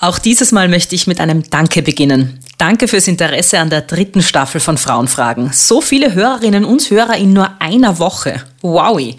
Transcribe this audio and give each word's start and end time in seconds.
Auch 0.00 0.18
dieses 0.18 0.52
Mal 0.52 0.68
möchte 0.68 0.94
ich 0.94 1.06
mit 1.06 1.20
einem 1.20 1.48
Danke 1.48 1.82
beginnen. 1.82 2.40
Danke 2.58 2.88
fürs 2.88 3.08
Interesse 3.08 3.58
an 3.58 3.70
der 3.70 3.82
dritten 3.82 4.22
Staffel 4.22 4.60
von 4.60 4.76
Frauenfragen. 4.76 5.50
So 5.52 5.80
viele 5.80 6.14
Hörerinnen 6.14 6.64
und 6.64 6.90
Hörer 6.90 7.16
in 7.16 7.32
nur 7.32 7.60
einer 7.60 7.98
Woche. 7.98 8.42
Wowie! 8.60 9.16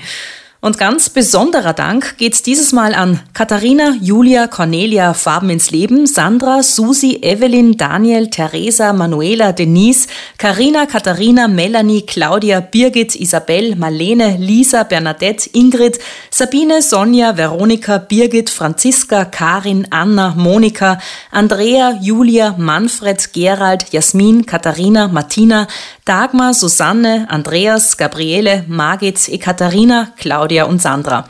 Und 0.66 0.80
ganz 0.80 1.12
besonderer 1.12 1.74
Dank 1.74 2.18
geht's 2.18 2.42
dieses 2.42 2.74
Mal 2.74 2.96
an 2.96 3.20
Katharina, 3.36 3.94
Julia, 4.02 4.48
Cornelia, 4.48 5.14
Farben 5.14 5.52
ins 5.52 5.70
Leben, 5.70 6.08
Sandra, 6.08 6.64
Susi, 6.64 7.20
Evelyn, 7.22 7.78
Daniel, 7.78 8.32
Theresa, 8.32 8.92
Manuela, 8.92 9.54
Denise, 9.54 10.08
Karina, 10.40 10.88
Katharina, 10.88 11.48
Melanie, 11.48 12.02
Claudia, 12.02 12.62
Birgit, 12.62 13.16
Isabel, 13.16 13.76
Marlene, 13.76 14.38
Lisa, 14.40 14.86
Bernadette, 14.86 15.52
Ingrid, 15.54 16.00
Sabine, 16.32 16.82
Sonja, 16.82 17.38
Veronika, 17.38 18.00
Birgit, 18.00 18.50
Franziska, 18.50 19.26
Karin, 19.26 19.88
Anna, 19.92 20.34
Monika, 20.36 20.98
Andrea, 21.30 22.00
Julia, 22.02 22.56
Manfred, 22.58 23.24
Gerald, 23.34 23.86
Jasmin, 23.92 24.48
Katharina, 24.48 25.08
Martina, 25.10 25.68
Dagmar, 26.06 26.56
Susanne, 26.56 27.28
Andreas, 27.30 27.96
Gabriele, 27.98 28.64
Margit, 28.68 29.30
Ekaterina, 29.30 30.14
Claudia, 30.18 30.55
Claudia 30.56 30.66
und 30.66 30.82
Sandra. 30.82 31.28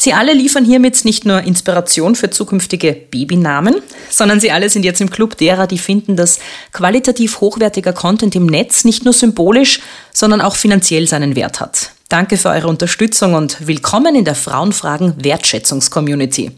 Sie 0.00 0.12
alle 0.12 0.32
liefern 0.32 0.64
hiermit 0.64 1.04
nicht 1.04 1.24
nur 1.24 1.42
Inspiration 1.42 2.14
für 2.14 2.30
zukünftige 2.30 2.92
Babynamen, 2.92 3.76
sondern 4.10 4.38
sie 4.38 4.52
alle 4.52 4.70
sind 4.70 4.84
jetzt 4.84 5.00
im 5.00 5.10
Club 5.10 5.36
derer, 5.36 5.66
die 5.66 5.78
finden, 5.78 6.14
dass 6.14 6.38
qualitativ 6.72 7.40
hochwertiger 7.40 7.92
Content 7.92 8.36
im 8.36 8.46
Netz 8.46 8.84
nicht 8.84 9.04
nur 9.04 9.12
symbolisch, 9.12 9.80
sondern 10.12 10.40
auch 10.40 10.54
finanziell 10.54 11.08
seinen 11.08 11.34
Wert 11.34 11.60
hat. 11.60 11.90
Danke 12.08 12.36
für 12.36 12.50
eure 12.50 12.68
Unterstützung 12.68 13.34
und 13.34 13.66
willkommen 13.66 14.14
in 14.14 14.24
der 14.24 14.36
Frauenfragen 14.36 15.14
Wertschätzungscommunity. 15.22 16.52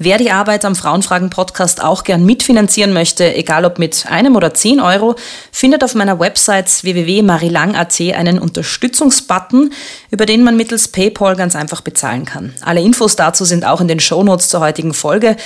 Wer 0.00 0.16
die 0.16 0.30
Arbeit 0.30 0.64
am 0.64 0.76
Frauenfragen-Podcast 0.76 1.82
auch 1.82 2.04
gern 2.04 2.24
mitfinanzieren 2.24 2.92
möchte, 2.92 3.34
egal 3.34 3.64
ob 3.64 3.80
mit 3.80 4.06
einem 4.08 4.36
oder 4.36 4.54
zehn 4.54 4.78
Euro, 4.78 5.16
findet 5.50 5.82
auf 5.82 5.96
meiner 5.96 6.20
Website 6.20 6.84
www.marilang.at 6.84 8.00
einen 8.14 8.38
Unterstützungsbutton, 8.38 9.72
über 10.12 10.24
den 10.24 10.44
man 10.44 10.56
mittels 10.56 10.86
PayPal 10.86 11.34
ganz 11.34 11.56
einfach 11.56 11.80
bezahlen 11.80 12.26
kann. 12.26 12.54
Alle 12.60 12.80
Infos 12.80 13.16
dazu 13.16 13.44
sind 13.44 13.64
auch 13.64 13.80
in 13.80 13.88
den 13.88 13.98
Shownotes 13.98 14.48
zur 14.48 14.60
heutigen 14.60 14.94
Folge, 14.94 15.36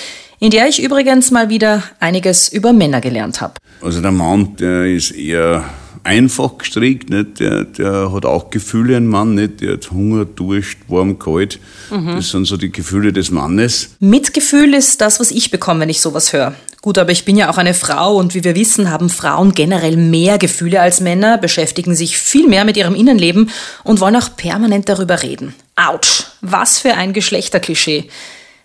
in 0.43 0.51
der 0.51 0.67
ich 0.67 0.83
übrigens 0.83 1.31
mal 1.31 1.51
wieder 1.51 1.85
einiges 2.01 2.48
über 2.48 2.73
Männer 2.73 3.01
gelernt 3.01 3.41
habe. 3.41 3.55
Also 3.81 4.01
der 4.01 4.11
Mann, 4.11 4.57
der 4.57 4.87
ist 4.87 5.12
eher 5.12 5.62
einfach 6.03 6.59
gestrickt, 6.59 7.11
nicht? 7.11 7.39
Der, 7.39 7.62
der 7.62 8.12
hat 8.12 8.27
auch 8.27 8.51
Gefühle, 8.51 8.97
ein 8.97 9.07
Mann, 9.07 9.37
nicht? 9.37 9.61
Der 9.61 9.75
hat 9.75 9.93
Hunger, 9.93 10.25
Durst, 10.25 10.79
warm, 10.89 11.17
kalt. 11.17 11.61
Mhm. 11.93 12.17
Das 12.17 12.31
sind 12.31 12.47
so 12.47 12.57
die 12.57 12.73
Gefühle 12.73 13.13
des 13.13 13.31
Mannes. 13.31 13.91
Mitgefühl 14.01 14.75
ist 14.75 15.01
das, 15.01 15.20
was 15.20 15.31
ich 15.31 15.53
bekomme, 15.53 15.83
wenn 15.83 15.91
ich 15.91 16.01
sowas 16.01 16.33
höre. 16.33 16.57
Gut, 16.81 16.98
aber 16.98 17.13
ich 17.13 17.25
bin 17.25 17.37
ja 17.37 17.48
auch 17.48 17.59
eine 17.59 17.73
Frau 17.73 18.17
und 18.17 18.35
wie 18.35 18.43
wir 18.43 18.57
wissen, 18.57 18.91
haben 18.91 19.11
Frauen 19.11 19.53
generell 19.53 19.97
mehr 19.97 20.39
Gefühle 20.39 20.81
als 20.81 21.01
Männer, 21.01 21.39
beschäftigen 21.39 21.95
sich 21.95 22.19
viel 22.19 22.48
mehr 22.48 22.65
mit 22.65 22.77
ihrem 22.77 22.97
Innenleben 22.97 23.51
und 23.85 24.01
wollen 24.01 24.17
auch 24.17 24.35
permanent 24.35 24.89
darüber 24.89 25.23
reden. 25.23 25.55
Autsch, 25.77 26.25
was 26.41 26.81
für 26.81 26.95
ein 26.95 27.13
Geschlechterklischee. 27.13 28.09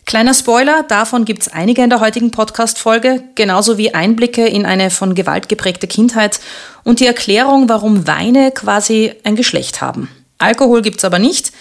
Kleiner 0.07 0.33
Spoiler, 0.33 0.83
davon 0.83 1.25
gibt 1.25 1.41
es 1.41 1.47
einige 1.49 1.83
in 1.83 1.89
der 1.89 1.99
heutigen 1.99 2.31
Podcast-Folge, 2.31 3.25
genauso 3.35 3.77
wie 3.77 3.93
Einblicke 3.93 4.47
in 4.47 4.65
eine 4.65 4.89
von 4.89 5.15
Gewalt 5.15 5.49
geprägte 5.49 5.85
Kindheit 5.85 6.39
und 6.85 7.01
die 7.01 7.05
Erklärung, 7.05 7.67
warum 7.67 8.07
Weine 8.07 8.51
quasi 8.51 9.13
ein 9.25 9.35
Geschlecht 9.35 9.81
haben. 9.81 10.07
Alkohol 10.37 10.81
gibt 10.81 10.99
es 10.99 11.03
aber 11.03 11.19
nicht, 11.19 11.51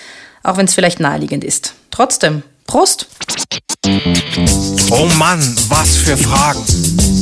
auch 0.45 0.59
wenn 0.59 0.67
es 0.67 0.75
vielleicht 0.75 1.01
naheliegend 1.01 1.43
ist. 1.43 1.75
Trotzdem, 1.91 2.45
Prost! 2.69 3.09
Oh 4.91 5.09
Mann, 5.19 5.57
was 5.69 5.97
für 5.97 6.17
Fragen! 6.17 6.65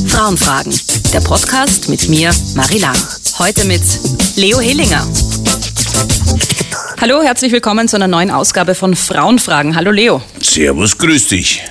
Frauenfragen, 0.07 0.79
der 1.11 1.21
Podcast 1.21 1.89
mit 1.89 2.07
mir, 2.07 2.35
Marie 2.53 2.77
Lang. 2.77 2.97
Heute 3.39 3.65
mit 3.65 3.81
Leo 4.35 4.59
Hillinger. 4.59 5.07
Hallo, 7.01 7.21
herzlich 7.21 7.51
willkommen 7.51 7.87
zu 7.87 7.95
einer 7.97 8.07
neuen 8.07 8.31
Ausgabe 8.31 8.73
von 8.73 8.95
Frauenfragen. 8.95 9.75
Hallo 9.75 9.91
Leo. 9.91 10.21
Servus, 10.41 10.97
grüß 10.97 11.27
dich. 11.27 11.61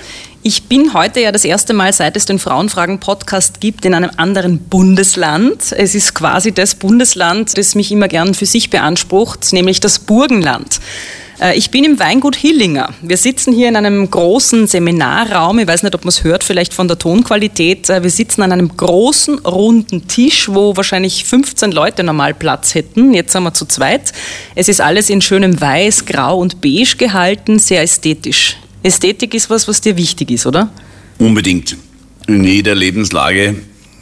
Ich 0.43 0.63
bin 0.63 0.93
heute 0.93 1.19
ja 1.21 1.31
das 1.31 1.43
erste 1.43 1.73
Mal, 1.73 1.91
seit 1.91 2.15
es 2.15 2.25
den 2.25 2.37
Frauenfragen-Podcast 2.37 3.59
gibt, 3.59 3.83
in 3.83 3.95
einem 3.95 4.11
anderen 4.17 4.59
Bundesland. 4.59 5.71
Es 5.71 5.95
ist 5.95 6.13
quasi 6.13 6.51
das 6.51 6.75
Bundesland, 6.75 7.57
das 7.57 7.73
mich 7.73 7.91
immer 7.91 8.07
gern 8.07 8.35
für 8.35 8.45
sich 8.45 8.69
beansprucht, 8.69 9.51
nämlich 9.53 9.79
das 9.79 9.99
Burgenland. 9.99 10.79
Äh, 11.39 11.57
ich 11.57 11.71
bin 11.71 11.83
im 11.83 11.99
Weingut 11.99 12.35
Hillinger. 12.35 12.93
Wir 13.01 13.17
sitzen 13.17 13.53
hier 13.53 13.67
in 13.67 13.75
einem 13.75 14.09
großen 14.09 14.67
Seminarraum. 14.67 15.59
Ich 15.59 15.67
weiß 15.67 15.83
nicht, 15.83 15.95
ob 15.95 16.03
man 16.03 16.09
es 16.09 16.23
hört, 16.23 16.43
vielleicht 16.43 16.73
von 16.73 16.87
der 16.87 16.97
Tonqualität. 16.97 17.89
Äh, 17.89 18.03
wir 18.03 18.09
sitzen 18.09 18.41
an 18.41 18.51
einem 18.51 18.75
großen, 18.75 19.39
runden 19.39 20.07
Tisch, 20.07 20.49
wo 20.49 20.75
wahrscheinlich 20.75 21.25
15 21.25 21.71
Leute 21.71 22.03
normal 22.03 22.33
Platz 22.33 22.75
hätten. 22.75 23.13
Jetzt 23.13 23.33
sind 23.33 23.43
wir 23.43 23.53
zu 23.53 23.65
zweit. 23.65 24.13
Es 24.55 24.69
ist 24.69 24.81
alles 24.81 25.09
in 25.09 25.21
schönem 25.21 25.59
Weiß, 25.59 26.05
Grau 26.05 26.39
und 26.39 26.61
Beige 26.61 26.95
gehalten, 26.97 27.59
sehr 27.59 27.81
ästhetisch. 27.81 28.57
Ästhetik 28.83 29.33
ist 29.33 29.49
was, 29.49 29.67
was 29.67 29.81
dir 29.81 29.97
wichtig 29.97 30.31
ist, 30.31 30.45
oder? 30.45 30.69
Unbedingt. 31.17 31.75
In 32.27 32.43
jeder 32.43 32.75
Lebenslage. 32.75 33.55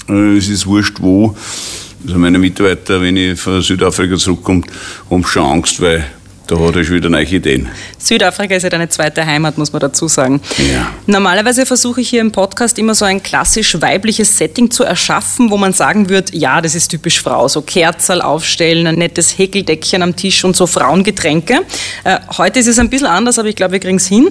Äh, 0.10 0.38
es 0.38 0.50
ist 0.50 0.66
wurscht, 0.66 0.98
wo. 1.00 1.36
Also 2.06 2.18
meine 2.20 2.38
Mitarbeiter, 2.38 3.02
wenn 3.02 3.16
ich 3.16 3.40
von 3.40 3.62
Südafrika 3.62 4.18
zurückkomme, 4.18 4.64
haben 5.10 5.26
schon 5.26 5.44
Angst, 5.44 5.80
weil 5.80 6.06
da 6.48 6.60
hat 6.60 6.76
er 6.76 6.84
schon 6.84 6.96
wieder 6.96 7.10
neue 7.10 7.26
Ideen. 7.26 7.70
Südafrika 7.98 8.56
ist 8.56 8.64
ja 8.64 8.70
deine 8.70 8.90
zweite 8.90 9.26
Heimat, 9.26 9.58
muss 9.58 9.72
man 9.72 9.80
dazu 9.80 10.08
sagen. 10.08 10.42
Ja. 10.58 10.90
Normalerweise 11.06 11.66
versuche 11.66 12.02
ich 12.02 12.10
hier 12.10 12.22
im 12.22 12.32
Podcast 12.32 12.78
immer 12.78 12.96
so 12.96 13.06
ein 13.06 13.24
klassisch 13.24 13.80
weibliches 13.80 14.38
Setting 14.38 14.70
zu 14.70 14.84
erschaffen, 14.84 15.52
wo 15.52 15.58
man 15.58 15.74
sagen 15.74 16.10
wird, 16.10 16.34
ja, 16.34 16.62
das 16.62 16.76
ist 16.76 16.90
typisch 16.90 17.22
Frau. 17.22 17.48
So 17.48 17.62
Kerzerl 17.62 18.22
aufstellen, 18.22 18.88
ein 18.88 18.96
nettes 18.96 19.38
Häkeldeckchen 19.38 20.02
am 20.02 20.16
Tisch 20.16 20.44
und 20.44 20.56
so 20.56 20.68
Frauengetränke. 20.68 21.62
Äh, 22.04 22.20
heute 22.38 22.60
ist 22.60 22.68
es 22.68 22.78
ein 22.78 22.90
bisschen 22.90 23.08
anders, 23.08 23.40
aber 23.40 23.48
ich 23.48 23.56
glaube, 23.56 23.74
wir 23.74 23.80
kriegen 23.80 23.98
es 23.98 24.08
hin 24.08 24.30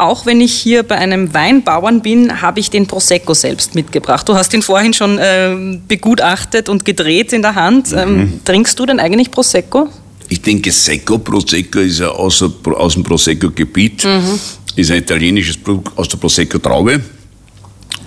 auch 0.00 0.24
wenn 0.24 0.40
ich 0.40 0.54
hier 0.54 0.82
bei 0.82 0.96
einem 0.96 1.34
Weinbauern 1.34 2.00
bin, 2.00 2.40
habe 2.40 2.58
ich 2.58 2.70
den 2.70 2.86
Prosecco 2.86 3.34
selbst 3.34 3.74
mitgebracht. 3.74 4.26
Du 4.28 4.34
hast 4.34 4.52
ihn 4.54 4.62
vorhin 4.62 4.94
schon 4.94 5.18
äh, 5.18 5.78
begutachtet 5.86 6.70
und 6.70 6.86
gedreht 6.86 7.34
in 7.34 7.42
der 7.42 7.54
Hand. 7.54 7.92
Ähm, 7.92 8.16
mhm. 8.16 8.40
trinkst 8.44 8.78
du 8.78 8.86
denn 8.86 8.98
eigentlich 8.98 9.30
Prosecco? 9.30 9.88
Ich 10.30 10.40
denke, 10.40 10.70
Secco, 10.70 11.18
Prosecco 11.18 11.80
ist 11.80 11.98
ja 11.98 12.08
aus, 12.08 12.42
aus 12.42 12.94
dem 12.94 13.02
Prosecco-Gebiet, 13.02 14.04
mhm. 14.04 14.38
ist 14.76 14.90
ein 14.92 14.98
italienisches 14.98 15.56
Produkt 15.56 15.98
aus 15.98 16.08
der 16.08 16.18
Prosecco-Traube. 16.18 17.00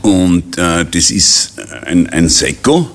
Und 0.04 0.58
äh, 0.58 0.86
das 0.90 1.12
ist 1.12 1.54
ein, 1.86 2.08
ein 2.10 2.30
Secco, 2.30 2.90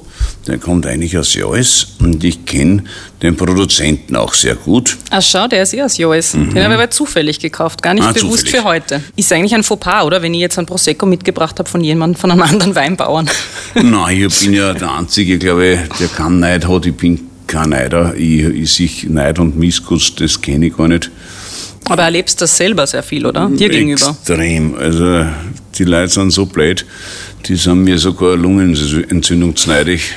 der 0.46 0.56
kommt 0.56 0.86
eigentlich 0.86 1.16
aus 1.18 1.34
Joes 1.34 1.88
und 2.00 2.24
ich 2.24 2.46
kenne 2.46 2.84
den 3.20 3.36
Produzenten 3.36 4.16
auch 4.16 4.32
sehr 4.32 4.54
gut. 4.54 4.96
Ach 5.10 5.20
schau, 5.20 5.46
der 5.46 5.62
ist 5.62 5.74
eh 5.74 5.82
aus 5.82 5.98
Joes. 5.98 6.32
Mhm. 6.32 6.54
Den 6.54 6.64
habe 6.64 6.74
ich 6.74 6.80
aber 6.80 6.90
zufällig 6.90 7.38
gekauft, 7.38 7.82
gar 7.82 7.92
nicht 7.92 8.06
ah, 8.06 8.12
bewusst 8.12 8.46
zufällig. 8.46 8.62
für 8.62 8.64
heute. 8.64 9.02
Ist 9.14 9.30
eigentlich 9.30 9.54
ein 9.54 9.62
Fauxpas, 9.62 10.04
oder? 10.04 10.22
Wenn 10.22 10.32
ich 10.32 10.40
jetzt 10.40 10.58
ein 10.58 10.64
Prosecco 10.64 11.04
mitgebracht 11.04 11.58
habe 11.58 11.68
von 11.68 11.82
jemandem, 11.82 12.18
von 12.18 12.30
einem 12.30 12.42
anderen 12.50 12.74
Weinbauern. 12.74 13.28
Nein, 13.74 14.24
ich 14.26 14.40
bin 14.40 14.54
ja 14.54 14.72
der 14.72 14.90
Einzige, 14.90 15.36
glaube 15.36 15.66
ich, 15.66 15.98
der 15.98 16.08
keinen 16.08 16.40
Neid 16.40 16.66
hat. 16.66 16.86
Ich 16.86 16.96
bin 16.96 17.28
kein 17.48 17.70
Neider. 17.70 18.14
Ich, 18.16 18.44
ich 18.44 18.72
sich 18.72 19.08
Neid 19.08 19.38
und 19.40 19.58
Missgunst, 19.58 20.20
das 20.20 20.40
kenne 20.40 20.66
ich 20.66 20.76
gar 20.76 20.86
nicht. 20.86 21.10
Aber 21.86 22.02
erlebst 22.02 22.40
das 22.40 22.56
selber 22.56 22.86
sehr 22.86 23.02
viel, 23.02 23.26
oder? 23.26 23.48
Dir 23.48 23.68
gegenüber? 23.68 24.10
Extrem. 24.10 24.74
Also 24.76 25.26
die 25.78 25.84
Leute 25.84 26.12
sind 26.12 26.30
so 26.30 26.46
blöd, 26.46 26.84
die 27.46 27.56
sind 27.56 27.82
mir 27.82 27.98
sogar 27.98 28.36
lungenentzündungsneidig. 28.36 30.12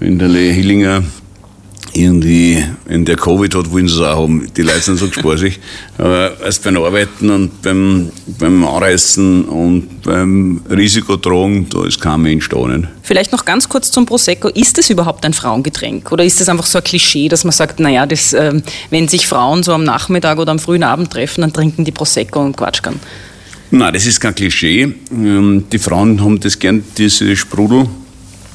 Wenn 0.00 0.18
der 0.18 0.28
Lee 0.28 0.52
Hillinger 0.52 1.04
irgendwie, 1.96 2.64
wenn 2.84 3.04
der 3.04 3.16
Covid 3.16 3.54
hat, 3.54 3.70
wollen 3.70 3.88
sie 3.88 3.94
es 3.94 4.00
auch 4.00 4.22
haben. 4.22 4.46
Die 4.56 4.62
Leute 4.62 4.80
sind 4.80 4.98
so 4.98 5.10
spaßig. 5.10 5.58
Aber 5.98 6.38
erst 6.40 6.62
beim 6.62 6.76
Arbeiten 6.76 7.30
und 7.30 7.62
beim, 7.62 8.10
beim 8.38 8.64
Anreißen 8.64 9.44
und 9.46 10.02
beim 10.02 10.60
Risikotragen, 10.68 11.68
da 11.68 11.86
ist 11.86 12.00
kein 12.00 12.20
Mensch 12.20 12.48
da. 12.48 12.66
Nicht? 12.66 12.88
Vielleicht 13.02 13.32
noch 13.32 13.44
ganz 13.44 13.68
kurz 13.68 13.90
zum 13.90 14.04
Prosecco. 14.04 14.48
Ist 14.48 14.76
das 14.78 14.90
überhaupt 14.90 15.24
ein 15.24 15.32
Frauengetränk? 15.32 16.12
Oder 16.12 16.24
ist 16.24 16.40
das 16.40 16.48
einfach 16.48 16.66
so 16.66 16.78
ein 16.78 16.84
Klischee, 16.84 17.28
dass 17.28 17.44
man 17.44 17.52
sagt, 17.52 17.80
naja, 17.80 18.04
das, 18.04 18.32
äh, 18.32 18.60
wenn 18.90 19.08
sich 19.08 19.26
Frauen 19.26 19.62
so 19.62 19.72
am 19.72 19.84
Nachmittag 19.84 20.38
oder 20.38 20.52
am 20.52 20.58
frühen 20.58 20.82
Abend 20.82 21.10
treffen, 21.10 21.40
dann 21.40 21.52
trinken 21.52 21.84
die 21.84 21.92
Prosecco 21.92 22.44
und 22.44 22.56
Quatschkern? 22.56 23.00
Nein, 23.70 23.92
das 23.92 24.06
ist 24.06 24.20
kein 24.20 24.34
Klischee. 24.34 24.94
Ähm, 25.10 25.64
die 25.72 25.78
Frauen 25.78 26.22
haben 26.22 26.38
das 26.40 26.58
gern, 26.58 26.84
diese 26.96 27.34
Sprudel. 27.34 27.86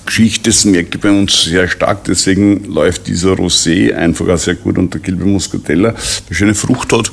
Geschichte, 0.06 0.50
das 0.50 0.66
merke 0.66 0.96
ich 0.96 1.02
bei 1.02 1.12
uns 1.12 1.44
sehr 1.44 1.68
stark, 1.68 2.04
deswegen 2.06 2.66
läuft 2.66 3.08
dieser 3.08 3.34
Rosé 3.34 3.94
einfach 3.94 4.28
auch 4.28 4.38
sehr 4.38 4.56
gut 4.56 4.78
und 4.78 4.94
der 4.94 5.02
gelbe 5.02 5.26
Muscatella, 5.26 5.96
der 6.30 6.36
schöne 6.36 6.56
Frucht 6.56 6.92
hat. 6.94 7.12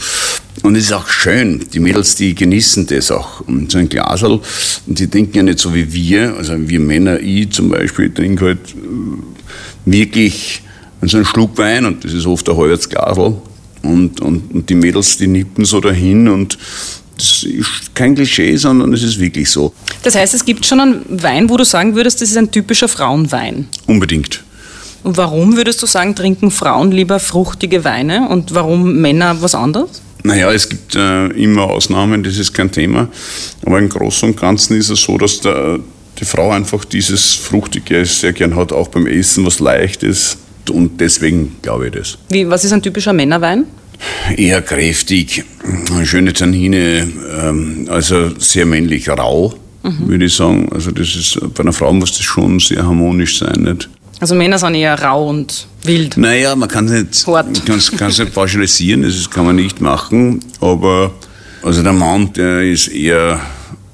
Und 0.63 0.75
es 0.75 0.85
ist 0.85 0.93
auch 0.93 1.09
schön, 1.09 1.65
die 1.73 1.79
Mädels, 1.79 2.17
die 2.17 2.35
genießen 2.35 2.87
das 2.87 3.11
auch. 3.11 3.41
Und 3.43 3.71
so 3.71 3.79
ein 3.79 3.89
Glasel, 3.89 4.41
und 4.87 4.99
die 4.99 5.07
denken 5.07 5.37
ja 5.37 5.43
nicht 5.43 5.61
so 5.61 5.75
wie 5.75 5.93
wir, 5.93 6.37
also 6.37 6.55
wir 6.59 6.81
Männer, 6.81 7.21
ich 7.21 7.51
zum 7.51 7.69
Beispiel, 7.69 8.11
trinke 8.11 8.47
halt 8.47 8.59
äh, 8.75 9.93
wirklich 9.93 10.63
so 11.03 11.17
einen 11.17 11.27
Schluck 11.27 11.57
Wein. 11.59 11.85
Und 11.85 12.05
das 12.05 12.13
ist 12.13 12.27
oft 12.27 12.49
ein 12.49 12.57
halbes 12.57 12.89
Glasel. 12.89 13.37
Und, 13.83 14.21
und, 14.21 14.53
und 14.53 14.69
die 14.69 14.75
Mädels, 14.75 15.17
die 15.17 15.29
nippen 15.29 15.65
so 15.65 15.81
dahin. 15.81 16.29
Und 16.29 16.59
das 17.19 17.43
ist 17.43 17.95
kein 17.95 18.15
Klischee, 18.15 18.57
sondern 18.57 18.93
es 18.93 19.03
ist 19.03 19.19
wirklich 19.19 19.51
so. 19.51 19.73
Das 20.03 20.15
heißt, 20.15 20.35
es 20.35 20.45
gibt 20.45 20.65
schon 20.65 20.81
einen 20.81 21.05
Wein, 21.23 21.51
wo 21.51 21.57
du 21.57 21.65
sagen 21.65 21.95
würdest, 21.95 22.23
das 22.23 22.31
ist 22.31 22.37
ein 22.37 22.51
typischer 22.51 22.89
Frauenwein. 22.89 23.69
Unbedingt. 23.87 24.43
Und 25.03 25.17
warum 25.17 25.57
würdest 25.57 25.83
du 25.83 25.87
sagen, 25.87 26.15
trinken 26.15 26.51
Frauen 26.51 26.91
lieber 26.91 27.21
fruchtige 27.21 27.85
Weine 27.85 28.29
und 28.29 28.55
warum 28.55 29.01
Männer 29.01 29.41
was 29.41 29.55
anderes? 29.55 30.03
Naja, 30.25 30.53
es 30.53 30.69
gibt 30.69 30.97
äh, 30.97 31.27
immer 31.29 31.63
Ausnahmen, 31.63 32.23
das 32.23 32.39
ist 32.39 32.53
kein 32.53 32.71
Thema. 32.71 33.09
Aber 33.65 33.79
im 33.79 33.89
Großen 33.89 34.31
und 34.31 34.37
Ganzen 34.37 34.77
ist 34.77 34.91
es 34.91 35.03
so, 35.03 35.17
dass 35.17 35.41
der, 35.41 35.79
die 36.19 36.25
Frau 36.25 36.51
einfach 36.51 36.85
dieses 36.85 37.35
Fruchtige 37.35 38.05
sehr 38.05 38.33
gern 38.33 38.57
hat, 38.57 38.73
auch 38.73 38.89
beim 38.89 39.07
Essen, 39.07 39.47
was 39.47 39.61
leicht 39.61 40.03
ist. 40.03 40.39
Und 40.71 41.01
deswegen 41.01 41.57
glaube 41.63 41.87
ich 41.87 41.93
das. 41.93 42.19
Wie, 42.29 42.49
was 42.49 42.65
ist 42.65 42.73
ein 42.73 42.83
typischer 42.83 43.13
Männerwein? 43.13 43.65
Eher 44.37 44.63
kräftig, 44.63 45.45
schöne 46.05 46.33
Tannine, 46.33 47.09
ähm, 47.43 47.87
also 47.89 48.31
sehr 48.39 48.67
männlich, 48.67 49.09
rau, 49.09 49.55
mhm. 49.83 50.09
würde 50.09 50.27
ich 50.27 50.35
sagen. 50.35 50.69
Also 50.73 50.91
das 50.91 51.15
ist, 51.17 51.39
bei 51.55 51.63
einer 51.63 51.73
Frau 51.73 51.93
muss 51.93 52.13
das 52.13 52.23
schon 52.23 52.61
sehr 52.61 52.85
harmonisch 52.85 53.39
sein. 53.39 53.63
Nicht? 53.63 53.89
Also 54.21 54.35
Männer 54.35 54.59
sind 54.59 54.75
eher 54.75 55.01
rau 55.01 55.29
und 55.29 55.67
wild. 55.83 56.17
Naja, 56.17 56.55
man 56.57 56.69
kann 56.69 56.87
es 56.87 57.27
nicht, 57.27 58.09
nicht 58.19 58.35
pauschalisieren, 58.35 59.03
das 59.03 59.31
kann 59.31 59.47
man 59.47 59.57
nicht 59.57 59.81
machen. 59.81 60.41
Aber 60.61 61.13
also 61.63 61.83
der 61.83 61.93
Mann, 61.93 62.33
der 62.33 62.63
ist 62.63 62.89
eher 62.89 63.41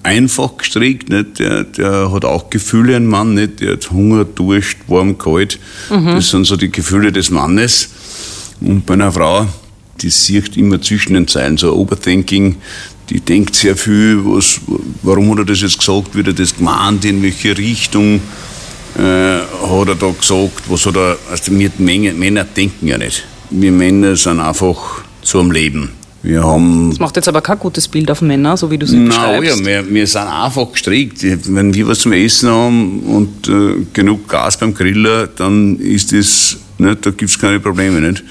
einfach 0.03 0.56
gestrickt, 0.56 1.09
nicht? 1.09 1.39
Der, 1.39 1.65
der 1.65 2.12
hat 2.12 2.25
auch 2.25 2.51
Gefühle, 2.51 2.97
ein 2.97 3.06
Mann, 3.06 3.35
nicht? 3.35 3.61
der 3.61 3.73
hat 3.73 3.91
Hunger, 3.91 4.25
Durst, 4.25 4.77
warm, 4.87 5.19
kalt. 5.19 5.59
Mhm. 5.91 6.06
Das 6.06 6.31
sind 6.31 6.45
so 6.45 6.56
die 6.56 6.71
Gefühle 6.71 7.11
des 7.11 7.31
Mannes. 7.31 7.89
Und 8.61 8.87
bei 8.87 8.95
einer 8.95 9.12
Frau, 9.12 9.47
die 10.00 10.11
sieht 10.11 10.56
immer 10.56 10.81
zwischen 10.81 11.14
den 11.14 11.29
Zeilen, 11.29 11.56
so 11.56 11.75
Overthinking, 11.75 12.56
die 13.11 13.20
denkt 13.20 13.55
sehr 13.55 13.76
viel, 13.76 14.20
was, 14.25 14.61
warum 15.02 15.31
hat 15.32 15.38
er 15.41 15.44
das 15.44 15.61
jetzt 15.61 15.79
gesagt, 15.79 16.14
wird 16.14 16.29
er 16.29 16.32
das 16.32 16.56
gemeint, 16.56 17.05
in 17.05 17.23
welche 17.23 17.56
Richtung 17.56 18.20
äh, 18.96 19.00
hat 19.00 19.88
er 19.88 19.94
da 19.94 20.11
gesagt, 20.11 20.62
was 20.69 20.87
hat 20.87 20.96
er, 20.96 21.19
also 21.31 21.58
wir 21.58 21.70
Männer 21.79 22.44
denken 22.44 22.88
ja 22.88 22.99
nicht. 22.99 23.25
Wir 23.50 23.73
Männer 23.73 24.17
sind 24.17 24.41
einfach 24.41 25.05
so 25.23 25.41
am 25.41 25.50
Leben. 25.50 25.91
Wir 26.23 26.43
haben 26.43 26.88
das 26.88 26.99
macht 27.00 27.17
jetzt 27.17 27.29
aber 27.29 27.43
kein 27.43 27.58
gutes 27.58 27.87
Bild 27.87 28.11
auf 28.11 28.23
Männer, 28.23 28.56
so 28.56 28.70
wie 28.70 28.79
du 28.79 28.87
sie 28.87 28.96
Nein, 28.96 29.08
beschreibst. 29.08 29.61
Ja, 29.61 29.67
wir, 29.67 29.91
wir 29.94 30.06
sind 30.06 30.23
einfach 30.23 30.73
gestrickt. 30.73 31.23
Wenn 31.23 31.75
wir 31.75 31.87
was 31.87 31.99
zum 31.99 32.12
Essen 32.12 32.49
haben 32.49 33.00
und 33.00 33.46
äh, 33.46 33.85
genug 33.93 34.26
Gas 34.26 34.56
beim 34.56 34.73
Griller, 34.73 35.26
dann 35.26 35.79
ist 35.79 36.12
das, 36.12 36.56
nicht, 36.79 37.05
da 37.05 37.11
gibt 37.11 37.31
es 37.31 37.38
keine 37.38 37.61
Probleme. 37.61 38.00
Nicht? 38.00 38.25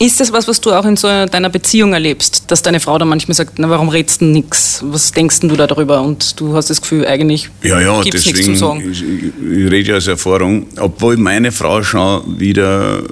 Ist 0.00 0.18
das 0.18 0.32
was, 0.32 0.48
was 0.48 0.62
du 0.62 0.72
auch 0.72 0.86
in 0.86 0.96
so 0.96 1.08
deiner 1.08 1.50
Beziehung 1.50 1.92
erlebst, 1.92 2.44
dass 2.46 2.62
deine 2.62 2.80
Frau 2.80 2.96
dann 2.96 3.08
manchmal 3.08 3.34
sagt, 3.34 3.58
na 3.58 3.68
warum 3.68 3.90
redest 3.90 4.22
du 4.22 4.24
nichts? 4.24 4.82
Was 4.82 5.12
denkst 5.12 5.40
du 5.40 5.48
da 5.48 5.66
darüber? 5.66 6.00
Und 6.00 6.40
du 6.40 6.54
hast 6.54 6.70
das 6.70 6.80
Gefühl, 6.80 7.06
eigentlich 7.06 7.50
ja, 7.62 7.78
ja, 7.78 8.00
gibt's 8.00 8.24
nichts 8.24 8.46
zu 8.46 8.54
sagen. 8.54 8.90
Ich, 8.90 9.02
ich 9.02 9.70
rede 9.70 9.90
ja 9.90 9.96
aus 9.98 10.06
Erfahrung. 10.06 10.68
Obwohl 10.78 11.18
meine 11.18 11.52
Frau 11.52 11.82
schon 11.82 12.40
wieder, 12.40 13.02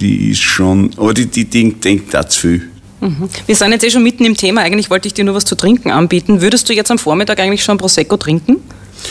die 0.00 0.30
ist 0.30 0.40
schon, 0.40 0.90
aber 0.96 1.12
die, 1.14 1.26
die 1.26 1.46
denkt, 1.46 1.84
denkt 1.84 2.14
da 2.14 2.28
zu 2.28 2.40
viel. 2.40 2.68
Mhm. 3.00 3.28
Wir 3.46 3.56
sind 3.56 3.72
jetzt 3.72 3.82
eh 3.82 3.90
schon 3.90 4.04
mitten 4.04 4.24
im 4.24 4.36
Thema. 4.36 4.60
Eigentlich 4.60 4.88
wollte 4.88 5.08
ich 5.08 5.14
dir 5.14 5.24
nur 5.24 5.34
was 5.34 5.44
zu 5.44 5.56
trinken 5.56 5.90
anbieten. 5.90 6.42
Würdest 6.42 6.68
du 6.68 6.72
jetzt 6.72 6.92
am 6.92 6.98
Vormittag 6.98 7.40
eigentlich 7.40 7.64
schon 7.64 7.76
Prosecco 7.76 8.16
trinken? 8.18 8.58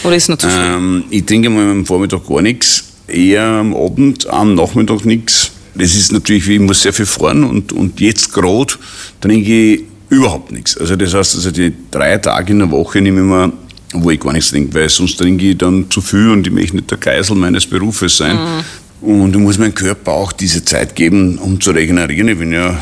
Oder 0.06 0.16
ist 0.16 0.24
es 0.24 0.30
noch 0.30 0.38
zu 0.38 0.48
früh? 0.48 0.62
Ähm, 0.62 1.04
ich 1.10 1.26
trinke 1.26 1.50
mal 1.50 1.70
am 1.70 1.86
Vormittag 1.86 2.26
gar 2.26 2.42
nichts. 2.42 2.94
Eher 3.10 3.44
am 3.44 3.76
Abend, 3.76 4.26
am 4.28 4.56
Nachmittag 4.56 5.04
nichts. 5.04 5.52
Das 5.76 5.94
ist 5.94 6.12
natürlich, 6.12 6.48
wie 6.48 6.56
ich 6.56 6.62
muss 6.62 6.82
sehr 6.82 6.94
viel 6.94 7.06
fahren 7.06 7.44
und, 7.44 7.74
und 7.74 8.00
jetzt 8.00 8.34
gerade 8.34 8.74
trinke 9.20 9.74
ich 9.74 9.84
überhaupt 10.10 10.52
nichts. 10.52 10.78
Also 10.78 10.96
das 10.96 11.14
heißt, 11.14 11.36
also 11.36 11.52
die 11.52 11.74
drei 11.92 12.18
Tage 12.18 12.54
in 12.54 12.60
der 12.60 12.72
Woche 12.72 13.02
nehme 13.02 13.20
ich 13.20 13.26
mir 13.26 13.54
wo 13.94 14.12
ich 14.12 14.20
gar 14.20 14.34
nichts 14.34 14.52
trinke, 14.52 14.74
weil 14.74 14.90
sonst 14.90 15.18
trinke 15.18 15.46
ich 15.46 15.58
dann 15.58 15.90
zu 15.90 16.02
viel 16.02 16.30
und 16.30 16.46
ich 16.48 16.54
möchte 16.54 16.76
nicht 16.76 16.92
der 16.92 16.98
Geisel 16.98 17.36
meines 17.36 17.66
Berufes 17.66 18.18
sein. 18.18 18.36
Mhm. 18.36 19.10
Und 19.10 19.36
ich 19.36 19.42
muss 19.42 19.58
meinem 19.58 19.76
Körper 19.76 20.12
auch 20.12 20.32
diese 20.32 20.66
Zeit 20.66 20.96
geben, 20.96 21.38
um 21.38 21.62
zu 21.62 21.72
regenerieren. 21.72 22.28
Ich 22.28 22.40
bin 22.40 22.52
ja 22.52 22.78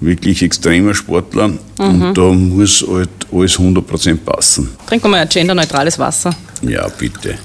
wirklich 0.00 0.42
extremer 0.42 0.94
Sportler 0.94 1.48
mhm. 1.48 1.58
und 1.78 2.14
da 2.14 2.22
muss 2.32 2.84
halt 2.86 3.08
alles 3.32 3.58
100% 3.58 4.16
passen. 4.18 4.70
Trinken 4.86 5.06
wir 5.06 5.10
mal 5.10 5.20
ein 5.20 5.28
genderneutrales 5.28 5.98
Wasser. 5.98 6.34
Ja, 6.62 6.86
bitte. 6.88 7.38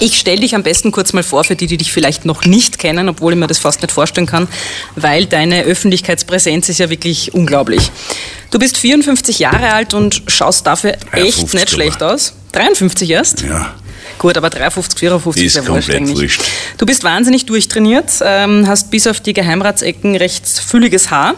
Ich 0.00 0.18
stelle 0.18 0.40
dich 0.40 0.54
am 0.54 0.62
besten 0.62 0.92
kurz 0.92 1.12
mal 1.12 1.22
vor 1.22 1.44
für 1.44 1.56
die, 1.56 1.66
die 1.66 1.76
dich 1.76 1.92
vielleicht 1.92 2.24
noch 2.24 2.44
nicht 2.44 2.78
kennen, 2.78 3.08
obwohl 3.08 3.32
ich 3.32 3.38
mir 3.38 3.46
das 3.46 3.58
fast 3.58 3.82
nicht 3.82 3.92
vorstellen 3.92 4.26
kann, 4.26 4.48
weil 4.96 5.26
deine 5.26 5.62
Öffentlichkeitspräsenz 5.62 6.68
ist 6.68 6.78
ja 6.78 6.90
wirklich 6.90 7.34
unglaublich. 7.34 7.90
Du 8.50 8.58
bist 8.58 8.76
54 8.76 9.38
Jahre 9.40 9.72
alt 9.72 9.94
und 9.94 10.22
schaust 10.26 10.66
dafür 10.66 10.96
echt 11.12 11.52
nicht 11.52 11.70
schlecht 11.70 12.02
aus. 12.02 12.34
53 12.52 13.10
erst? 13.10 13.42
Ja. 13.42 13.74
Gut, 14.18 14.36
aber 14.36 14.50
350, 14.50 14.98
54 14.98 15.44
ist 15.44 15.56
ja 15.56 15.66
wurscht. 15.66 16.40
Du 16.76 16.86
bist 16.86 17.04
wahnsinnig 17.04 17.46
durchtrainiert, 17.46 18.10
ähm, 18.22 18.66
hast 18.66 18.90
bis 18.90 19.06
auf 19.06 19.20
die 19.20 19.32
Geheimratsecken 19.32 20.16
recht 20.16 20.46
fülliges 20.46 21.10
Haar, 21.10 21.36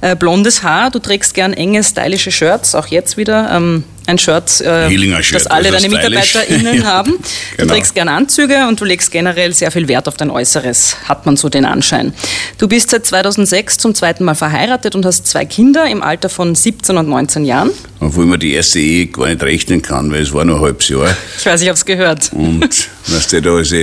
äh, 0.00 0.16
blondes 0.16 0.62
Haar. 0.62 0.90
Du 0.90 0.98
trägst 0.98 1.34
gern 1.34 1.52
enge, 1.52 1.84
stylische 1.84 2.30
Shirts, 2.30 2.74
auch 2.74 2.86
jetzt 2.86 3.18
wieder. 3.18 3.82
Ein 4.06 4.18
Shirt, 4.18 4.60
äh, 4.60 4.88
das 5.32 5.46
alle 5.46 5.70
deine 5.70 5.88
MitarbeiterInnen 5.88 6.78
ja, 6.78 6.84
haben. 6.84 7.12
Du 7.12 7.56
genau. 7.58 7.74
trägst 7.74 7.94
gern 7.94 8.08
Anzüge 8.08 8.66
und 8.66 8.80
du 8.80 8.84
legst 8.84 9.10
generell 9.10 9.54
sehr 9.54 9.70
viel 9.70 9.86
Wert 9.88 10.08
auf 10.08 10.16
dein 10.16 10.30
Äußeres, 10.30 10.96
hat 11.08 11.24
man 11.24 11.36
so 11.36 11.48
den 11.48 11.64
Anschein. 11.64 12.12
Du 12.58 12.68
bist 12.68 12.90
seit 12.90 13.06
2006 13.06 13.78
zum 13.78 13.94
zweiten 13.94 14.24
Mal 14.24 14.34
verheiratet 14.34 14.94
und 14.94 15.06
hast 15.06 15.26
zwei 15.26 15.44
Kinder 15.44 15.86
im 15.88 16.02
Alter 16.02 16.28
von 16.28 16.54
17 16.54 16.96
und 16.96 17.08
19 17.08 17.44
Jahren. 17.44 17.70
Obwohl 18.00 18.26
man 18.26 18.40
die 18.40 18.54
erste 18.54 18.80
Ehe 18.80 19.06
gar 19.06 19.28
nicht 19.28 19.42
rechnen 19.42 19.82
kann, 19.82 20.10
weil 20.10 20.22
es 20.22 20.32
war 20.34 20.44
nur 20.44 20.56
ein 20.56 20.62
halbes 20.62 20.88
Jahr. 20.88 21.14
Ich 21.38 21.46
weiß, 21.46 21.62
ich 21.62 21.68
habe 21.68 21.76
es 21.76 21.84
gehört. 21.84 22.32
Und 22.32 22.88
was 23.06 23.28
der 23.28 23.40
da 23.40 23.54
also 23.54 23.76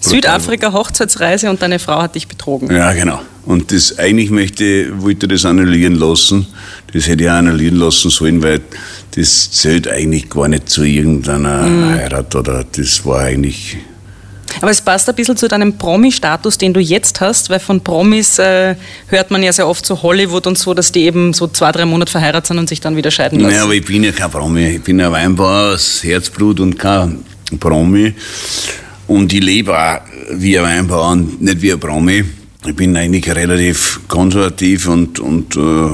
Südafrika 0.00 0.72
Hochzeitsreise 0.72 1.48
und 1.50 1.62
deine 1.62 1.78
Frau 1.78 2.02
hat 2.02 2.14
dich 2.14 2.28
betrogen. 2.28 2.70
Ja, 2.70 2.92
genau. 2.92 3.20
Und 3.46 3.72
das 3.72 3.98
eigentlich 3.98 4.30
möchte, 4.30 5.02
wollte 5.02 5.28
das 5.28 5.44
annullieren 5.44 5.94
lassen. 5.94 6.46
Das 6.92 7.06
hätte 7.06 7.24
ich 7.24 7.30
auch 7.30 7.34
annullieren 7.34 7.76
lassen 7.76 8.10
sollen, 8.10 8.42
weil 8.42 8.60
das 9.16 9.50
zählt 9.52 9.88
eigentlich 9.88 10.28
gar 10.28 10.48
nicht 10.48 10.68
zu 10.68 10.82
irgendeiner 10.82 11.62
mhm. 11.62 11.94
Heirat 11.94 12.34
oder 12.34 12.64
das 12.64 13.04
war 13.06 13.20
eigentlich. 13.20 13.76
Aber 14.60 14.70
es 14.70 14.80
passt 14.80 15.08
ein 15.08 15.14
bisschen 15.14 15.36
zu 15.36 15.48
deinem 15.48 15.76
Promi-Status, 15.76 16.58
den 16.58 16.72
du 16.72 16.80
jetzt 16.80 17.20
hast, 17.20 17.50
weil 17.50 17.60
von 17.60 17.80
Promis 17.80 18.38
äh, 18.38 18.76
hört 19.08 19.30
man 19.30 19.42
ja 19.42 19.52
sehr 19.52 19.68
oft 19.68 19.84
so 19.84 20.02
Hollywood 20.02 20.46
und 20.46 20.58
so, 20.58 20.74
dass 20.74 20.92
die 20.92 21.04
eben 21.04 21.32
so 21.32 21.48
zwei, 21.48 21.72
drei 21.72 21.84
Monate 21.84 22.10
verheiratet 22.10 22.46
sind 22.48 22.58
und 22.58 22.68
sich 22.68 22.80
dann 22.80 22.96
wieder 22.96 23.10
scheiden 23.10 23.40
lassen. 23.40 23.52
Naja, 23.52 23.64
aber 23.64 23.74
ich 23.74 23.84
bin 23.84 24.04
ja 24.04 24.12
kein 24.12 24.30
Promi. 24.30 24.76
Ich 24.76 24.82
bin 24.82 25.00
ein 25.00 25.10
Weinbauer 25.10 25.74
aus 25.74 26.02
Herzblut 26.02 26.60
und 26.60 26.78
kein 26.78 27.18
Promi. 27.58 28.14
Und 29.06 29.32
ich 29.32 29.42
lebe 29.42 29.76
auch 29.76 30.00
wie 30.30 30.58
ein 30.58 30.64
Weinbauer 30.64 31.12
und 31.12 31.42
nicht 31.42 31.60
wie 31.60 31.72
ein 31.72 31.80
Promi. 31.80 32.24
Ich 32.66 32.76
bin 32.76 32.96
eigentlich 32.96 33.28
relativ 33.34 34.00
konservativ 34.08 34.88
und, 34.88 35.18
und 35.18 35.56
äh, 35.56 35.90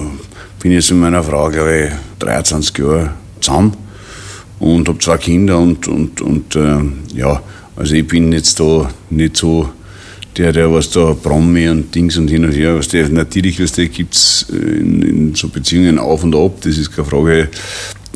bin 0.61 0.73
jetzt 0.73 0.91
mit 0.91 1.01
meiner 1.01 1.25
Frau, 1.25 1.49
glaube 1.49 1.87
ich, 1.87 2.10
23 2.21 2.79
Jahre 2.79 3.11
zusammen 3.41 3.77
und 4.59 4.89
habe 4.89 4.99
zwei 4.99 5.17
Kinder 5.17 5.59
und, 5.59 5.89
und, 5.89 6.21
und 6.21 6.55
äh, 6.57 6.79
ja, 7.15 7.43
also 7.77 7.95
ich 7.95 8.07
bin 8.07 8.33
jetzt 8.33 8.61
da 8.61 8.91
nicht 9.11 9.37
so 9.37 9.71
der, 10.37 10.53
der 10.53 10.73
was 10.73 10.91
da 10.91 11.15
Promi 11.15 11.69
und 11.69 11.95
Dings 11.95 12.17
und 12.17 12.29
hin 12.29 12.45
und 12.45 12.53
her, 12.53 12.77
was 12.77 12.89
der, 12.89 13.09
natürlich, 13.09 13.61
was 13.61 13.73
der 13.73 13.89
gibt's 13.89 14.47
in, 14.51 15.03
in 15.03 15.35
so 15.35 15.49
Beziehungen 15.49 15.99
auf 15.99 16.23
und 16.23 16.37
ab, 16.37 16.61
das 16.63 16.79
ist 16.79 16.95
keine 16.95 17.09
Frage, 17.09 17.49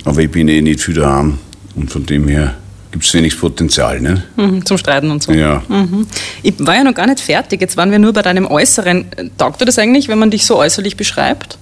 aber 0.04 0.20
ich 0.20 0.30
bin 0.30 0.48
eh 0.48 0.60
nicht 0.60 0.80
viel 0.80 0.94
daheim 0.94 1.38
und 1.74 1.90
von 1.90 2.06
dem 2.06 2.28
her 2.28 2.56
gibt 2.94 3.06
es 3.06 3.12
wenig 3.12 3.36
Potenzial. 3.36 4.00
Ne? 4.00 4.22
Mhm, 4.36 4.64
zum 4.64 4.78
Streiten 4.78 5.10
und 5.10 5.20
so. 5.20 5.32
Ja. 5.32 5.64
Mhm. 5.68 6.06
Ich 6.44 6.54
war 6.58 6.76
ja 6.76 6.84
noch 6.84 6.94
gar 6.94 7.08
nicht 7.08 7.18
fertig. 7.18 7.60
Jetzt 7.60 7.76
waren 7.76 7.90
wir 7.90 7.98
nur 7.98 8.12
bei 8.12 8.22
deinem 8.22 8.46
Äußeren. 8.46 9.06
Taugt 9.36 9.60
dir 9.60 9.64
das 9.64 9.80
eigentlich, 9.80 10.06
wenn 10.06 10.20
man 10.20 10.30
dich 10.30 10.46
so 10.46 10.56
äußerlich 10.56 10.96
beschreibt? 10.96 11.58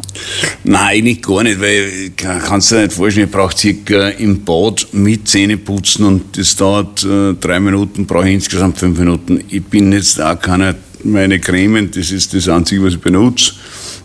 Nein, 0.62 0.82
eigentlich 0.82 1.22
gar 1.22 1.42
nicht, 1.42 1.58
weil 1.58 2.10
kannst 2.16 2.70
du 2.70 2.74
dir 2.74 2.82
nicht 2.82 2.92
vorstellen, 2.92 3.28
ich 3.28 3.32
brauche 3.32 3.56
circa 3.56 4.08
im 4.08 4.44
Bad 4.44 4.88
mit 4.92 5.26
Zähne 5.26 5.56
putzen 5.56 6.04
und 6.04 6.36
das 6.36 6.54
dauert 6.54 7.02
äh, 7.02 7.32
drei 7.40 7.58
Minuten, 7.60 8.04
brauche 8.04 8.28
ich 8.28 8.34
insgesamt 8.34 8.76
fünf 8.76 8.98
Minuten. 8.98 9.42
Ich 9.48 9.64
bin 9.64 9.90
jetzt 9.90 10.20
auch 10.20 10.38
keiner, 10.38 10.74
meine 11.02 11.40
Cremen, 11.40 11.90
das 11.90 12.10
ist 12.10 12.34
das 12.34 12.46
Einzige, 12.46 12.84
was 12.84 12.92
ich 12.92 13.00
benutze. 13.00 13.54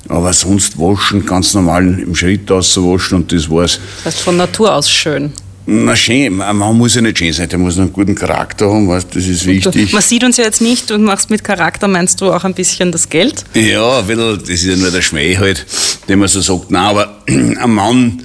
Aber 0.08 0.32
sonst 0.32 0.80
waschen, 0.80 1.26
ganz 1.26 1.54
normal 1.54 2.00
im 2.00 2.16
Schritt 2.16 2.50
auswaschen 2.50 3.18
und 3.18 3.34
das 3.34 3.50
war's. 3.50 3.82
Das 4.06 4.14
heißt 4.16 4.24
von 4.24 4.38
Natur 4.38 4.74
aus 4.74 4.90
schön. 4.90 5.34
Na 5.70 5.98
schön, 5.98 6.38
man 6.38 6.78
muss 6.78 6.96
ja 6.96 7.02
nicht 7.02 7.18
schön 7.18 7.34
sein, 7.34 7.50
der 7.50 7.60
muss 7.60 7.78
einen 7.78 7.92
guten 7.92 8.16
Charakter 8.16 8.70
haben, 8.70 8.88
weißt, 8.88 9.14
das 9.14 9.28
ist 9.28 9.46
wichtig. 9.46 9.92
Man 9.92 10.02
sieht 10.02 10.24
uns 10.24 10.38
ja 10.38 10.46
jetzt 10.46 10.62
nicht, 10.62 10.90
du 10.90 10.98
machst 10.98 11.30
mit 11.30 11.44
Charakter, 11.44 11.90
meinst 11.90 12.22
du 12.22 12.32
auch 12.32 12.46
ein 12.46 12.54
bisschen 12.54 12.94
das 12.94 13.10
Geld? 13.10 13.44
Ja, 13.54 14.02
das 14.02 14.48
ist 14.48 14.64
ja 14.64 14.78
nur 14.78 14.92
der 14.92 15.02
Schmäh 15.02 15.36
halt, 15.36 15.66
den 16.08 16.20
man 16.20 16.30
so 16.30 16.40
sagt. 16.40 16.72
Nein, 16.72 16.86
aber 16.86 17.18
ein 17.28 17.70
Mann, 17.70 18.24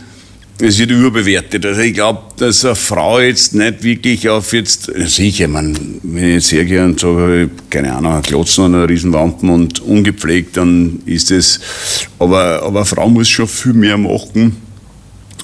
es 0.61 0.79
wird 0.79 0.93
überbewertet. 0.93 1.67
Also 1.67 1.81
ich 1.81 1.95
glaube, 1.95 2.21
dass 2.37 2.65
eine 2.65 2.77
Frau 2.77 3.19
jetzt 3.19 3.57
nicht 3.57 3.83
wirklich 3.83 4.29
auf 4.29 4.53
jetzt, 4.53 4.93
sicher, 5.07 5.49
man, 5.49 5.77
wenn 6.05 6.25
ich 6.25 6.35
jetzt 6.35 6.53
hergehe 6.53 6.85
und 6.85 7.01
sage, 7.01 7.51
keine 7.71 7.93
Ahnung, 7.93 8.13
ein 8.13 8.23
Klotzen 8.23 8.67
oder 8.67 8.85
ein 8.85 8.89
Riesenwampen 8.89 9.51
und 9.51 9.81
ungepflegt, 9.81 10.57
dann 10.57 11.01
ist 11.07 11.33
es, 11.33 11.59
aber, 12.21 12.63
aber 12.63 12.81
eine 12.81 12.87
Frau 12.87 13.09
muss 13.09 13.29
schon 13.29 13.49
viel 13.49 13.73
mehr 13.73 13.99
machen 13.99 14.57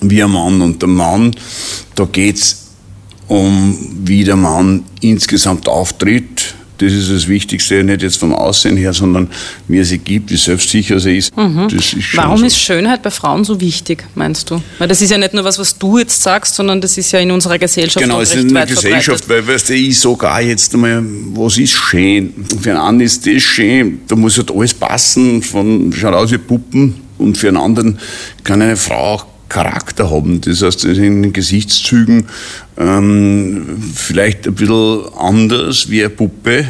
wie 0.01 0.23
ein 0.23 0.31
Mann. 0.31 0.61
Und 0.61 0.81
der 0.83 0.89
Mann, 0.89 1.35
da 1.95 2.05
geht 2.05 2.37
es 2.37 2.69
um 3.27 3.77
wie 4.05 4.25
der 4.25 4.37
Mann 4.37 4.85
insgesamt 5.01 5.69
auftritt. 5.69 6.55
Das 6.79 6.93
ist 6.93 7.11
das 7.11 7.27
Wichtigste, 7.27 7.83
nicht 7.83 8.03
jetzt 8.03 8.19
vom 8.19 8.33
Aussehen 8.33 8.77
her, 8.77 8.93
sondern 8.93 9.29
wie 9.67 9.79
er 9.79 9.85
sich 9.85 10.03
gibt, 10.05 10.31
wie 10.31 10.37
selbstsicher 10.37 10.95
er 10.95 11.07
ist. 11.07 11.37
Mhm. 11.37 11.67
ist 11.71 11.97
Warum 12.15 12.39
so. 12.39 12.47
ist 12.47 12.57
Schönheit 12.57 13.03
bei 13.03 13.11
Frauen 13.11 13.43
so 13.43 13.61
wichtig, 13.61 14.05
meinst 14.15 14.49
du? 14.49 14.63
Weil 14.79 14.87
das 14.87 15.03
ist 15.03 15.11
ja 15.11 15.19
nicht 15.19 15.35
nur 15.35 15.43
was, 15.43 15.59
was 15.59 15.77
du 15.77 15.99
jetzt 15.99 16.23
sagst, 16.23 16.55
sondern 16.55 16.81
das 16.81 16.97
ist 16.97 17.11
ja 17.11 17.19
in 17.19 17.33
unserer 17.33 17.59
Gesellschaft 17.59 18.05
Genau, 18.05 18.21
es 18.21 18.33
ist 18.33 18.43
in 18.45 18.55
der 18.55 18.65
Gesellschaft, 18.67 19.25
verbreitet. 19.25 19.47
weil 19.49 19.55
weißt 19.55 19.69
du, 19.71 19.75
ich 19.75 19.99
sogar 19.99 20.41
jetzt 20.41 20.73
einmal, 20.73 21.03
was 21.35 21.59
ist 21.59 21.73
schön? 21.73 22.33
Für 22.63 22.71
einen 22.71 22.79
anderen 22.79 23.07
ist 23.07 23.27
das 23.27 23.43
schön, 23.43 24.01
da 24.07 24.15
muss 24.15 24.39
halt 24.39 24.53
alles 24.53 24.73
passen, 24.73 25.43
von, 25.43 25.93
schaut 25.93 26.15
aus 26.15 26.31
wie 26.31 26.39
Puppen. 26.39 26.95
Und 27.19 27.37
für 27.37 27.49
einen 27.49 27.57
anderen 27.57 27.99
kann 28.45 28.63
eine 28.63 28.77
Frau 28.77 29.15
auch 29.15 29.27
Charakter 29.49 30.11
haben. 30.11 30.41
Das 30.41 30.63
heißt, 30.63 30.85
in 30.85 31.23
den 31.23 31.33
Gesichtszügen 31.33 32.27
ähm, 32.77 33.67
vielleicht 33.95 34.47
ein 34.47 34.55
bisschen 34.55 35.01
anders 35.17 35.91
wie 35.91 36.01
eine 36.01 36.11
Puppe. 36.11 36.67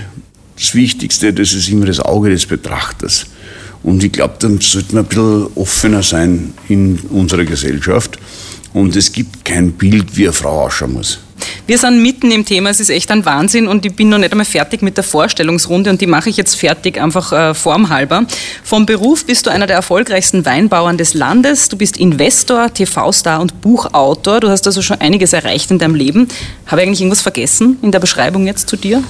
Das 0.57 0.75
Wichtigste, 0.75 1.33
das 1.33 1.53
ist 1.53 1.69
immer 1.69 1.87
das 1.87 2.01
Auge 2.01 2.31
des 2.31 2.47
Betrachters. 2.47 3.27
Und 3.83 4.03
ich 4.03 4.13
glaube, 4.13 4.35
dann 4.41 4.61
sollte 4.61 4.95
man 4.95 5.05
ein 5.05 5.09
bisschen 5.09 5.47
offener 5.55 6.03
sein 6.03 6.53
in 6.69 6.99
unserer 7.11 7.45
Gesellschaft. 7.45 8.19
Und 8.73 8.97
es 8.97 9.13
gibt 9.13 9.45
kein 9.45 9.73
Bild, 9.73 10.17
wie 10.17 10.25
eine 10.25 10.33
Frau 10.33 10.65
ausschauen 10.67 10.95
muss. 10.95 11.19
Wir 11.67 11.79
sind 11.79 12.03
mitten 12.03 12.31
im 12.31 12.45
Thema, 12.45 12.71
es 12.71 12.81
ist 12.81 12.89
echt 12.89 13.11
ein 13.11 13.25
Wahnsinn 13.25 13.69
und 13.69 13.85
ich 13.85 13.95
bin 13.95 14.09
noch 14.09 14.19
nicht 14.19 14.33
einmal 14.33 14.47
fertig 14.47 14.83
mit 14.83 14.97
der 14.97 15.05
Vorstellungsrunde 15.05 15.91
und 15.91 16.01
die 16.01 16.07
mache 16.07 16.31
ich 16.31 16.37
jetzt 16.37 16.55
fertig, 16.55 17.01
einfach 17.01 17.33
äh, 17.33 17.55
formhalber. 17.55 18.25
Vom 18.65 18.87
Beruf 18.87 19.27
bist 19.27 19.47
du 19.47 19.51
einer 19.51 19.67
der 19.67 19.77
erfolgreichsten 19.77 20.45
Weinbauern 20.45 20.97
des 20.97 21.15
Landes, 21.15 21.69
du 21.69 21.77
bist 21.77 21.97
Investor, 21.99 22.73
TV-Star 22.73 23.41
und 23.41 23.61
Buchautor, 23.61 24.41
du 24.41 24.49
hast 24.49 24.67
also 24.67 24.83
schon 24.83 25.01
einiges 25.01 25.33
erreicht 25.33 25.71
in 25.71 25.79
deinem 25.79 25.95
Leben. 25.95 26.29
Habe 26.67 26.81
ich 26.81 26.87
eigentlich 26.87 27.01
irgendwas 27.01 27.21
vergessen 27.21 27.79
in 27.83 27.93
der 27.93 28.01
Beschreibung 28.01 28.47
jetzt 28.47 28.69
zu 28.69 28.77
dir? 28.77 29.03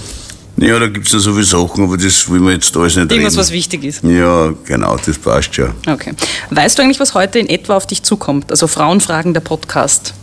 Ja, 0.61 0.79
da 0.79 0.89
gibt 0.89 1.07
es 1.07 1.13
ja 1.13 1.19
so 1.21 1.33
viele 1.33 1.45
Sachen, 1.45 1.85
aber 1.85 1.97
das 1.97 2.29
will 2.31 2.41
man 2.41 2.55
jetzt 2.55 2.77
alles 2.77 2.97
nicht 2.97 3.11
Irgendwas, 3.13 3.33
reden. 3.35 3.41
was 3.41 3.53
wichtig 3.53 3.85
ist. 3.85 4.03
Ja, 4.03 4.53
genau, 4.65 4.97
das 5.05 5.17
passt 5.19 5.55
schon. 5.55 5.71
Okay. 5.87 6.13
Weißt 6.51 6.79
du 6.79 6.83
eigentlich, 6.83 6.99
was 6.99 7.15
heute 7.15 7.39
in 7.39 7.49
etwa 7.49 7.77
auf 7.77 7.87
dich 7.87 8.03
zukommt? 8.03 8.51
Also 8.51 8.67
Frauenfragen, 8.67 9.35
der 9.35 9.41
Podcast. 9.41 10.15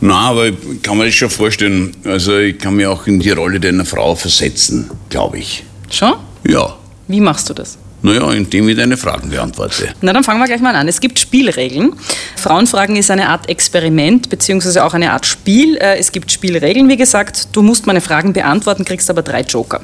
Nein, 0.00 0.12
aber 0.16 0.46
ich 0.48 0.82
kann 0.82 0.98
mir 0.98 1.04
das 1.06 1.14
schon 1.14 1.30
vorstellen. 1.30 1.94
Also 2.04 2.38
ich 2.38 2.58
kann 2.58 2.76
mich 2.76 2.86
auch 2.86 3.06
in 3.06 3.20
die 3.20 3.30
Rolle 3.30 3.60
einer 3.66 3.84
Frau 3.84 4.14
versetzen, 4.16 4.90
glaube 5.08 5.38
ich. 5.38 5.64
Schon? 5.90 6.14
Ja. 6.46 6.76
Wie 7.06 7.20
machst 7.20 7.48
du 7.48 7.54
das? 7.54 7.78
Naja, 8.02 8.30
indem 8.32 8.68
ich 8.68 8.76
deine 8.76 8.96
Fragen 8.96 9.30
beantworte. 9.30 9.88
Na, 10.00 10.12
dann 10.12 10.24
fangen 10.24 10.40
wir 10.40 10.46
gleich 10.46 10.60
mal 10.60 10.74
an. 10.74 10.88
Es 10.88 11.00
gibt 11.00 11.18
Spielregeln. 11.18 11.92
Frauenfragen 12.36 12.96
ist 12.96 13.10
eine 13.10 13.28
Art 13.28 13.48
Experiment, 13.48 14.30
beziehungsweise 14.30 14.84
auch 14.84 14.94
eine 14.94 15.12
Art 15.12 15.26
Spiel. 15.26 15.76
Äh, 15.76 15.98
es 15.98 16.10
gibt 16.12 16.32
Spielregeln, 16.32 16.88
wie 16.88 16.96
gesagt. 16.96 17.48
Du 17.52 17.62
musst 17.62 17.86
meine 17.86 18.00
Fragen 18.00 18.32
beantworten, 18.32 18.84
kriegst 18.84 19.10
aber 19.10 19.22
drei 19.22 19.42
Joker. 19.42 19.80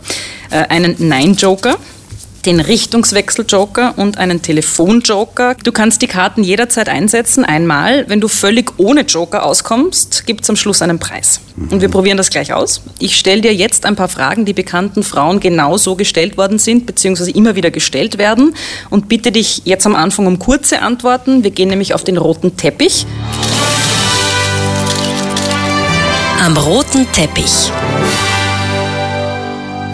Äh, 0.50 0.64
einen 0.68 0.96
Nein-Joker, 0.99 1.76
den 2.47 2.61
Richtungswechsel-Joker 2.61 3.95
und 3.97 4.19
einen 4.19 4.41
Telefon-Joker. 4.41 5.57
Du 5.62 5.73
kannst 5.73 6.00
die 6.00 6.07
Karten 6.07 6.45
jederzeit 6.45 6.88
einsetzen, 6.88 7.45
einmal. 7.45 8.09
Wenn 8.09 8.21
du 8.21 8.29
völlig 8.29 8.73
ohne 8.79 9.03
Joker 9.03 9.45
auskommst, 9.45 10.26
gibt 10.26 10.45
es 10.45 10.50
am 10.50 10.57
Schluss 10.57 10.81
einen 10.81 10.99
Preis. 11.00 11.41
Und 11.71 11.81
wir 11.81 11.88
probieren 11.88 12.17
das 12.17 12.31
gleich 12.31 12.53
aus. 12.53 12.83
Ich 12.99 13.17
stelle 13.17 13.41
dir 13.41 13.55
jetzt 13.55 13.85
ein 13.85 13.97
paar 13.97 14.09
Fragen, 14.09 14.45
die 14.45 14.53
bekannten 14.53 15.03
Frauen 15.03 15.41
genau 15.41 15.76
so 15.76 15.97
gestellt 15.97 16.37
worden 16.37 16.59
sind, 16.59 16.87
beziehungsweise 16.87 17.33
immer 17.33 17.57
wieder 17.57 17.71
gestellt 17.71 18.19
werden. 18.19 18.55
Und 18.91 19.09
bitte 19.09 19.33
dich 19.33 19.62
jetzt 19.65 19.85
am 19.85 19.97
Anfang 19.97 20.26
um 20.26 20.38
kurze 20.38 20.81
Antworten. 20.81 21.43
Wir 21.43 21.50
gehen 21.50 21.69
nämlich 21.69 21.95
auf 21.95 22.05
den 22.05 22.17
roten 22.17 22.57
Teppich. 22.57 23.07
Am 26.45 26.57
roten 26.57 27.11
Teppich. 27.12 27.73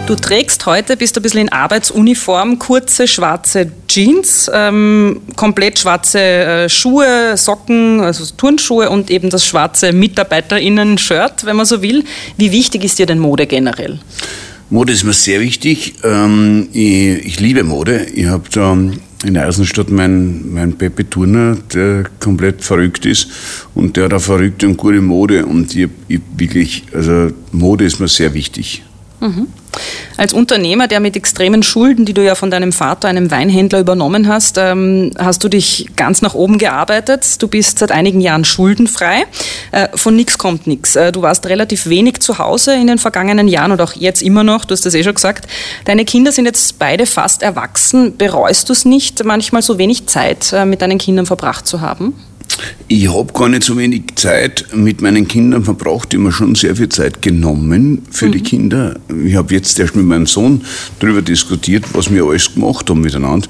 Du 0.05 0.15
trägst 0.15 0.65
heute, 0.65 0.97
bist 0.97 1.15
du 1.15 1.21
ein 1.21 1.23
bisschen 1.23 1.39
in 1.39 1.49
Arbeitsuniform, 1.49 2.59
kurze 2.59 3.07
schwarze 3.07 3.71
Jeans, 3.87 4.51
ähm, 4.53 5.21
komplett 5.37 5.79
schwarze 5.79 6.19
äh, 6.19 6.69
Schuhe, 6.69 7.37
Socken, 7.37 8.01
also 8.01 8.25
Turnschuhe 8.35 8.89
und 8.89 9.09
eben 9.09 9.29
das 9.29 9.45
schwarze 9.45 9.93
MitarbeiterInnen-Shirt, 9.93 11.45
wenn 11.45 11.55
man 11.55 11.65
so 11.65 11.81
will. 11.81 12.03
Wie 12.35 12.51
wichtig 12.51 12.83
ist 12.83 12.99
dir 12.99 13.05
denn 13.05 13.19
Mode 13.19 13.47
generell? 13.47 13.99
Mode 14.69 14.91
ist 14.91 15.05
mir 15.05 15.13
sehr 15.13 15.39
wichtig. 15.39 15.93
Ähm, 16.03 16.67
ich, 16.73 17.25
ich, 17.25 17.39
liebe 17.39 17.63
Mode. 17.63 18.05
Ich 18.13 18.25
habe 18.25 18.43
da 18.51 18.77
in 19.23 19.37
Eisenstadt 19.37 19.89
meinen 19.89 20.53
mein 20.53 20.73
Pepe 20.73 21.09
Turner, 21.09 21.57
der 21.73 22.03
komplett 22.19 22.61
verrückt 22.61 23.05
ist 23.05 23.29
und 23.73 23.95
der 23.95 24.05
hat 24.05 24.13
auch 24.13 24.21
verrückte 24.21 24.67
und 24.67 24.75
gute 24.75 24.99
Mode 24.99 25.45
und 25.45 25.73
ich, 25.73 25.87
ich 26.09 26.19
wirklich, 26.35 26.83
also 26.93 27.29
Mode 27.53 27.85
ist 27.85 28.01
mir 28.01 28.09
sehr 28.09 28.33
wichtig. 28.33 28.83
Mhm. 29.23 29.47
Als 30.17 30.33
Unternehmer, 30.33 30.87
der 30.87 30.99
mit 30.99 31.15
extremen 31.15 31.63
Schulden, 31.63 32.05
die 32.05 32.13
du 32.13 32.23
ja 32.23 32.35
von 32.35 32.51
deinem 32.51 32.73
Vater, 32.73 33.07
einem 33.07 33.31
Weinhändler, 33.31 33.79
übernommen 33.79 34.27
hast, 34.27 34.57
ähm, 34.57 35.11
hast 35.17 35.43
du 35.43 35.49
dich 35.49 35.87
ganz 35.95 36.21
nach 36.21 36.33
oben 36.35 36.57
gearbeitet. 36.57 37.41
Du 37.41 37.47
bist 37.47 37.79
seit 37.79 37.91
einigen 37.91 38.19
Jahren 38.19 38.43
schuldenfrei. 38.43 39.23
Äh, 39.71 39.87
von 39.95 40.15
nichts 40.15 40.37
kommt 40.37 40.67
nichts. 40.67 40.97
Äh, 40.97 41.13
du 41.13 41.21
warst 41.21 41.45
relativ 41.47 41.87
wenig 41.87 42.19
zu 42.19 42.37
Hause 42.37 42.75
in 42.75 42.87
den 42.87 42.97
vergangenen 42.97 43.47
Jahren 43.47 43.71
und 43.71 43.81
auch 43.81 43.93
jetzt 43.93 44.21
immer 44.21 44.43
noch. 44.43 44.65
Du 44.65 44.73
hast 44.73 44.85
das 44.85 44.93
eh 44.93 45.03
schon 45.03 45.15
gesagt. 45.15 45.47
Deine 45.85 46.03
Kinder 46.03 46.33
sind 46.33 46.45
jetzt 46.45 46.77
beide 46.77 47.05
fast 47.05 47.41
erwachsen. 47.41 48.17
Bereust 48.17 48.67
du 48.67 48.73
es 48.73 48.83
nicht, 48.83 49.23
manchmal 49.23 49.61
so 49.61 49.77
wenig 49.77 50.05
Zeit 50.07 50.51
äh, 50.51 50.65
mit 50.65 50.81
deinen 50.81 50.97
Kindern 50.97 51.25
verbracht 51.25 51.65
zu 51.65 51.79
haben? 51.79 52.13
Ich 52.87 53.11
habe 53.13 53.33
gar 53.33 53.49
nicht 53.49 53.63
so 53.63 53.77
wenig 53.77 54.03
Zeit 54.15 54.65
mit 54.73 55.01
meinen 55.01 55.27
Kindern 55.27 55.63
verbracht. 55.63 56.13
Ich 56.13 56.19
habe 56.19 56.25
mir 56.25 56.31
schon 56.31 56.55
sehr 56.55 56.75
viel 56.75 56.89
Zeit 56.89 57.21
genommen 57.21 58.03
für 58.11 58.27
mhm. 58.27 58.31
die 58.31 58.41
Kinder. 58.41 58.99
Ich 59.25 59.35
habe 59.35 59.53
jetzt 59.53 59.79
erst 59.79 59.95
mit 59.95 60.05
meinem 60.05 60.27
Sohn 60.27 60.61
darüber 60.99 61.21
diskutiert, 61.21 61.85
was 61.93 62.11
wir 62.11 62.23
alles 62.23 62.53
gemacht 62.53 62.89
haben 62.89 63.01
miteinander. 63.01 63.47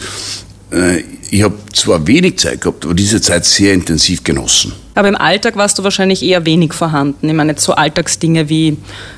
Äh, 0.72 1.04
ich 1.30 1.42
habe 1.42 1.56
zwar 1.74 2.06
wenig 2.06 2.38
Zeit 2.38 2.62
gehabt, 2.62 2.86
aber 2.86 2.94
diese 2.94 3.20
Zeit 3.20 3.44
sehr 3.46 3.74
intensiv 3.74 4.24
genossen. 4.24 4.74
Aber 4.96 5.08
im 5.08 5.16
Alltag 5.16 5.56
warst 5.56 5.80
du 5.80 5.84
wahrscheinlich 5.84 6.22
eher 6.22 6.46
wenig 6.46 6.74
vorhanden. 6.74 7.28
Ich 7.28 7.34
meine, 7.34 7.56
so 7.58 7.74
Alltagsdinge 7.74 8.50
wie 8.50 8.78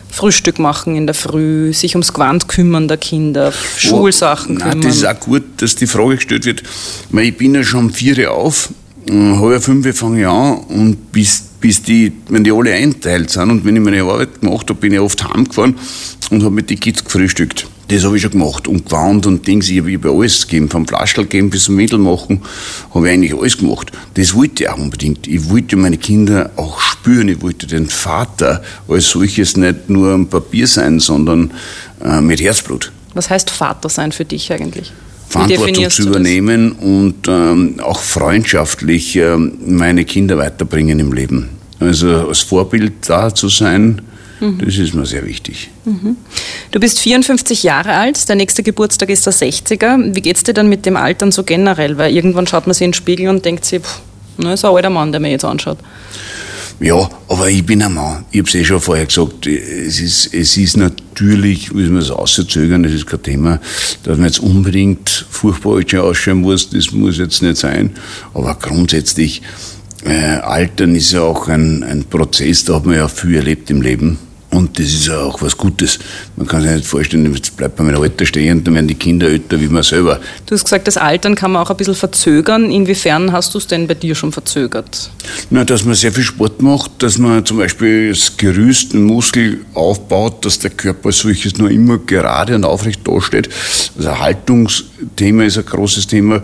Frühstück 0.09 0.57
machen 0.57 0.95
in 0.95 1.07
der 1.07 1.13
Früh, 1.13 1.73
sich 1.73 1.93
ums 1.95 2.13
Gewand 2.13 2.47
kümmern 2.47 2.87
der 2.87 2.95
Kinder, 2.95 3.51
Schulsachen 3.51 4.55
oh, 4.55 4.59
nein, 4.59 4.69
kümmern. 4.69 4.87
Das 4.87 4.95
ist 4.95 5.05
auch 5.05 5.19
gut, 5.19 5.43
dass 5.57 5.75
die 5.75 5.87
Frage 5.87 6.15
gestellt 6.15 6.45
wird. 6.45 6.63
Ich 7.11 7.37
bin 7.37 7.53
ja 7.53 7.63
schon 7.63 7.87
um 7.87 7.89
vier 7.89 8.17
Uhr 8.17 8.31
auf 8.31 8.69
halb 9.09 9.63
fünf 9.63 9.97
fange 9.97 10.21
ich 10.21 10.27
an 10.27 10.57
und 10.69 11.11
bis, 11.11 11.41
bis 11.61 11.81
die, 11.83 12.11
wenn 12.29 12.43
die 12.43 12.51
alle 12.51 12.73
einteilt 12.73 13.29
sind 13.29 13.49
und 13.49 13.65
wenn 13.65 13.75
ich 13.75 13.81
meine 13.81 14.03
Arbeit 14.03 14.41
gemacht 14.41 14.69
habe, 14.69 14.79
bin 14.79 14.93
ich 14.93 14.99
oft 14.99 15.23
heimgefahren 15.23 15.75
und 16.31 16.43
habe 16.43 16.53
mit 16.53 16.69
den 16.69 16.79
Kids 16.79 17.03
gefrühstückt. 17.03 17.67
Das 17.87 18.03
habe 18.03 18.15
ich 18.15 18.23
schon 18.23 18.31
gemacht 18.31 18.67
und 18.67 18.85
gewarnt 18.85 19.27
und 19.27 19.45
Dings, 19.45 19.69
ich 19.69 19.79
habe 19.79 20.09
alles 20.09 20.47
gegeben, 20.47 20.69
vom 20.69 20.87
Flaschel 20.87 21.25
geben 21.25 21.51
bis 21.51 21.65
zum 21.65 21.75
Mädel 21.75 21.99
machen, 21.99 22.41
habe 22.93 23.07
ich 23.07 23.13
eigentlich 23.13 23.39
alles 23.39 23.57
gemacht. 23.57 23.91
Das 24.15 24.33
wollte 24.33 24.63
ich 24.63 24.69
auch 24.69 24.77
unbedingt. 24.77 25.27
Ich 25.27 25.49
wollte 25.49 25.75
meine 25.75 25.97
Kinder 25.97 26.49
auch 26.55 26.79
spüren, 26.79 27.29
ich 27.29 27.43
wollte 27.43 27.67
den 27.67 27.87
Vater 27.87 28.63
als 28.87 29.09
solches 29.09 29.55
nicht 29.55 29.87
nur 29.87 30.13
am 30.13 30.27
Papier 30.27 30.65
sein, 30.65 30.99
sondern 30.99 31.51
äh, 32.03 32.21
mit 32.21 32.41
Herzblut. 32.41 32.91
Was 33.13 33.29
heißt 33.29 33.51
Vater 33.51 33.87
sein 33.89 34.11
für 34.11 34.25
dich 34.25 34.51
eigentlich? 34.51 34.91
Verantwortung 35.29 35.89
zu 35.89 36.03
übernehmen 36.03 36.71
und 36.73 37.27
ähm, 37.27 37.79
auch 37.81 37.99
freundschaftlich 37.99 39.15
ähm, 39.15 39.57
meine 39.65 40.05
Kinder 40.05 40.37
weiterbringen 40.37 40.99
im 40.99 41.13
Leben. 41.13 41.49
Also 41.79 42.27
als 42.27 42.39
Vorbild 42.39 42.93
da 43.07 43.33
zu 43.33 43.49
sein, 43.49 44.01
mhm. 44.39 44.59
das 44.59 44.77
ist 44.77 44.93
mir 44.93 45.05
sehr 45.05 45.25
wichtig. 45.25 45.69
Mhm. 45.83 46.15
Du 46.71 46.79
bist 46.79 46.99
54 46.99 47.63
Jahre 47.63 47.93
alt, 47.93 48.27
der 48.29 48.35
nächste 48.35 48.63
Geburtstag 48.63 49.09
ist 49.09 49.25
der 49.25 49.33
60er. 49.33 50.15
Wie 50.15 50.21
geht 50.21 50.37
es 50.37 50.43
dir 50.43 50.53
dann 50.53 50.69
mit 50.69 50.85
dem 50.85 50.95
Altern 50.95 51.31
so 51.31 51.43
generell? 51.43 51.97
Weil 51.97 52.13
irgendwann 52.13 52.47
schaut 52.47 52.67
man 52.67 52.73
sich 52.73 52.85
in 52.85 52.91
den 52.91 52.95
Spiegel 52.95 53.27
und 53.27 53.43
denkt 53.43 53.65
sich, 53.65 53.81
pff, 53.81 54.01
na, 54.37 54.53
ist 54.53 54.65
ein 54.65 54.71
alter 54.71 54.89
Mann, 54.89 55.11
der 55.11 55.21
mir 55.21 55.31
jetzt 55.31 55.45
anschaut. 55.45 55.77
Ja, 56.79 57.09
aber 57.29 57.49
ich 57.49 57.65
bin 57.65 57.81
ein 57.81 57.93
Mann. 57.93 58.25
Ich 58.31 58.39
habe 58.39 58.49
es 58.49 58.55
eh 58.55 58.65
schon 58.65 58.81
vorher 58.81 59.05
gesagt. 59.05 59.47
Es 59.47 60.01
ist, 60.01 60.33
es 60.33 60.57
ist 60.57 60.75
natürlich, 60.75 61.73
wie 61.73 61.87
man 61.87 62.01
es 62.01 62.11
auszuzögern, 62.11 62.83
das 62.83 62.91
ist 62.91 63.07
kein 63.07 63.23
Thema, 63.23 63.61
dass 64.03 64.17
man 64.17 64.27
jetzt 64.27 64.39
unbedingt 64.39 65.25
furchtbar 65.29 65.75
alt 65.75 65.95
ausschauen 65.95 66.41
muss. 66.41 66.69
Das 66.69 66.91
muss 66.91 67.17
jetzt 67.17 67.41
nicht 67.41 67.57
sein. 67.57 67.91
Aber 68.33 68.55
grundsätzlich, 68.55 69.41
äh, 70.03 70.37
Altern 70.37 70.95
ist 70.95 71.13
ja 71.13 71.21
auch 71.21 71.47
ein, 71.47 71.81
ein 71.83 72.03
Prozess, 72.03 72.65
da 72.65 72.75
hat 72.75 72.85
man 72.85 72.95
ja 72.95 73.07
viel 73.07 73.35
erlebt 73.35 73.69
im 73.69 73.81
Leben. 73.81 74.17
Und 74.55 74.79
das 74.79 74.85
ist 74.85 75.07
ja 75.07 75.19
auch 75.19 75.41
was 75.41 75.57
Gutes. 75.57 75.99
Man 76.37 76.47
kann 76.47 76.61
sich 76.61 76.71
nicht 76.71 76.85
vorstellen, 76.85 77.33
jetzt 77.35 77.57
bleibt 77.57 77.77
man 77.77 77.87
mit 77.87 77.97
Alter 77.97 78.25
stehen 78.25 78.59
und 78.59 78.65
dann 78.65 78.75
werden 78.75 78.87
die 78.87 78.95
Kinder 78.95 79.27
älter 79.27 79.59
wie 79.59 79.67
man 79.67 79.83
selber. 79.83 80.21
Du 80.45 80.55
hast 80.55 80.63
gesagt, 80.63 80.87
das 80.87 80.95
Altern 80.95 81.35
kann 81.35 81.51
man 81.51 81.61
auch 81.61 81.69
ein 81.69 81.75
bisschen 81.75 81.93
verzögern. 81.93 82.71
Inwiefern 82.71 83.33
hast 83.33 83.53
du 83.53 83.57
es 83.57 83.67
denn 83.67 83.85
bei 83.85 83.95
dir 83.95 84.15
schon 84.15 84.31
verzögert? 84.31 85.11
Na, 85.49 85.65
dass 85.65 85.83
man 85.83 85.93
sehr 85.93 86.13
viel 86.13 86.23
Sport 86.23 86.61
macht, 86.61 87.03
dass 87.03 87.17
man 87.17 87.45
zum 87.45 87.57
Beispiel 87.57 88.09
das 88.09 88.37
Gerüst, 88.37 88.93
den 88.93 89.03
Muskel 89.03 89.65
aufbaut, 89.73 90.45
dass 90.45 90.57
der 90.57 90.71
Körper 90.71 91.07
als 91.07 91.19
solches 91.19 91.57
nur 91.57 91.69
immer 91.69 91.97
gerade 91.97 92.55
und 92.55 92.63
aufrecht 92.63 93.05
dasteht. 93.05 93.49
Also 93.97 94.17
Haltungsthema 94.17 95.43
ist 95.43 95.57
ein 95.57 95.65
großes 95.65 96.07
Thema. 96.07 96.41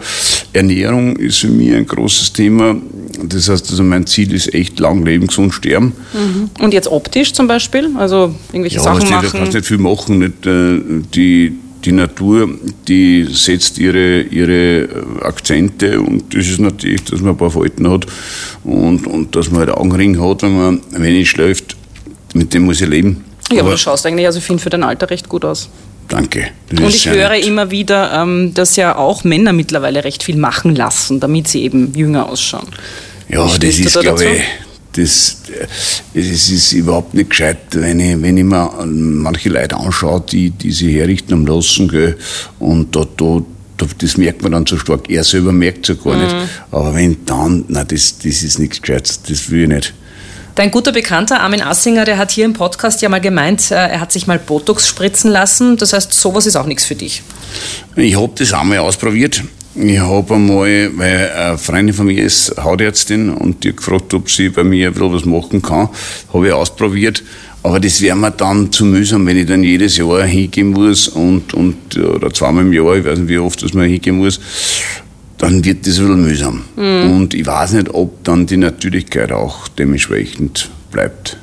Ernährung 0.52 1.16
ist 1.16 1.38
für 1.38 1.48
mich 1.48 1.74
ein 1.74 1.86
großes 1.86 2.34
Thema. 2.34 2.76
Das 3.24 3.50
heißt, 3.50 3.70
also 3.72 3.84
mein 3.84 4.06
Ziel 4.08 4.34
ist 4.34 4.54
echt 4.54 4.80
lang 4.80 5.06
leben, 5.06 5.28
gesund 5.28 5.54
sterben. 5.54 5.94
Mhm. 6.14 6.50
Und 6.64 6.74
jetzt 6.74 6.88
optisch 6.88 7.34
zum 7.34 7.48
Beispiel? 7.48 7.90
Also 7.98 8.34
irgendwelche 8.52 8.78
Ja, 8.78 8.84
Sachen 8.84 9.06
du, 9.06 9.12
machen? 9.12 9.30
da 9.32 9.38
kannst 9.40 9.54
nicht 9.54 9.66
viel 9.68 9.78
machen. 9.78 10.20
Nicht, 10.20 10.46
äh, 10.46 10.80
die, 11.14 11.54
die 11.86 11.92
Natur, 11.92 12.50
die 12.88 13.28
setzt 13.32 13.78
ihre, 13.80 14.22
ihre 14.22 14.88
Akzente 15.22 16.00
und 16.00 16.34
das 16.36 16.48
ist 16.48 16.60
natürlich, 16.60 17.04
dass 17.06 17.22
man 17.22 17.32
ein 17.32 17.38
paar 17.38 17.52
Falten 17.52 17.90
hat 17.90 18.06
und, 18.64 19.08
und 19.08 19.36
dass 19.36 19.50
man 19.50 19.62
halt 19.62 19.72
Augenring 19.72 20.22
hat, 20.22 20.44
wenn 20.44 20.58
man 20.58 20.82
wenig 20.98 21.30
schläft. 21.30 21.76
Mit 22.34 22.54
dem 22.54 22.64
muss 22.64 22.80
ich 22.82 22.88
leben. 22.88 23.24
ja, 23.50 23.56
aber 23.60 23.62
Aber 23.62 23.72
du 23.72 23.78
schaust 23.78 24.06
eigentlich, 24.06 24.26
also 24.26 24.40
finde 24.40 24.62
für 24.64 24.70
dein 24.70 24.84
Alter 24.84 25.10
recht 25.10 25.28
gut 25.28 25.44
aus. 25.44 25.70
danke. 26.08 26.48
Das 26.70 26.80
Und 26.80 26.90
ich 26.96 27.10
höre 27.10 27.30
nett. 27.30 27.46
immer 27.46 27.72
wieder, 27.72 28.14
ähm, 28.14 28.54
dass 28.54 28.76
ja 28.76 28.96
auch 28.96 29.24
Männer 29.24 29.52
mittlerweile 29.52 30.04
recht 30.04 30.24
viel 30.24 30.38
machen 30.38 30.76
lassen, 30.76 31.20
damit 31.20 31.48
sie 31.48 31.64
eben 31.64 31.94
jünger 31.96 32.30
ausschauen. 32.30 32.68
Ja, 33.32 33.48
das 33.58 33.80
ist, 33.80 34.00
glaube 34.00 34.26
ich, 34.26 34.42
das, 34.94 35.38
äh, 36.14 36.20
es 36.20 36.50
ist 36.50 36.74
überhaupt 36.74 37.14
nicht 37.14 37.30
gescheit, 37.30 37.58
wenn 37.72 38.00
ich, 38.00 38.22
wenn 38.22 38.38
ich 38.38 38.44
mir 38.44 38.74
an 38.74 39.16
manche 39.16 39.50
Leute 39.50 39.78
anschaue, 39.78 40.22
die, 40.30 40.50
die 40.52 40.72
sich 40.72 40.94
herrichten 40.96 41.34
am 41.34 41.46
Lassen, 41.46 41.88
gell, 41.88 42.18
und 42.60 42.94
da, 42.96 43.06
da, 43.18 43.42
da, 43.78 43.86
das 43.98 44.18
merkt 44.18 44.42
man 44.44 44.52
dann 44.52 44.66
so 44.66 44.78
stark. 44.78 45.10
Er 45.10 45.24
selber 45.24 45.52
merkt 45.54 45.90
es 45.90 45.96
ja 45.96 46.04
gar 46.04 46.16
Mhm. 46.18 46.24
nicht. 46.24 46.36
Aber 46.72 46.94
wenn 46.94 47.26
dann, 47.26 47.64
nein, 47.70 47.86
das, 47.88 48.18
das 48.18 48.44
ist 48.44 48.60
nichts 48.60 48.82
Gescheites, 48.82 49.22
das 49.24 49.50
will 49.50 49.64
ich 49.64 49.70
nicht. 49.70 49.94
Dein 50.56 50.70
guter 50.70 50.92
Bekannter 50.92 51.40
Armin 51.40 51.62
Assinger, 51.62 52.04
der 52.04 52.18
hat 52.18 52.32
hier 52.32 52.44
im 52.44 52.52
Podcast 52.52 53.02
ja 53.02 53.08
mal 53.08 53.22
gemeint, 53.22 53.72
äh, 53.72 53.76
er 53.76 54.02
hat 54.02 54.12
sich 54.12 54.28
mal 54.28 54.38
Botox 54.38 54.86
spritzen 54.86 55.32
lassen. 55.32 55.78
Das 55.78 55.94
heißt, 55.94 56.14
sowas 56.14 56.46
ist 56.46 56.58
auch 56.58 56.66
nichts 56.66 56.84
für 56.84 56.96
dich. 56.96 57.24
Ich 57.96 58.18
habe 58.20 58.34
das 58.36 58.52
einmal 58.52 58.80
ausprobiert. 58.80 59.42
Ich 59.74 60.00
habe 60.00 60.36
einmal, 60.36 60.92
weil 60.98 61.32
eine 61.32 61.58
Freundin 61.58 61.96
von 61.96 62.06
mir 62.08 62.22
ist 62.22 62.54
Hautärztin 62.62 63.30
und 63.30 63.64
die 63.64 63.70
hat 63.70 63.78
gefragt, 63.78 64.14
ob 64.14 64.30
sie 64.30 64.50
bei 64.50 64.66
mir 64.66 64.88
ein 64.88 64.94
bisschen 64.94 65.14
was 65.14 65.26
machen 65.26 65.62
kann. 65.62 65.88
Habe 66.34 66.48
ich 66.48 66.54
ausprobiert. 66.54 67.24
Aber 67.64 67.80
das 67.80 68.02
wäre 68.02 68.18
mir 68.18 68.32
dann 68.32 68.72
zu 68.72 68.84
mühsam, 68.84 69.26
wenn 69.28 69.38
ich 69.38 69.46
dann 69.46 69.64
jedes 69.64 69.96
Jahr 69.96 70.24
hingehen 70.24 70.72
muss 70.72 71.08
und, 71.08 71.54
und 71.54 71.96
oder 71.98 72.34
zweimal 72.34 72.66
im 72.66 72.74
Jahr, 72.74 72.96
ich 72.96 73.06
weiß 73.06 73.20
nicht, 73.20 73.30
wie 73.30 73.38
oft 73.38 73.64
dass 73.64 73.74
man 73.74 73.88
hingehen 73.88 74.18
muss, 74.18 74.42
dann 75.38 75.64
wird 75.64 75.88
das 75.88 76.00
ein 76.00 76.08
bisschen 76.08 76.22
mühsam. 76.22 76.64
Und 76.76 77.34
ich 77.34 77.46
weiß 77.46 77.74
nicht, 77.74 77.94
ob 77.94 78.24
dann 78.24 78.48
die 78.48 78.58
Natürlichkeit 78.58 79.32
auch 79.32 79.68
dementsprechend 79.70 80.70
bleibt. 80.92 81.38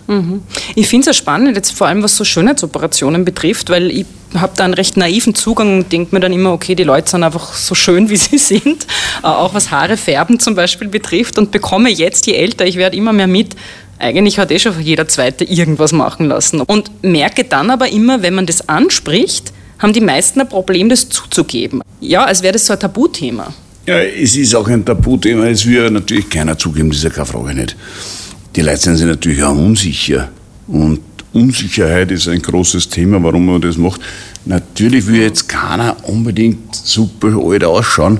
Ich 0.75 0.87
finde 0.89 1.11
es 1.11 1.17
ja 1.17 1.21
spannend, 1.21 1.57
jetzt 1.57 1.73
vor 1.73 1.87
allem 1.87 2.03
was 2.03 2.17
so 2.17 2.25
Schönheitsoperationen 2.25 3.25
betrifft, 3.25 3.71
weil 3.71 3.91
ich 3.91 4.07
habe 4.35 4.53
da 4.57 4.65
einen 4.65 4.75
recht 4.75 4.97
naiven 4.97 5.35
Zugang 5.35 5.79
und 5.79 5.93
denke 5.93 6.15
mir 6.15 6.21
dann 6.21 6.33
immer, 6.33 6.53
okay, 6.53 6.75
die 6.75 6.85
Leute 6.85 7.11
sind 7.11 7.23
einfach 7.23 7.55
so 7.55 7.75
schön, 7.75 8.11
wie 8.11 8.17
sie 8.19 8.39
sind, 8.39 8.87
äh, 9.23 9.27
auch 9.27 9.55
was 9.55 9.71
Haare 9.71 9.97
färben 9.97 10.39
zum 10.39 10.55
Beispiel 10.55 10.89
betrifft 10.89 11.39
und 11.39 11.51
bekomme 11.51 11.91
jetzt, 11.91 12.27
je 12.27 12.35
älter 12.35 12.67
ich 12.67 12.77
werde, 12.77 12.97
immer 12.97 13.13
mehr 13.13 13.27
mit, 13.27 13.57
eigentlich 13.99 14.39
hat 14.39 14.51
eh 14.51 14.59
schon 14.59 14.81
jeder 14.81 15.09
Zweite 15.09 15.45
irgendwas 15.45 15.93
machen 15.93 16.27
lassen 16.27 16.61
und 16.61 17.03
merke 17.03 17.45
dann 17.45 17.71
aber 17.71 17.89
immer, 17.91 18.23
wenn 18.23 18.35
man 18.35 18.47
das 18.47 18.69
anspricht, 18.69 19.53
haben 19.79 19.93
die 19.93 20.01
meisten 20.01 20.41
ein 20.41 20.49
Problem, 20.49 20.89
das 20.89 21.09
zuzugeben. 21.09 21.83
Ja, 22.01 22.25
als 22.25 22.43
wäre 22.43 22.53
das 22.53 22.67
so 22.67 22.73
ein 22.73 22.81
Tabuthema. 22.81 23.53
Ja, 23.87 24.01
es 24.01 24.37
ist 24.37 24.55
auch 24.55 24.69
ein 24.69 24.85
Tabuthema, 24.85 25.47
es 25.47 25.67
will 25.67 25.83
ja 25.83 25.91
natürlich 25.91 26.29
keiner 26.29 26.59
zugeben, 26.59 26.91
das 26.91 26.99
ist 26.99 27.05
ja 27.05 27.11
keine 27.11 27.27
Frage 27.27 27.55
nicht. 27.55 27.77
Die 28.59 28.65
Leute 28.65 28.79
sind 28.79 28.97
sich 28.97 29.07
natürlich 29.07 29.41
auch 29.45 29.57
unsicher. 29.57 30.31
Und 30.67 30.99
Unsicherheit 31.33 32.11
ist 32.11 32.27
ein 32.27 32.43
großes 32.43 32.89
Thema, 32.89 33.23
warum 33.23 33.47
man 33.47 33.61
das 33.61 33.77
macht. 33.77 34.01
Natürlich 34.47 35.07
will 35.07 35.21
jetzt 35.21 35.49
keiner 35.49 35.97
unbedingt 36.09 36.75
super 36.75 37.39
alt 37.41 37.63
ausschauen. 37.63 38.19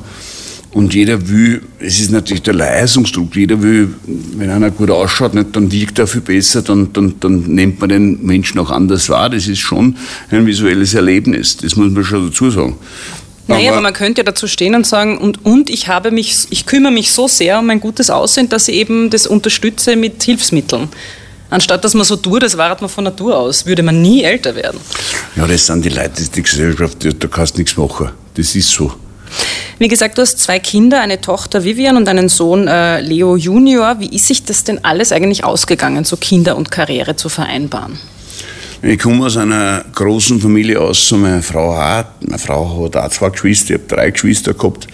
Und 0.71 0.95
jeder 0.95 1.29
will, 1.29 1.63
es 1.81 1.99
ist 1.99 2.13
natürlich 2.13 2.43
der 2.43 2.55
Leistungsdruck, 2.55 3.35
jeder 3.35 3.61
will, 3.61 3.93
wenn 4.37 4.51
einer 4.51 4.71
gut 4.71 4.93
ausschaut, 4.93 5.35
nicht, 5.35 5.57
dann 5.57 5.73
wiegt 5.73 5.99
er 5.99 6.07
viel 6.07 6.21
besser, 6.21 6.63
dann, 6.63 6.93
dann, 6.93 7.15
dann 7.19 7.41
nimmt 7.41 7.81
man 7.81 7.89
den 7.89 8.25
Menschen 8.25 8.61
auch 8.61 8.71
anders 8.71 9.09
wahr. 9.09 9.31
Das 9.31 9.49
ist 9.49 9.59
schon 9.59 9.97
ein 10.31 10.47
visuelles 10.47 10.95
Erlebnis, 10.95 11.57
das 11.57 11.75
muss 11.75 11.91
man 11.91 12.05
schon 12.05 12.29
dazu 12.29 12.49
sagen. 12.49 12.77
Naja, 13.49 13.73
aber 13.73 13.81
man 13.81 13.95
könnte 13.95 14.21
ja 14.21 14.25
dazu 14.25 14.47
stehen 14.47 14.75
und 14.75 14.87
sagen, 14.87 15.19
und, 15.19 15.45
und 15.45 15.71
ich 15.71 15.89
habe 15.89 16.11
mich, 16.11 16.47
ich 16.51 16.67
kümmere 16.67 16.93
mich 16.93 17.13
so 17.13 17.29
sehr 17.29 17.59
um 17.59 17.67
mein 17.67 17.81
gutes 17.81 18.11
Aussehen, 18.11 18.49
dass 18.49 18.69
ich 18.69 18.77
eben 18.77 19.11
das 19.11 19.27
unterstütze 19.27 19.97
mit 19.97 20.23
Hilfsmitteln. 20.23 20.89
Anstatt 21.51 21.83
dass 21.83 21.95
man 21.95 22.05
so 22.05 22.17
tut, 22.17 22.43
das 22.43 22.59
war 22.59 22.77
man 22.79 22.91
von 22.91 23.05
Natur 23.05 23.39
aus, 23.39 23.65
würde 23.65 23.83
man 23.83 24.03
nie 24.03 24.23
älter 24.23 24.55
werden. 24.55 24.79
Ja, 25.35 25.47
das 25.47 25.67
sind 25.67 25.83
die 25.83 25.89
Leute, 25.89 26.23
die 26.23 26.43
Gesellschaft, 26.43 26.99
da 27.05 27.27
kannst 27.27 27.55
du 27.55 27.61
nichts 27.61 27.77
machen. 27.77 28.11
Das 28.35 28.55
ist 28.55 28.71
so. 28.71 28.93
Wie 29.79 29.89
gesagt, 29.89 30.19
du 30.19 30.23
hast 30.23 30.39
zwei 30.39 30.59
Kinder, 30.59 31.01
eine 31.01 31.21
Tochter 31.21 31.65
Vivian 31.65 31.97
und 31.97 32.09
einen 32.09 32.29
Sohn 32.29 32.69
äh, 32.69 33.01
Leo 33.01 33.37
Junior. 33.37 34.01
Wie 34.01 34.15
ist 34.15 34.27
sich 34.27 34.45
das 34.45 34.65
denn 34.65 34.85
alles 34.85 35.13
eigentlich 35.13 35.45
ausgegangen, 35.45 36.05
so 36.05 36.17
Kinder 36.17 36.57
und 36.57 36.71
Karriere 36.71 37.17
zu 37.17 37.29
vereinbaren? 37.29 37.99
Ich 38.81 39.01
komme 39.01 39.27
aus 39.27 39.37
einer 39.37 39.85
großen 39.93 40.41
Familie 40.41 40.81
aus, 40.81 41.09
so 41.09 41.17
meine 41.17 41.43
Frau 41.43 41.75
auch. 41.77 42.05
Meine 42.21 42.39
Frau 42.39 42.85
hat 42.85 42.97
auch 42.97 43.11
zwei 43.11 43.31
Geschwister, 43.31 43.75
ich 43.75 43.81
habe 43.81 43.89
drei 43.89 44.11
Geschwister 44.13 44.55
gehabt. 44.55 44.87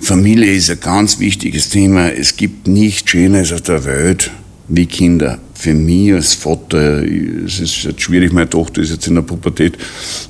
Familie 0.00 0.52
ist 0.52 0.70
ein 0.70 0.78
ganz 0.78 1.18
wichtiges 1.18 1.68
Thema. 1.68 2.08
Es 2.12 2.36
gibt 2.36 2.68
nichts 2.68 3.10
Schönes 3.10 3.52
auf 3.52 3.62
der 3.62 3.84
Welt 3.84 4.30
wie 4.68 4.86
Kinder. 4.86 5.38
Für 5.54 5.74
mich 5.74 6.12
als 6.12 6.34
Vater, 6.34 7.02
es 7.02 7.58
ist 7.58 7.82
jetzt 7.82 8.00
schwierig, 8.00 8.32
meine 8.32 8.48
Tochter 8.48 8.82
ist 8.82 8.90
jetzt 8.90 9.08
in 9.08 9.16
der 9.16 9.22
Pubertät, 9.22 9.76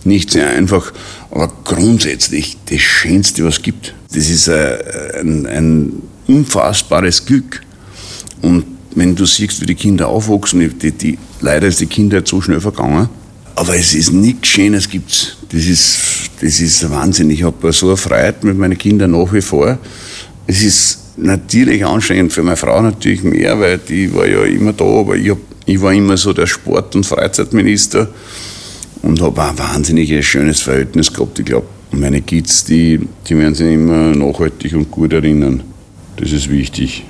nicht 0.04 0.30
sehr 0.30 0.48
einfach, 0.48 0.92
aber 1.30 1.52
grundsätzlich 1.64 2.56
das 2.70 2.80
Schönste, 2.80 3.44
was 3.44 3.56
es 3.56 3.62
gibt. 3.62 3.92
Das 4.14 4.30
ist 4.30 4.48
ein, 4.48 4.78
ein, 5.20 5.46
ein 5.46 5.92
unfassbares 6.28 7.26
Glück. 7.26 7.60
Und 8.40 8.75
wenn 8.96 9.14
du 9.14 9.26
siehst, 9.26 9.60
wie 9.60 9.66
die 9.66 9.74
Kinder 9.74 10.08
aufwachsen, 10.08 10.78
die, 10.80 10.90
die, 10.90 11.18
leider 11.40 11.68
ist 11.68 11.80
die 11.80 11.86
Kindheit 11.86 12.26
so 12.26 12.40
schnell 12.40 12.60
vergangen, 12.60 13.08
aber 13.54 13.76
es 13.76 13.94
ist 13.94 14.12
nichts 14.12 14.48
Schönes 14.48 14.88
gibt's. 14.88 15.36
Das 15.50 15.64
ist, 15.64 15.98
das 16.40 16.60
ist 16.60 16.90
Wahnsinn. 16.90 17.30
Ich 17.30 17.42
habe 17.42 17.72
so 17.72 17.88
eine 17.88 17.96
Freude 17.96 18.36
mit 18.42 18.58
meinen 18.58 18.76
Kindern 18.76 19.12
nach 19.12 19.32
wie 19.32 19.40
vor. 19.40 19.78
Es 20.46 20.62
ist 20.62 20.98
natürlich 21.16 21.84
anstrengend 21.84 22.32
für 22.32 22.42
meine 22.42 22.56
Frau 22.56 22.82
natürlich 22.82 23.22
mehr, 23.22 23.58
weil 23.58 23.78
die 23.78 24.12
war 24.12 24.26
ja 24.26 24.44
immer 24.44 24.74
da, 24.74 24.84
aber 24.84 25.16
ich, 25.16 25.30
hab, 25.30 25.38
ich 25.64 25.80
war 25.80 25.94
immer 25.94 26.18
so 26.18 26.34
der 26.34 26.46
Sport- 26.46 26.94
und 26.96 27.06
Freizeitminister 27.06 28.08
und 29.02 29.22
habe 29.22 29.42
ein 29.42 29.58
wahnsinnig 29.58 30.26
schönes 30.26 30.60
Verhältnis 30.60 31.10
gehabt. 31.10 31.38
Ich 31.38 31.46
glaube, 31.46 31.66
meine 31.92 32.20
Kids, 32.20 32.64
die, 32.64 33.00
die 33.26 33.38
werden 33.38 33.54
sich 33.54 33.72
immer 33.72 34.14
nachhaltig 34.14 34.74
und 34.74 34.90
gut 34.90 35.14
erinnern. 35.14 35.62
Das 36.16 36.30
ist 36.32 36.50
wichtig. 36.50 37.04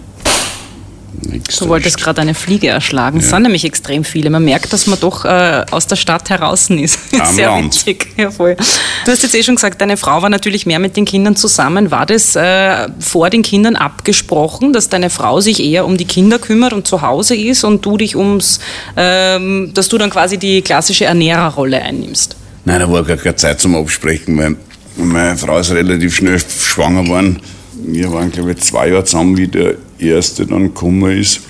Du 1.59 1.69
wolltest 1.69 1.99
gerade 1.99 2.21
eine 2.21 2.35
Fliege 2.35 2.69
erschlagen. 2.69 3.19
Es 3.19 3.31
sind 3.31 3.43
nämlich 3.43 3.65
extrem 3.65 4.05
viele. 4.05 4.31
Man 4.31 4.45
merkt, 4.45 4.73
dass 4.73 4.87
man 4.87 4.99
doch 5.01 5.25
äh, 5.25 5.65
aus 5.71 5.87
der 5.87 5.97
Stadt 5.97 6.31
heraus 6.31 6.71
ist. 6.71 6.99
Am 7.19 7.35
Sehr 7.35 7.49
Land. 7.49 7.75
witzig. 7.75 8.09
Ja, 8.17 8.31
voll. 8.31 8.57
Du 9.05 9.11
hast 9.11 9.23
jetzt 9.23 9.35
eh 9.35 9.43
schon 9.43 9.57
gesagt, 9.57 9.81
deine 9.81 9.97
Frau 9.97 10.23
war 10.23 10.31
natürlich 10.31 10.67
mehr 10.67 10.79
mit 10.79 10.97
den 10.97 11.05
Kindern 11.05 11.37
zusammen. 11.37 11.91
War 11.91 12.07
das 12.07 12.37
äh, 12.37 12.89
vor 12.99 13.31
den 13.31 13.43
Kindern 13.43 13.77
abgesprochen, 13.77 14.73
dass 14.73 14.89
deine 14.89 15.11
Frau 15.11 15.41
sich 15.41 15.63
eher 15.63 15.85
um 15.85 15.97
die 15.97 16.05
Kinder 16.05 16.39
kümmert 16.39 16.73
und 16.73 16.87
zu 16.87 17.03
Hause 17.03 17.37
ist 17.37 17.65
und 17.65 17.85
du 17.85 17.97
dich 17.97 18.17
ums, 18.17 18.61
ähm, 18.97 19.71
dass 19.75 19.89
du 19.89 19.99
dann 19.99 20.11
quasi 20.11 20.39
die 20.39 20.63
klassische 20.63 21.05
Ernährerrolle 21.05 21.81
einnimmst? 21.83 22.37
Nein, 22.65 22.81
da 22.81 22.91
war 22.91 23.05
gar 23.05 23.17
keine 23.17 23.37
Zeit 23.37 23.61
zum 23.61 23.77
Absprechen, 23.77 24.37
weil 24.39 24.57
meine 24.97 25.37
Frau 25.37 25.59
ist 25.59 25.71
relativ 25.71 26.17
schnell 26.17 26.41
schwanger 26.41 27.05
geworden. 27.05 27.41
Wir 27.75 28.13
waren, 28.13 28.33
glaube 28.33 28.53
ich, 28.53 28.59
zwei 28.59 28.89
Jahre 28.89 29.05
zusammen, 29.05 29.37
wie 29.37 29.47
der 29.47 29.75
erste 29.99 30.47
dann 30.47 30.65
gekommen 30.65 31.19
ist. 31.19 31.41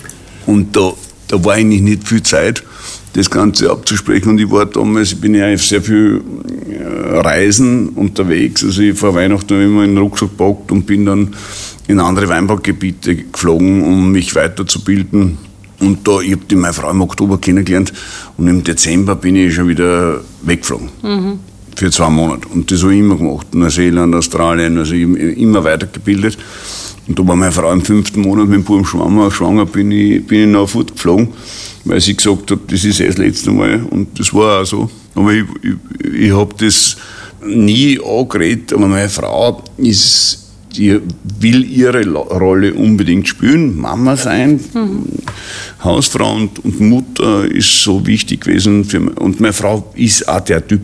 Und 0.46 0.76
da, 0.76 0.92
da 1.28 1.44
war 1.44 1.54
eigentlich 1.54 1.82
nicht 1.82 2.06
viel 2.06 2.22
Zeit, 2.22 2.62
das 3.14 3.30
Ganze 3.30 3.70
abzusprechen. 3.70 4.30
Und 4.30 4.38
ich 4.38 4.50
war 4.50 4.66
damals, 4.66 5.12
ich 5.12 5.20
bin 5.20 5.35
ja 5.35 5.52
auf 5.52 5.64
sehr 5.64 5.82
viel 5.82 6.22
äh, 6.68 7.18
Reisen 7.18 7.88
unterwegs. 7.90 8.62
Also 8.62 8.82
ich 8.82 8.98
vor 8.98 9.14
Weihnachten 9.14 9.61
immer 9.61 9.85
in 9.85 9.94
den 9.94 9.98
Rucksack 9.98 10.30
gepackt 10.30 10.70
und 10.72 10.87
bin 10.87 11.06
dann 11.06 11.35
in 11.88 12.00
andere 12.00 12.28
Weinbaugebiete 12.28 13.16
geflogen, 13.16 13.82
um 13.82 14.12
mich 14.12 14.35
weiterzubilden. 14.35 15.38
Und 15.80 16.06
da, 16.09 16.20
ich 16.20 16.32
habe 16.32 16.56
meine 16.56 16.72
Frau 16.72 16.90
im 16.90 17.02
Oktober 17.02 17.38
kennengelernt 17.38 17.92
und 18.37 18.48
im 18.48 18.64
Dezember 18.64 19.14
bin 19.14 19.37
ich 19.37 19.54
schon 19.54 19.68
wieder 19.68 20.20
weggeflogen. 20.42 20.88
Für 21.76 21.90
zwei 21.90 22.09
Monate. 22.09 22.48
Und 22.48 22.70
das 22.70 22.82
habe 22.82 22.94
ich 22.94 23.00
immer 23.00 23.16
gemacht. 23.16 23.54
Neuseeland, 23.54 24.14
Australien, 24.14 24.78
also 24.78 24.94
ich 24.94 25.02
immer 25.02 25.62
weitergebildet. 25.62 26.38
Und 27.09 27.19
da 27.19 27.27
war 27.27 27.37
meine 27.37 27.53
Frau 27.53 27.73
im 27.73 27.83
fünften 27.83 28.21
Monat 28.21 28.49
mit 28.49 28.59
dem 28.59 28.64
Buben 28.64 28.85
schwanger, 28.85 29.31
schwanger 29.31 29.66
bin 29.66 29.92
ich, 29.92 30.27
bin 30.27 30.40
ich 30.40 30.49
nach 30.49 30.69
fortgeflogen, 30.69 31.29
weil 31.85 32.01
sie 32.01 32.16
gesagt 32.16 32.51
hat, 32.51 32.59
das 32.69 32.85
ist 32.85 33.01
eh 33.01 33.07
das 33.07 33.19
letzte 33.19 33.53
Mal. 33.53 33.85
Und 33.90 34.19
das 34.19 34.35
war 34.35 34.62
auch 34.62 34.66
so. 34.66 34.90
Aber 35.14 35.33
ich, 35.33 35.45
ich, 35.62 36.14
ich 36.14 36.33
habe 36.33 36.55
das 36.59 36.97
nie 37.45 38.01
angeredet, 38.01 38.73
aber 38.73 38.88
meine 38.88 39.09
Frau 39.09 39.62
ist 39.77 40.47
die 40.77 41.01
will 41.40 41.64
ihre 41.64 42.07
Rolle 42.07 42.75
unbedingt 42.75 43.29
spielen, 43.29 43.79
Mama 43.79 44.16
sein, 44.16 44.61
Hausfrau 45.83 46.35
und, 46.35 46.64
und 46.64 46.81
Mutter 46.81 47.51
ist 47.51 47.83
so 47.83 48.07
wichtig 48.07 48.42
gewesen 48.42 48.85
für 48.85 49.01
mich. 49.01 49.16
Und 49.16 49.40
meine 49.40 49.53
Frau 49.53 49.90
ist 49.95 50.29
auch 50.29 50.40
der 50.40 50.66
Typ. 50.66 50.83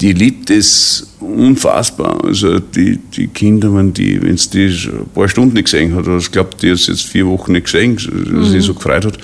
Die 0.00 0.12
liebt 0.12 0.50
es 0.50 1.06
unfassbar. 1.20 2.24
Also 2.24 2.58
die, 2.58 2.96
die 2.96 3.26
Kinder, 3.28 3.74
wenn 3.74 3.92
die, 3.92 4.20
wenn 4.22 4.36
die 4.36 4.66
ein 4.66 5.08
paar 5.14 5.28
Stunden 5.28 5.54
nicht 5.54 5.64
gesehen 5.64 5.94
hat, 5.94 6.06
oder 6.06 6.16
ich 6.16 6.30
glaube, 6.30 6.50
die 6.60 6.70
hat 6.70 6.76
es 6.76 6.86
jetzt 6.86 7.02
vier 7.02 7.26
Wochen 7.26 7.52
nicht 7.52 7.64
gesehen, 7.64 7.96
dass 7.96 8.06
mhm. 8.06 8.44
sie 8.44 8.60
so 8.60 8.74
gefreut 8.74 9.04
hat, 9.04 9.18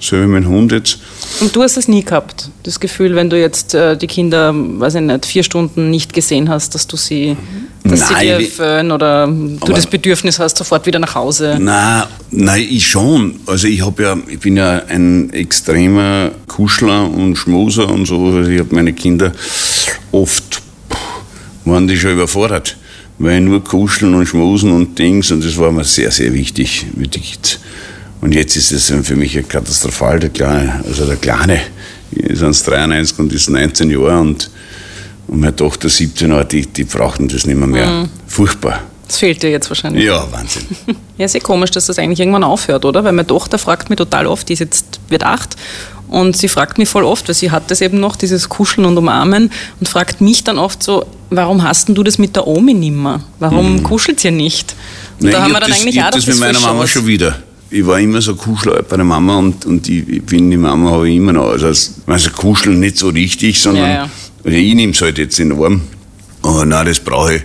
so 0.00 0.16
wie 0.16 0.26
mein 0.26 0.46
Hund 0.46 0.72
jetzt. 0.72 0.98
Und 1.40 1.54
du 1.54 1.62
hast 1.62 1.76
es 1.76 1.88
nie 1.88 2.04
gehabt, 2.04 2.50
das 2.62 2.80
Gefühl, 2.80 3.14
wenn 3.14 3.30
du 3.30 3.38
jetzt 3.38 3.74
äh, 3.74 3.96
die 3.96 4.06
Kinder, 4.06 4.54
weiß 4.54 4.96
ich 4.96 5.00
nicht, 5.02 5.26
vier 5.26 5.42
Stunden 5.42 5.90
nicht 5.90 6.12
gesehen 6.12 6.48
hast, 6.48 6.74
dass 6.74 6.86
du 6.86 6.96
sie, 6.96 7.36
dass 7.84 8.10
nein, 8.10 8.18
sie 8.20 8.26
dir 8.26 8.50
föhnen 8.50 8.92
oder 8.92 9.26
du 9.26 9.72
das 9.72 9.86
Bedürfnis 9.86 10.38
hast, 10.38 10.56
sofort 10.56 10.86
wieder 10.86 10.98
nach 10.98 11.14
Hause? 11.14 11.58
Nein, 11.60 12.04
nein, 12.30 12.66
ich 12.68 12.86
schon. 12.86 13.40
Also 13.46 13.66
ich 13.66 13.84
habe 13.84 14.02
ja, 14.02 14.16
ich 14.28 14.40
bin 14.40 14.56
ja 14.56 14.82
ein 14.88 15.30
extremer 15.32 16.30
Kuschler 16.46 17.10
und 17.10 17.36
Schmuser 17.36 17.88
und 17.88 18.06
so. 18.06 18.26
Also 18.26 18.50
ich 18.50 18.60
habe 18.60 18.74
meine 18.74 18.92
Kinder 18.92 19.32
oft, 20.12 20.62
waren 21.64 21.88
die 21.88 21.96
schon 21.96 22.12
überfordert, 22.12 22.76
weil 23.18 23.40
nur 23.40 23.62
kuscheln 23.62 24.14
und 24.14 24.26
schmusen 24.26 24.72
und 24.72 24.98
Dings 24.98 25.30
und 25.30 25.44
das 25.44 25.56
war 25.56 25.72
mir 25.72 25.84
sehr, 25.84 26.10
sehr 26.10 26.32
wichtig 26.32 26.86
Kids. 27.48 27.60
Und 28.20 28.34
jetzt 28.34 28.56
ist 28.56 28.72
es 28.72 28.92
für 29.06 29.16
mich 29.16 29.38
katastrophal, 29.48 30.18
der 30.18 30.30
Kleine, 30.30 30.82
also 30.86 31.06
der 31.06 31.16
Kleine 31.16 31.60
ist 32.10 32.42
1,93 32.42 33.18
und 33.18 33.32
ist 33.32 33.48
19 33.48 33.90
Jahre 33.90 34.18
und, 34.18 34.50
und 35.28 35.40
meine 35.40 35.54
Tochter 35.54 35.88
17 35.88 36.30
Jahre, 36.30 36.44
die, 36.44 36.66
die 36.66 36.84
brauchten 36.84 37.28
das 37.28 37.46
nicht 37.46 37.56
mehr. 37.56 37.68
mehr. 37.68 37.86
Mhm. 37.86 38.08
Furchtbar. 38.26 38.80
Das 39.06 39.18
fehlt 39.18 39.42
dir 39.42 39.50
jetzt 39.50 39.70
wahrscheinlich. 39.70 40.04
Ja, 40.04 40.26
Wahnsinn. 40.30 40.64
ja, 41.18 41.24
ist 41.24 41.34
eh 41.34 41.40
komisch, 41.40 41.70
dass 41.70 41.86
das 41.86 41.98
eigentlich 41.98 42.20
irgendwann 42.20 42.44
aufhört, 42.44 42.84
oder? 42.84 43.04
Weil 43.04 43.12
meine 43.12 43.26
Tochter 43.26 43.56
fragt 43.56 43.88
mich 43.88 43.96
total 43.96 44.26
oft, 44.26 44.48
die 44.48 44.52
ist 44.54 44.58
jetzt, 44.58 45.00
wird 45.08 45.24
acht, 45.24 45.56
und 46.08 46.36
sie 46.36 46.48
fragt 46.48 46.78
mich 46.78 46.88
voll 46.88 47.04
oft, 47.04 47.28
weil 47.28 47.34
sie 47.34 47.50
hat 47.50 47.70
das 47.70 47.82
eben 47.82 48.00
noch, 48.00 48.16
dieses 48.16 48.48
Kuscheln 48.48 48.86
und 48.86 48.96
Umarmen, 48.96 49.50
und 49.78 49.88
fragt 49.88 50.20
mich 50.20 50.42
dann 50.42 50.58
oft 50.58 50.82
so, 50.82 51.06
warum 51.30 51.62
hast 51.62 51.88
denn 51.88 51.94
du 51.94 52.02
das 52.02 52.18
mit 52.18 52.34
der 52.34 52.46
Omi 52.46 52.74
nimmer? 52.74 53.20
Warum 53.38 53.74
mhm. 53.74 53.82
kuschelt 53.82 54.24
ihr 54.24 54.30
nicht? 54.30 54.74
Und 55.20 55.24
Nein, 55.24 55.32
da 55.32 55.42
haben 55.42 55.52
wir 55.52 55.60
dann 55.60 55.70
das, 55.70 55.80
eigentlich 55.80 56.02
auch 56.02 56.10
das, 56.10 56.24
das 56.24 56.34
mit 56.34 56.40
meiner 56.40 56.60
Mama 56.60 56.86
schon 56.86 57.06
wieder 57.06 57.36
ich 57.70 57.86
war 57.86 58.00
immer 58.00 58.20
so 58.20 58.34
Kuschler 58.34 58.82
bei 58.82 58.96
der 58.96 59.04
Mama 59.04 59.38
und, 59.38 59.66
und 59.66 59.88
ich, 59.88 60.08
ich 60.08 60.22
bin 60.22 60.50
die 60.50 60.56
Mama 60.56 60.90
habe 60.90 61.08
ich 61.08 61.16
immer 61.16 61.32
noch. 61.32 61.50
Also, 61.50 61.92
also 62.06 62.30
kuscheln 62.30 62.80
nicht 62.80 62.96
so 62.96 63.08
richtig, 63.08 63.60
sondern 63.60 63.84
ja, 63.84 63.94
ja. 63.94 64.10
Also 64.44 64.56
ich 64.56 64.74
nehme 64.74 64.92
es 64.92 65.02
halt 65.02 65.18
jetzt 65.18 65.38
in 65.38 65.50
den 65.50 65.62
Arm. 65.62 65.82
Aber 66.42 66.64
nein, 66.64 66.86
das 66.86 67.00
brauche 67.00 67.36
ich. 67.36 67.42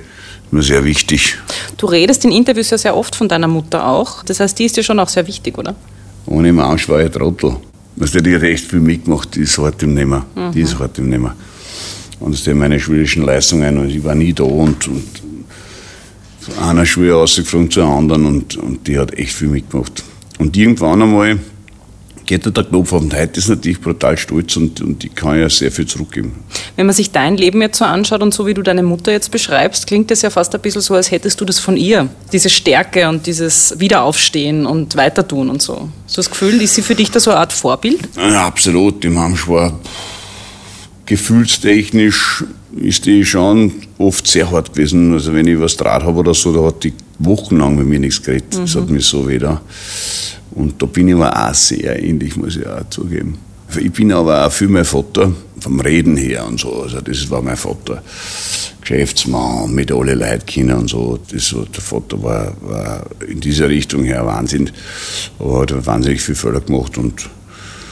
Mir 0.51 0.61
sehr 0.61 0.85
wichtig. 0.85 1.35
Du 1.77 1.87
redest 1.87 2.23
in 2.25 2.31
Interviews 2.31 2.69
ja 2.69 2.77
sehr 2.77 2.95
oft 2.95 3.15
von 3.15 3.27
deiner 3.27 3.47
Mutter 3.47 3.87
auch. 3.87 4.23
Das 4.23 4.39
heißt, 4.39 4.57
die 4.59 4.65
ist 4.65 4.77
dir 4.77 4.83
schon 4.83 4.99
auch 4.99 5.09
sehr 5.09 5.25
wichtig, 5.25 5.57
oder? 5.57 5.75
Ohne 6.27 6.53
Mensch 6.53 6.87
war 6.87 7.01
ich 7.01 7.11
Trottel. 7.11 7.57
Also 7.99 8.19
die 8.19 8.35
hat 8.35 8.43
echt 8.43 8.65
viel 8.65 8.79
mitgemacht, 8.79 9.35
die 9.35 9.41
ist 9.41 9.57
hart 9.57 9.81
im 9.81 9.95
Nehmen. 9.95 10.21
Mhm. 10.35 10.51
Die 10.51 10.61
ist 10.61 10.77
hart 10.77 10.99
im 10.99 11.09
Nehmen. 11.09 11.31
Und 12.19 12.33
das 12.33 12.43
sind 12.43 12.57
meine 12.57 12.79
schulischen 12.79 13.25
Leistungen 13.25 13.77
und 13.79 13.89
ich 13.89 14.03
war 14.03 14.15
nie 14.15 14.31
da 14.31 14.43
und, 14.43 14.87
und 14.87 15.21
von 16.39 16.63
einer 16.63 16.85
Schule 16.85 17.15
ausgeflogen 17.15 17.71
zur 17.71 17.85
anderen 17.85 18.25
und, 18.25 18.55
und 18.55 18.87
die 18.87 18.97
hat 18.97 19.13
echt 19.15 19.33
viel 19.33 19.47
mitgemacht. 19.47 20.03
Und 20.39 20.57
irgendwann 20.57 21.01
einmal 21.01 21.39
geht 22.25 22.45
der 22.45 22.63
Knopf 22.63 22.93
auf 22.93 23.01
und 23.01 23.13
heute 23.13 23.39
ist 23.39 23.49
natürlich 23.49 23.81
brutal 23.81 24.17
stolz 24.17 24.55
und, 24.55 24.81
und 24.81 25.03
ich 25.03 25.13
kann 25.13 25.39
ja 25.39 25.49
sehr 25.49 25.71
viel 25.71 25.85
zurückgeben. 25.85 26.33
Wenn 26.75 26.85
man 26.85 26.95
sich 26.95 27.11
dein 27.11 27.37
Leben 27.37 27.61
jetzt 27.61 27.77
so 27.77 27.85
anschaut 27.85 28.21
und 28.21 28.33
so 28.33 28.47
wie 28.47 28.53
du 28.53 28.61
deine 28.61 28.83
Mutter 28.83 29.11
jetzt 29.11 29.31
beschreibst, 29.31 29.87
klingt 29.87 30.09
das 30.09 30.21
ja 30.21 30.29
fast 30.29 30.55
ein 30.55 30.61
bisschen 30.61 30.81
so, 30.81 30.93
als 30.95 31.11
hättest 31.11 31.39
du 31.41 31.45
das 31.45 31.59
von 31.59 31.77
ihr. 31.77 32.09
Diese 32.31 32.49
Stärke 32.49 33.09
und 33.09 33.27
dieses 33.27 33.79
Wiederaufstehen 33.79 34.65
und 34.65 34.95
Weitertun 34.95 35.49
und 35.49 35.61
so. 35.61 35.89
Hast 36.05 36.17
du 36.17 36.19
das 36.19 36.29
Gefühl, 36.29 36.61
ist 36.61 36.75
sie 36.75 36.81
für 36.81 36.95
dich 36.95 37.11
da 37.11 37.19
so 37.19 37.31
eine 37.31 37.41
Art 37.41 37.53
Vorbild? 37.53 38.09
Ja, 38.15 38.47
absolut. 38.47 39.03
Die 39.03 39.09
Mama 39.09 39.37
war 39.47 39.79
gefühlstechnisch 41.05 42.45
ist 42.77 43.05
die 43.05 43.25
schon 43.25 43.71
oft 43.97 44.27
sehr 44.27 44.49
hart 44.49 44.73
gewesen. 44.73 45.13
Also 45.13 45.33
wenn 45.33 45.47
ich 45.47 45.59
was 45.59 45.77
Draht 45.77 46.03
habe 46.03 46.19
oder 46.19 46.33
so, 46.33 46.53
da 46.53 46.67
hat 46.67 46.83
die 46.83 46.93
wochenlang 47.19 47.75
mit 47.75 47.87
mir 47.87 47.99
nichts 47.99 48.21
geredet. 48.21 48.55
Mhm. 48.55 48.61
Das 48.61 48.75
hat 48.75 48.89
mich 48.89 49.05
so 49.05 49.27
wieder. 49.27 49.61
Und 50.51 50.81
da 50.81 50.85
bin 50.85 51.07
ich 51.07 51.15
aber 51.15 51.49
auch 51.49 51.53
sehr 51.53 52.01
ähnlich, 52.01 52.35
muss 52.35 52.57
ich 52.57 52.67
auch 52.67 52.87
zugeben. 52.89 53.37
Ich 53.75 53.91
bin 53.91 54.11
aber 54.11 54.45
auch 54.45 54.51
viel 54.51 54.67
mein 54.67 54.85
Vater, 54.85 55.31
vom 55.59 55.79
Reden 55.79 56.15
her 56.15 56.45
und 56.45 56.59
so. 56.59 56.83
Also 56.83 57.01
das 57.01 57.29
war 57.29 57.41
mein 57.41 57.57
Vater. 57.57 58.03
Geschäftsmann, 58.81 59.73
mit 59.73 59.91
alle 59.91 60.13
Leuten 60.13 60.45
kennen 60.45 60.77
und 60.77 60.89
so. 60.89 61.17
Das, 61.31 61.47
so 61.47 61.63
der 61.63 61.81
Vater 61.81 62.21
war, 62.21 62.53
war 62.61 63.05
in 63.27 63.39
dieser 63.39 63.69
Richtung 63.69 64.03
her 64.03 64.25
Wahnsinn. 64.25 64.69
Aber 65.39 65.61
hat 65.61 65.85
wahnsinnig 65.85 66.21
viel 66.21 66.35
Fehler 66.35 66.59
gemacht 66.59 66.97
und 66.97 67.29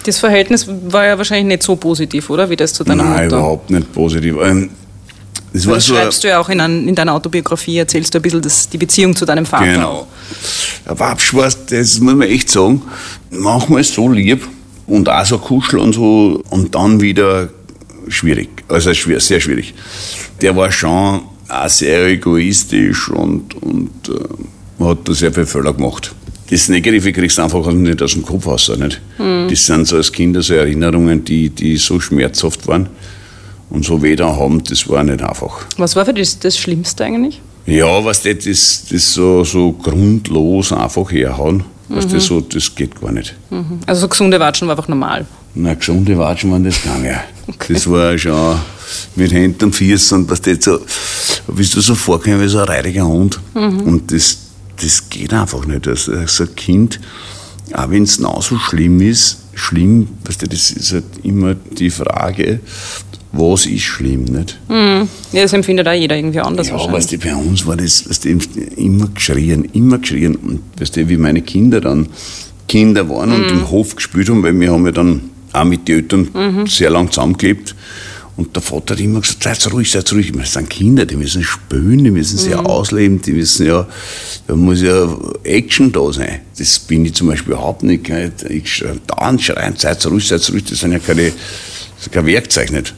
das 0.04 0.20
Verhältnis 0.20 0.68
war 0.68 1.06
ja 1.06 1.18
wahrscheinlich 1.18 1.48
nicht 1.48 1.64
so 1.64 1.76
positiv, 1.76 2.30
oder? 2.30 2.50
Wie 2.50 2.56
das 2.56 2.74
zu 2.74 2.84
deiner 2.84 3.04
Nein, 3.04 3.26
Mutter? 3.26 3.38
überhaupt 3.38 3.70
nicht 3.70 3.92
positiv. 3.94 4.36
Ähm, 4.42 4.70
das, 5.54 5.66
das 5.66 5.86
so 5.86 5.96
schreibst 5.96 6.24
du 6.24 6.30
ja 6.30 6.40
auch 6.40 6.50
in, 6.50 6.62
ein, 6.62 6.88
in, 6.88 6.96
deiner 6.96 7.14
Autobiografie, 7.14 7.78
erzählst 7.78 8.14
du 8.14 8.20
ein 8.20 8.22
bisschen 8.22 8.42
das, 8.42 8.70
die 8.70 8.78
Beziehung 8.78 9.16
zu 9.16 9.26
deinem 9.26 9.46
Vater. 9.46 9.66
Genau. 9.66 10.08
Der 10.86 10.98
Wabschwarz, 10.98 11.66
das 11.66 12.00
muss 12.00 12.16
man 12.16 12.28
echt 12.28 12.50
sagen, 12.50 12.82
manchmal 13.32 13.84
so 13.84 14.10
lieb 14.10 14.48
und 14.88 15.10
auch 15.10 15.26
so 15.26 15.38
kuschel 15.38 15.80
und 15.80 15.94
so 15.94 16.42
und 16.50 16.74
dann 16.74 17.02
wieder 17.02 17.50
schwierig. 18.08 18.50
Also 18.70 18.94
schwer, 18.94 19.20
sehr 19.20 19.42
schwierig. 19.42 19.74
Der 20.42 20.56
war 20.56 20.72
schon 20.72 21.22
auch 21.50 21.70
sehr 21.70 22.06
egoistisch 22.08 23.10
und, 23.10 23.62
und 23.62 23.92
äh, 24.10 24.84
hat 24.84 25.00
da 25.04 25.14
sehr 25.14 25.34
viel 25.34 25.46
Fehler 25.46 25.74
gemacht. 25.74 26.14
Das 26.52 26.68
Negative 26.68 27.14
kriegst 27.14 27.38
du 27.38 27.44
einfach 27.44 27.66
nicht 27.72 28.02
aus 28.02 28.12
dem 28.12 28.24
Kopf 28.24 28.46
raus. 28.46 28.70
Nicht? 28.78 29.00
Mhm. 29.18 29.48
Das 29.50 29.66
sind 29.66 29.88
so 29.88 29.96
als 29.96 30.12
Kinder 30.12 30.42
so 30.42 30.54
Erinnerungen, 30.54 31.24
die, 31.24 31.50
die 31.50 31.78
so 31.78 32.00
schmerzhaft 32.00 32.68
waren 32.68 32.90
und 33.70 33.86
so 33.86 34.04
weder 34.04 34.36
haben, 34.36 34.62
das 34.64 34.88
war 34.90 35.02
nicht 35.02 35.24
einfach. 35.24 35.66
Was 35.78 35.96
war 35.96 36.06
für 36.06 36.14
dich 36.14 36.38
das 36.40 36.58
Schlimmste 36.58 37.06
eigentlich? 37.06 37.42
Ja, 37.66 38.04
was 38.04 38.22
das, 38.22 38.40
das, 38.40 38.84
das 38.92 39.14
so, 39.14 39.46
so 39.46 39.72
grundlos 39.72 40.74
einfach 40.74 41.10
herhauen, 41.10 41.64
was 41.88 42.06
mhm. 42.08 42.12
das 42.12 42.26
so, 42.26 42.42
das 42.42 42.76
geht 42.76 43.00
gar 43.00 43.14
nicht. 43.14 43.34
Mhm. 43.50 43.80
Also 43.86 44.02
so 44.02 44.08
gesunde 44.10 44.38
Watschen 44.38 44.68
war 44.68 44.76
einfach 44.76 44.90
normal? 44.90 45.26
Na, 45.56 45.74
gesunde 45.74 46.18
Watschen 46.18 46.52
waren 46.52 46.66
das 46.66 46.82
gegangen. 46.82 47.16
Okay. 47.48 47.74
Das 47.74 47.90
war 47.90 48.18
schon 48.18 48.58
mit 49.16 49.32
Händen 49.32 49.66
und 49.66 49.76
Füßen 49.76 50.18
und 50.18 50.30
was 50.30 50.42
das 50.42 50.58
so, 50.62 50.80
bist 51.48 51.76
du 51.76 51.80
so 51.80 51.96
vorgekommen 51.96 52.42
wie 52.42 52.50
so 52.50 52.60
ein 52.60 52.66
reiriger 52.66 53.08
Hund. 53.08 53.40
Mhm. 53.54 53.82
Und 53.82 54.12
das, 54.12 54.38
das 54.82 55.10
geht 55.10 55.34
einfach 55.34 55.66
nicht. 55.66 55.88
Also, 55.88 56.26
so 56.26 56.44
ein 56.44 56.56
Kind, 56.56 57.00
auch 57.74 57.90
wenn 57.90 58.04
es 58.04 58.18
genauso 58.18 58.58
schlimm 58.58 59.02
ist, 59.02 59.44
schlimm, 59.54 60.08
weißt 60.26 60.42
du, 60.42 60.48
das 60.48 60.72
ist 60.72 60.94
halt 60.94 61.06
immer 61.24 61.56
die 61.56 61.90
Frage, 61.90 62.60
was 63.34 63.66
ist 63.66 63.84
schlimm, 63.84 64.26
nicht? 64.26 64.60
Mhm. 64.68 65.08
Ja, 65.32 65.44
das 65.44 65.54
empfindet 65.54 65.88
auch 65.88 65.94
jeder 65.94 66.18
irgendwie 66.18 66.42
anders 66.42 66.68
ja, 66.68 66.74
wahrscheinlich. 66.74 66.98
Weißt 66.98 67.12
du, 67.14 67.18
bei 67.20 67.36
uns 67.36 67.66
war 67.66 67.78
das 67.78 68.10
weißt 68.10 68.26
du, 68.26 68.30
immer 68.76 69.08
geschrien, 69.08 69.66
immer 69.74 70.00
geschrien. 70.00 70.36
Und 70.36 70.62
weißt 70.78 70.98
du, 70.98 71.08
wie 71.08 71.18
meine 71.18 71.42
Kinder 71.42 71.80
dann 71.80 72.08
Kinder 72.68 73.10
waren 73.10 73.30
mhm. 73.30 73.36
und 73.36 73.52
im 73.52 73.72
Hof 73.72 73.96
gespielt 73.96 74.30
haben, 74.30 74.44
weil 74.44 74.58
wir 74.60 74.72
haben 74.72 74.86
ja 74.86 74.92
dann 74.92 75.22
auch 75.54 75.64
mit 75.64 75.88
den 75.88 75.98
Eltern 75.98 76.28
mhm. 76.34 76.68
sehr 76.68 76.90
lang 76.90 77.10
zusammengelebt. 77.10 77.76
Und 78.38 78.56
der 78.56 78.64
Vater 78.64 78.94
hat 78.94 79.02
immer 79.02 79.22
gesagt, 79.22 79.44
seid 79.44 79.74
ruhig, 79.74 79.92
seid 79.92 80.12
ruhig. 80.14 80.32
Das 80.32 80.54
sind 80.54 80.70
Kinder, 80.70 81.06
die 81.06 81.16
müssen 81.16 81.44
spielen, 81.44 82.04
die 82.04 82.12
müssen 82.12 82.38
sich 82.38 82.56
mhm. 82.56 82.66
ausleben, 82.66 83.22
die 83.22 83.34
müssen 83.34 83.68
ja, 83.68 83.88
da 84.48 84.56
muss 84.56 84.82
ja 84.82 85.08
Action 85.44 85.92
da 85.92 86.12
sein. 86.12 86.40
Das 86.58 86.80
bin 86.80 87.06
ich 87.06 87.14
zum 87.14 87.28
Beispiel 87.28 87.54
überhaupt 87.54 87.84
nicht. 87.84 88.10
Ich 88.50 88.84
dauernd 89.08 89.42
schreien, 89.42 89.76
seid 89.78 90.06
ruhig, 90.06 90.28
seid 90.28 90.50
ruhig. 90.52 90.64
Das 90.64 90.80
sind 90.80 90.94
ja 90.94 91.00
keine, 91.00 91.26
das 91.26 92.08
ist 92.08 92.12
kein 92.12 92.26
Werkzeug 92.26 92.72
nicht. 92.72 92.94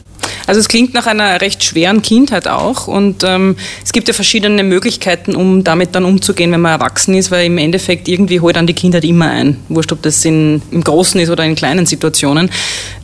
Also 0.46 0.60
es 0.60 0.68
klingt 0.68 0.94
nach 0.94 1.06
einer 1.06 1.40
recht 1.40 1.64
schweren 1.64 2.02
Kindheit 2.02 2.48
auch 2.48 2.86
und 2.86 3.24
ähm, 3.24 3.56
es 3.84 3.92
gibt 3.92 4.08
ja 4.08 4.14
verschiedene 4.14 4.62
Möglichkeiten, 4.62 5.34
um 5.34 5.64
damit 5.64 5.94
dann 5.94 6.04
umzugehen, 6.04 6.52
wenn 6.52 6.60
man 6.60 6.72
erwachsen 6.72 7.14
ist, 7.14 7.30
weil 7.30 7.46
im 7.46 7.58
Endeffekt 7.58 8.08
irgendwie 8.08 8.40
holt 8.40 8.56
dann 8.56 8.66
die 8.66 8.74
Kindheit 8.74 9.04
immer 9.04 9.30
ein. 9.30 9.56
Wurscht, 9.68 9.92
ob 9.92 10.02
das 10.02 10.24
in, 10.24 10.60
im 10.70 10.84
Großen 10.84 11.20
ist 11.20 11.30
oder 11.30 11.44
in 11.44 11.54
kleinen 11.54 11.86
Situationen. 11.86 12.50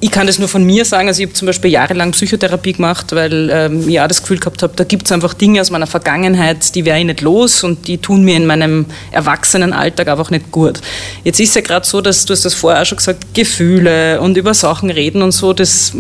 Ich 0.00 0.10
kann 0.10 0.26
das 0.26 0.38
nur 0.38 0.48
von 0.48 0.64
mir 0.64 0.84
sagen, 0.84 1.08
also 1.08 1.22
ich 1.22 1.28
habe 1.28 1.34
zum 1.34 1.46
Beispiel 1.46 1.70
jahrelang 1.70 2.12
Psychotherapie 2.12 2.74
gemacht, 2.74 3.06
weil 3.12 3.50
ähm, 3.52 3.88
ich 3.88 4.00
auch 4.00 4.08
das 4.08 4.20
Gefühl 4.20 4.38
gehabt 4.38 4.62
habe, 4.62 4.72
da 4.76 4.84
gibt 4.84 5.06
es 5.06 5.12
einfach 5.12 5.34
Dinge 5.34 5.60
aus 5.60 5.70
meiner 5.70 5.86
Vergangenheit, 5.86 6.74
die 6.74 6.84
wäre 6.84 6.98
ich 6.98 7.04
nicht 7.04 7.20
los 7.20 7.64
und 7.64 7.88
die 7.88 7.98
tun 7.98 8.24
mir 8.24 8.36
in 8.36 8.46
meinem 8.46 8.86
Erwachsenenalltag 9.12 10.08
einfach 10.08 10.30
nicht 10.30 10.50
gut. 10.52 10.80
Jetzt 11.24 11.40
ist 11.40 11.54
ja 11.54 11.62
gerade 11.62 11.86
so, 11.86 12.00
dass 12.00 12.24
du 12.24 12.32
hast 12.32 12.44
das 12.44 12.54
vorher 12.54 12.82
auch 12.82 12.86
schon 12.86 12.98
gesagt, 12.98 13.34
Gefühle 13.34 14.20
und 14.20 14.36
über 14.36 14.54
Sachen 14.54 14.90
reden 14.90 15.22
und 15.22 15.32
so, 15.32 15.52
das, 15.52 15.92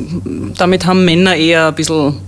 damit 0.56 0.86
haben 0.86 1.04
Männer 1.10 1.34
eher 1.34 1.66
ein 1.66 1.74
bisschen 1.74 2.18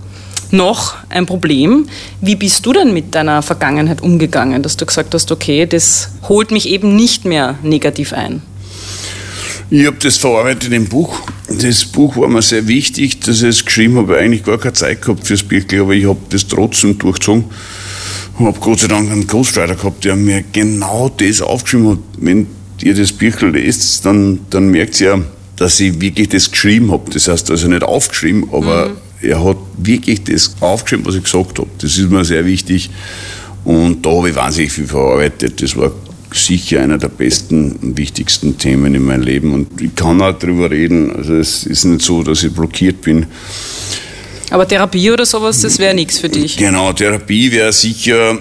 noch 0.51 0.95
ein 1.07 1.25
Problem. 1.25 1.87
Wie 2.19 2.35
bist 2.35 2.65
du 2.65 2.73
denn 2.73 2.93
mit 2.93 3.15
deiner 3.15 3.41
Vergangenheit 3.41 4.01
umgegangen, 4.01 4.61
dass 4.61 4.75
du 4.75 4.85
gesagt 4.85 5.13
hast, 5.13 5.31
okay, 5.31 5.65
das 5.65 6.09
holt 6.27 6.51
mich 6.51 6.67
eben 6.67 6.93
nicht 6.93 7.23
mehr 7.23 7.57
negativ 7.63 8.11
ein? 8.11 8.41
Ich 9.69 9.85
habe 9.85 9.95
das 10.01 10.17
verarbeitet 10.17 10.73
im 10.73 10.87
Buch. 10.87 11.17
Das 11.47 11.85
Buch 11.85 12.17
war 12.17 12.27
mir 12.27 12.41
sehr 12.41 12.67
wichtig, 12.67 13.21
dass 13.21 13.41
ich 13.41 13.47
es 13.47 13.65
geschrieben 13.65 13.95
habe. 13.95 14.17
Eigentlich 14.17 14.43
gar 14.43 14.57
keine 14.57 14.73
Zeit 14.73 15.01
gehabt 15.01 15.25
fürs 15.25 15.43
Birkel, 15.43 15.79
aber 15.79 15.93
ich 15.93 16.05
habe 16.05 16.19
das 16.29 16.45
trotzdem 16.45 16.99
durchgezogen. 16.99 17.45
Ich 18.37 18.45
habe 18.45 18.59
Gott 18.59 18.81
sei 18.81 18.87
Dank 18.87 19.09
einen 19.09 19.27
Ghostwriter 19.27 19.75
gehabt, 19.75 20.03
der 20.03 20.17
mir 20.17 20.43
genau 20.51 21.09
das 21.09 21.41
aufgeschrieben 21.41 21.91
hat. 21.91 21.99
Wenn 22.17 22.47
ihr 22.81 22.95
das 22.95 23.13
Birkel 23.13 23.51
lest, 23.51 24.05
dann, 24.05 24.41
dann 24.49 24.67
merkt 24.67 24.99
ihr 24.99 25.07
ja, 25.07 25.23
dass 25.63 25.79
ich 25.79 26.01
wirklich 26.01 26.27
das 26.27 26.51
geschrieben 26.51 26.91
habe. 26.91 27.09
Das 27.09 27.29
heißt 27.29 27.49
also 27.49 27.69
nicht 27.69 27.83
aufgeschrieben, 27.83 28.49
aber 28.51 28.89
mhm. 28.89 28.95
er 29.21 29.45
hat 29.45 29.55
wirklich 29.77 30.21
das 30.25 30.53
aufgeschrieben, 30.59 31.05
was 31.05 31.15
ich 31.15 31.23
gesagt 31.23 31.57
habe. 31.57 31.69
Das 31.77 31.97
ist 31.97 32.09
mir 32.09 32.25
sehr 32.25 32.45
wichtig. 32.45 32.89
Und 33.63 34.05
da 34.05 34.09
habe 34.09 34.29
ich 34.29 34.35
wahnsinnig 34.35 34.73
viel 34.73 34.87
verarbeitet. 34.87 35.61
Das 35.61 35.77
war 35.77 35.93
sicher 36.33 36.81
einer 36.81 36.97
der 36.97 37.07
besten 37.07 37.77
und 37.81 37.97
wichtigsten 37.97 38.57
Themen 38.57 38.93
in 38.93 39.05
meinem 39.05 39.21
Leben. 39.21 39.53
Und 39.53 39.81
ich 39.81 39.95
kann 39.95 40.21
auch 40.21 40.37
darüber 40.37 40.69
reden. 40.69 41.15
Also 41.15 41.35
es 41.35 41.65
ist 41.65 41.85
nicht 41.85 42.01
so, 42.01 42.23
dass 42.23 42.43
ich 42.43 42.51
blockiert 42.51 42.99
bin. 42.99 43.25
Aber 44.49 44.67
Therapie 44.67 45.11
oder 45.11 45.25
sowas, 45.25 45.61
das 45.61 45.79
wäre 45.79 45.95
nichts 45.95 46.19
für 46.19 46.27
dich? 46.27 46.57
Genau, 46.57 46.91
Therapie 46.91 47.49
wäre 47.53 47.71
sicher 47.71 48.37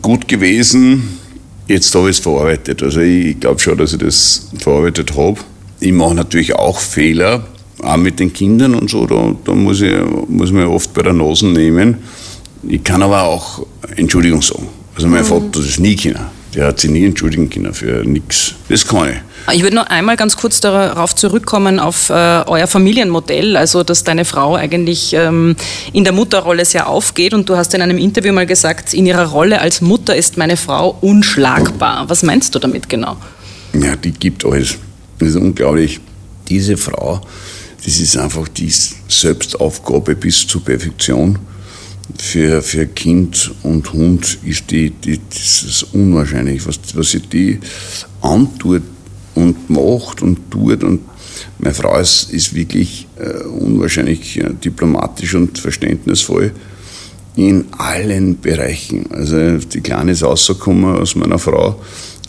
gut 0.00 0.28
gewesen. 0.28 1.18
Jetzt 1.66 1.92
habe 1.96 2.10
ich 2.10 2.18
es 2.18 2.22
verarbeitet. 2.22 2.80
Also 2.80 3.00
ich 3.00 3.40
glaube 3.40 3.58
schon, 3.58 3.76
dass 3.76 3.92
ich 3.92 3.98
das 3.98 4.46
verarbeitet 4.60 5.16
habe. 5.16 5.40
Ich 5.80 5.92
mache 5.92 6.14
natürlich 6.14 6.54
auch 6.54 6.78
Fehler, 6.78 7.44
auch 7.82 7.96
mit 7.96 8.20
den 8.20 8.32
Kindern 8.32 8.74
und 8.74 8.90
so. 8.90 9.06
Da, 9.06 9.34
da 9.44 9.52
muss, 9.52 9.80
ich, 9.80 9.94
muss 10.28 10.52
man 10.52 10.66
oft 10.66 10.92
bei 10.92 11.02
der 11.02 11.14
Nase 11.14 11.46
nehmen. 11.46 11.96
Ich 12.68 12.84
kann 12.84 13.02
aber 13.02 13.22
auch 13.22 13.66
Entschuldigung 13.96 14.42
sagen. 14.42 14.68
Also 14.94 15.08
mein 15.08 15.22
mhm. 15.22 15.26
Vater 15.26 15.60
das 15.60 15.78
nie 15.78 15.96
können. 15.96 16.20
Der 16.54 16.66
hat 16.66 16.80
sich 16.80 16.90
nie 16.90 17.04
entschuldigen 17.04 17.48
können 17.48 17.72
für 17.72 18.04
nichts. 18.04 18.54
Das 18.68 18.86
kann 18.86 19.08
ich. 19.08 19.54
Ich 19.54 19.62
würde 19.62 19.76
noch 19.76 19.86
einmal 19.86 20.16
ganz 20.16 20.36
kurz 20.36 20.60
darauf 20.60 21.14
zurückkommen, 21.14 21.78
auf 21.78 22.10
äh, 22.10 22.12
euer 22.46 22.66
Familienmodell, 22.66 23.56
also 23.56 23.82
dass 23.82 24.04
deine 24.04 24.24
Frau 24.24 24.56
eigentlich 24.56 25.14
ähm, 25.14 25.56
in 25.92 26.04
der 26.04 26.12
Mutterrolle 26.12 26.64
sehr 26.64 26.88
aufgeht 26.88 27.34
und 27.34 27.48
du 27.48 27.56
hast 27.56 27.72
in 27.72 27.80
einem 27.80 27.98
Interview 27.98 28.32
mal 28.32 28.46
gesagt, 28.46 28.92
in 28.92 29.06
ihrer 29.06 29.26
Rolle 29.26 29.60
als 29.60 29.80
Mutter 29.80 30.14
ist 30.14 30.36
meine 30.36 30.56
Frau 30.56 30.98
unschlagbar. 31.00 32.04
Was 32.08 32.22
meinst 32.22 32.54
du 32.54 32.58
damit 32.58 32.88
genau? 32.88 33.16
Ja, 33.72 33.96
die 33.96 34.12
gibt 34.12 34.44
alles. 34.44 34.76
Das 35.20 35.28
ist 35.28 35.36
unglaublich. 35.36 36.00
Diese 36.48 36.76
Frau, 36.76 37.20
das 37.84 38.00
ist 38.00 38.16
einfach 38.16 38.48
die 38.48 38.72
Selbstaufgabe 39.08 40.16
bis 40.16 40.46
zur 40.46 40.64
Perfektion 40.64 41.38
für, 42.18 42.62
für 42.62 42.86
Kind 42.86 43.52
und 43.62 43.92
Hund 43.92 44.38
ist 44.44 44.70
die, 44.70 44.90
die, 44.90 45.20
das 45.28 45.62
ist 45.62 45.86
unwahrscheinlich, 45.94 46.66
was, 46.66 46.78
was 46.94 47.10
sich 47.10 47.28
die 47.28 47.60
antut 48.20 48.82
und 49.34 49.70
macht 49.70 50.22
und 50.22 50.50
tut. 50.50 50.82
Und 50.82 51.00
meine 51.58 51.74
Frau 51.74 51.98
ist, 51.98 52.30
ist 52.32 52.54
wirklich 52.54 53.06
äh, 53.18 53.44
unwahrscheinlich 53.44 54.38
äh, 54.38 54.50
diplomatisch 54.52 55.34
und 55.34 55.58
verständnisvoll 55.58 56.52
in 57.36 57.66
allen 57.78 58.40
Bereichen. 58.40 59.06
Also 59.10 59.58
die 59.58 59.80
Kleine 59.80 60.12
ist 60.12 60.22
rausgekommen 60.22 60.96
aus 60.96 61.14
meiner 61.14 61.38
Frau 61.38 61.80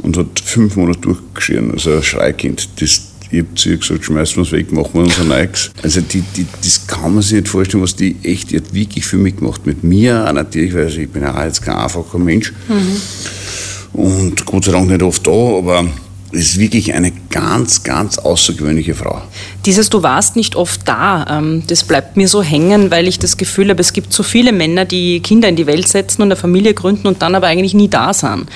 und 0.04 0.18
hat 0.18 0.40
fünf 0.44 0.76
Monate 0.76 1.00
durchgeschrien, 1.00 1.72
also 1.72 1.94
ein 1.96 2.04
Schreikind. 2.04 2.70
Das, 2.80 3.02
ich 3.32 3.40
habe 3.40 3.56
zu 3.56 3.70
ihr 3.70 3.78
gesagt, 3.78 4.04
schmeißen 4.04 4.36
wir 4.38 4.44
es 4.44 4.52
weg, 4.52 4.72
machen 4.72 4.92
wir 4.94 5.02
unser 5.02 5.24
Neues. 5.24 5.72
Also 5.82 6.02
die, 6.02 6.22
die, 6.36 6.46
das 6.62 6.86
kann 6.88 7.14
man 7.14 7.24
sich 7.24 7.34
nicht 7.34 7.48
vorstellen, 7.48 7.84
was 7.84 7.96
die 7.96 8.18
echt, 8.24 8.52
die 8.52 8.58
hat 8.58 8.74
wirklich 8.74 9.06
viel 9.06 9.20
mitgemacht. 9.20 9.66
Mit 9.66 9.84
mir 9.84 10.28
auch 10.28 10.34
natürlich, 10.34 10.74
weil 10.74 10.88
ich 10.88 11.10
bin 11.10 11.22
ja 11.24 11.46
jetzt 11.46 11.62
kein 11.62 11.76
einfacher 11.76 12.20
Mensch. 12.20 12.52
Mhm. 12.68 14.02
Und 14.02 14.46
Gott 14.46 14.66
sei 14.66 14.72
Dank 14.72 14.90
nicht 14.90 15.04
oft 15.04 15.26
da, 15.26 15.32
aber 15.32 15.86
ist 16.32 16.60
wirklich 16.60 16.94
eine 16.94 17.12
ganz, 17.30 17.84
ganz 17.84 18.18
außergewöhnliche 18.18 18.96
Frau. 18.96 19.22
Dieses 19.66 19.90
Du 19.90 20.04
warst 20.04 20.36
nicht 20.36 20.56
oft 20.56 20.88
da, 20.88 21.26
ähm, 21.30 21.64
das 21.68 21.84
bleibt 21.84 22.18
mir 22.18 22.28
so 22.28 22.42
hängen, 22.42 22.92
weil 22.92 23.08
ich 23.08 23.20
das 23.20 23.38
Gefühl 23.38 23.70
habe, 23.70 23.82
es 23.82 23.94
gibt 23.94 24.14
so 24.14 24.24
viele 24.24 24.52
Männer, 24.52 24.86
die 24.86 25.20
Kinder 25.20 25.50
in 25.50 25.56
die 25.56 25.68
Welt 25.68 25.88
setzen 25.88 26.22
und 26.22 26.30
eine 26.30 26.36
Familie 26.36 26.74
gründen 26.74 27.08
und 27.08 27.22
dann 27.22 27.36
aber 27.36 27.48
eigentlich 27.48 27.74
nie 27.74 27.90
da 27.90 28.14
sind 28.14 28.48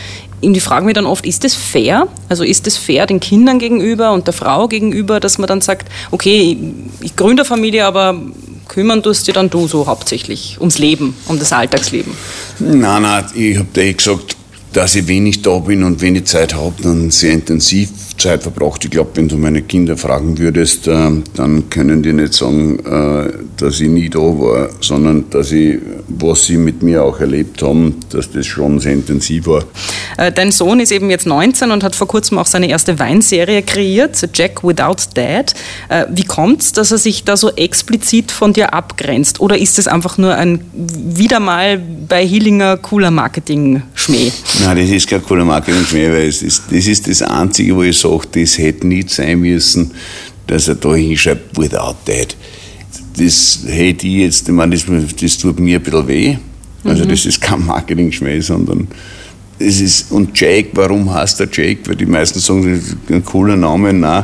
ich 0.42 0.62
frage 0.62 0.86
mich 0.86 0.94
dann 0.94 1.06
oft, 1.06 1.26
ist 1.26 1.44
das 1.44 1.56
fair? 1.56 2.08
Also 2.30 2.44
ist 2.44 2.68
das 2.68 2.78
fair 2.78 3.06
den 3.06 3.20
Kindern 3.20 3.58
gegenüber 3.58 4.12
und 4.12 4.28
der 4.28 4.34
Frau 4.34 4.68
gegenüber, 4.68 5.20
dass 5.20 5.38
man 5.38 5.48
dann 5.48 5.62
sagt, 5.62 5.90
okay, 6.12 6.58
ich 7.02 7.16
gründe 7.16 7.42
eine 7.42 7.48
Familie, 7.48 7.86
aber 7.86 8.16
kümmern 8.68 9.02
tust 9.02 9.28
dich 9.28 9.34
dann 9.34 9.50
du 9.50 9.68
so 9.68 9.88
hauptsächlich 9.88 10.58
ums 10.60 10.78
Leben, 10.78 11.16
um 11.28 11.40
das 11.40 11.52
Alltagsleben? 11.52 12.14
Nein, 12.60 13.02
nein, 13.02 13.26
ich 13.34 13.58
habe 13.58 13.68
dir 13.74 13.84
eh 13.84 13.94
gesagt, 13.94 14.36
dass 14.76 14.94
ich 14.96 15.08
wenig 15.08 15.42
da 15.42 15.60
bin 15.60 15.84
und 15.84 16.02
wenig 16.02 16.26
Zeit 16.26 16.54
habe, 16.54 16.76
dann 16.84 17.10
sehr 17.10 17.32
intensiv 17.32 17.90
Zeit 18.18 18.44
verbracht. 18.44 18.84
Ich 18.84 18.92
glaube, 18.92 19.12
wenn 19.16 19.30
du 19.30 19.38
meine 19.38 19.62
Kinder 19.62 19.96
fragen 19.96 20.38
würdest, 20.38 20.88
äh, 20.88 21.12
dann 21.34 21.70
können 21.70 22.04
die 22.04 22.12
nicht 22.12 22.34
sagen, 22.34 22.80
äh, 22.80 23.32
dass 23.56 23.80
ich 23.80 23.88
nie 23.88 24.10
da 24.10 24.20
war, 24.20 24.70
sondern 24.82 25.30
dass 25.30 25.54
ich, 25.54 25.78
was 26.10 26.46
sie 26.46 26.58
mit 26.58 26.84
mir 26.84 27.04
auch 27.04 27.20
erlebt 27.22 27.62
haben, 27.62 27.96
dass 28.10 28.30
das 28.32 28.46
schon 28.46 28.80
sehr 28.82 28.94
intensiv 28.94 29.48
war. 29.48 29.64
Äh, 30.18 30.34
dein 30.34 30.52
Sohn 30.52 30.82
ist 30.82 30.92
eben 30.92 31.10
jetzt 31.10 31.26
19 31.26 31.72
und 31.72 31.82
hat 31.82 31.96
vor 31.96 32.08
kurzem 32.08 32.38
auch 32.38 32.48
seine 32.48 32.68
erste 32.68 33.00
Weinserie 33.00 33.62
kreiert, 33.62 34.28
Jack 34.34 34.62
Without 34.64 34.96
Dad. 35.14 35.54
Wie 36.10 36.24
kommt 36.24 36.62
es, 36.62 36.72
dass 36.72 36.92
er 36.92 36.98
sich 36.98 37.24
da 37.24 37.38
so 37.38 37.52
explizit 37.52 38.32
von 38.32 38.54
dir 38.54 38.74
abgrenzt? 38.74 39.40
Oder 39.40 39.58
ist 39.58 39.80
es 39.80 39.88
einfach 39.88 40.18
nur 40.18 40.36
ein 40.36 40.62
wieder 40.74 41.40
mal 41.40 41.78
bei 41.78 42.26
Hillinger 42.26 42.78
cooler 42.78 43.12
Marketing-Schmäh? 43.12 44.32
Nein, 44.66 44.78
das 44.78 44.90
ist 44.90 45.08
kein 45.08 45.22
cooler 45.22 45.46
Marketing-Schmäh, 45.46 46.10
weil 46.10 46.28
es 46.28 46.42
ist, 46.42 46.64
das 46.72 46.88
ist 46.88 47.08
das 47.08 47.22
Einzige, 47.22 47.76
wo 47.76 47.84
ich 47.84 48.00
sagt, 48.00 48.36
das 48.36 48.58
hätte 48.58 48.88
nicht 48.88 49.12
sein 49.12 49.40
müssen, 49.40 49.92
dass 50.48 50.68
er 50.68 50.74
da 50.74 50.96
hinschreibt, 50.96 51.56
without 51.56 51.96
that. 52.06 52.36
Das 53.16 53.60
hätte 53.68 54.08
ich 54.08 54.14
jetzt, 54.14 54.50
ich 54.50 54.56
meine, 54.56 54.76
das, 54.76 54.86
das 55.22 55.38
tut 55.38 55.60
mir 55.60 55.78
ein 55.78 55.84
bisschen 55.84 56.08
weh. 56.08 56.38
Also 56.84 57.06
mhm. 57.06 57.10
das 57.10 57.28
ist 57.28 57.40
kein 57.42 57.64
Marketing-Schmäh, 57.64 58.40
sondern 58.42 58.88
es 59.60 59.82
ist, 59.82 60.12
und 60.12 60.36
Jake, 60.40 60.70
warum 60.74 61.14
heißt 61.14 61.40
er 61.42 61.48
Jake? 61.52 61.88
Weil 61.88 61.98
die 61.98 62.08
meisten 62.08 62.40
sagen, 62.40 62.68
das 62.68 62.88
ist 62.88 62.98
ein 63.08 63.24
cooler 63.24 63.56
Name. 63.56 63.94
Nein, 63.94 64.24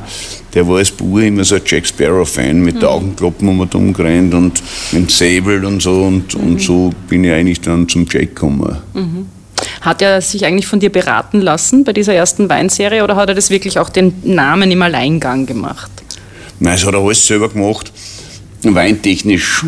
der 0.55 0.67
war 0.67 0.77
als 0.77 0.89
Bub 0.89 1.19
immer 1.19 1.43
so 1.43 1.53
ein 1.53 1.61
Jack 1.63 1.85
Sparrow-Fan 1.85 2.59
mit 2.59 2.77
mhm. 2.77 2.85
Augenklappen 2.85 3.47
um 3.47 3.59
und 3.59 3.75
umgerannt 3.75 4.33
und 4.33 4.63
mit 4.91 5.03
dem 5.03 5.07
Säbel 5.07 5.63
und 5.65 5.83
so. 5.83 6.01
Und, 6.01 6.35
mhm. 6.35 6.43
und 6.43 6.61
so 6.61 6.91
bin 7.07 7.25
ich 7.25 7.31
eigentlich 7.31 7.61
dann 7.61 7.87
zum 7.87 8.07
Jake 8.09 8.25
gekommen. 8.25 8.77
Mhm. 8.95 9.40
Hat 9.81 10.03
er 10.03 10.21
sich 10.21 10.45
eigentlich 10.45 10.67
von 10.67 10.79
dir 10.79 10.91
beraten 10.91 11.41
lassen 11.41 11.83
bei 11.83 11.91
dieser 11.91 12.13
ersten 12.13 12.49
Weinserie 12.49 13.03
oder 13.03 13.15
hat 13.15 13.29
er 13.29 13.35
das 13.35 13.49
wirklich 13.49 13.79
auch 13.79 13.89
den 13.89 14.13
Namen 14.23 14.71
im 14.71 14.81
Alleingang 14.81 15.47
gemacht? 15.47 15.91
Nein, 16.59 16.75
es 16.75 16.85
hat 16.85 16.93
er 16.93 16.99
alles 16.99 17.25
selber 17.25 17.49
gemacht. 17.49 17.91
Weintechnisch 18.61 19.65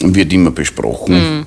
wird 0.00 0.32
immer 0.32 0.52
besprochen. 0.52 1.14
Mhm. 1.14 1.46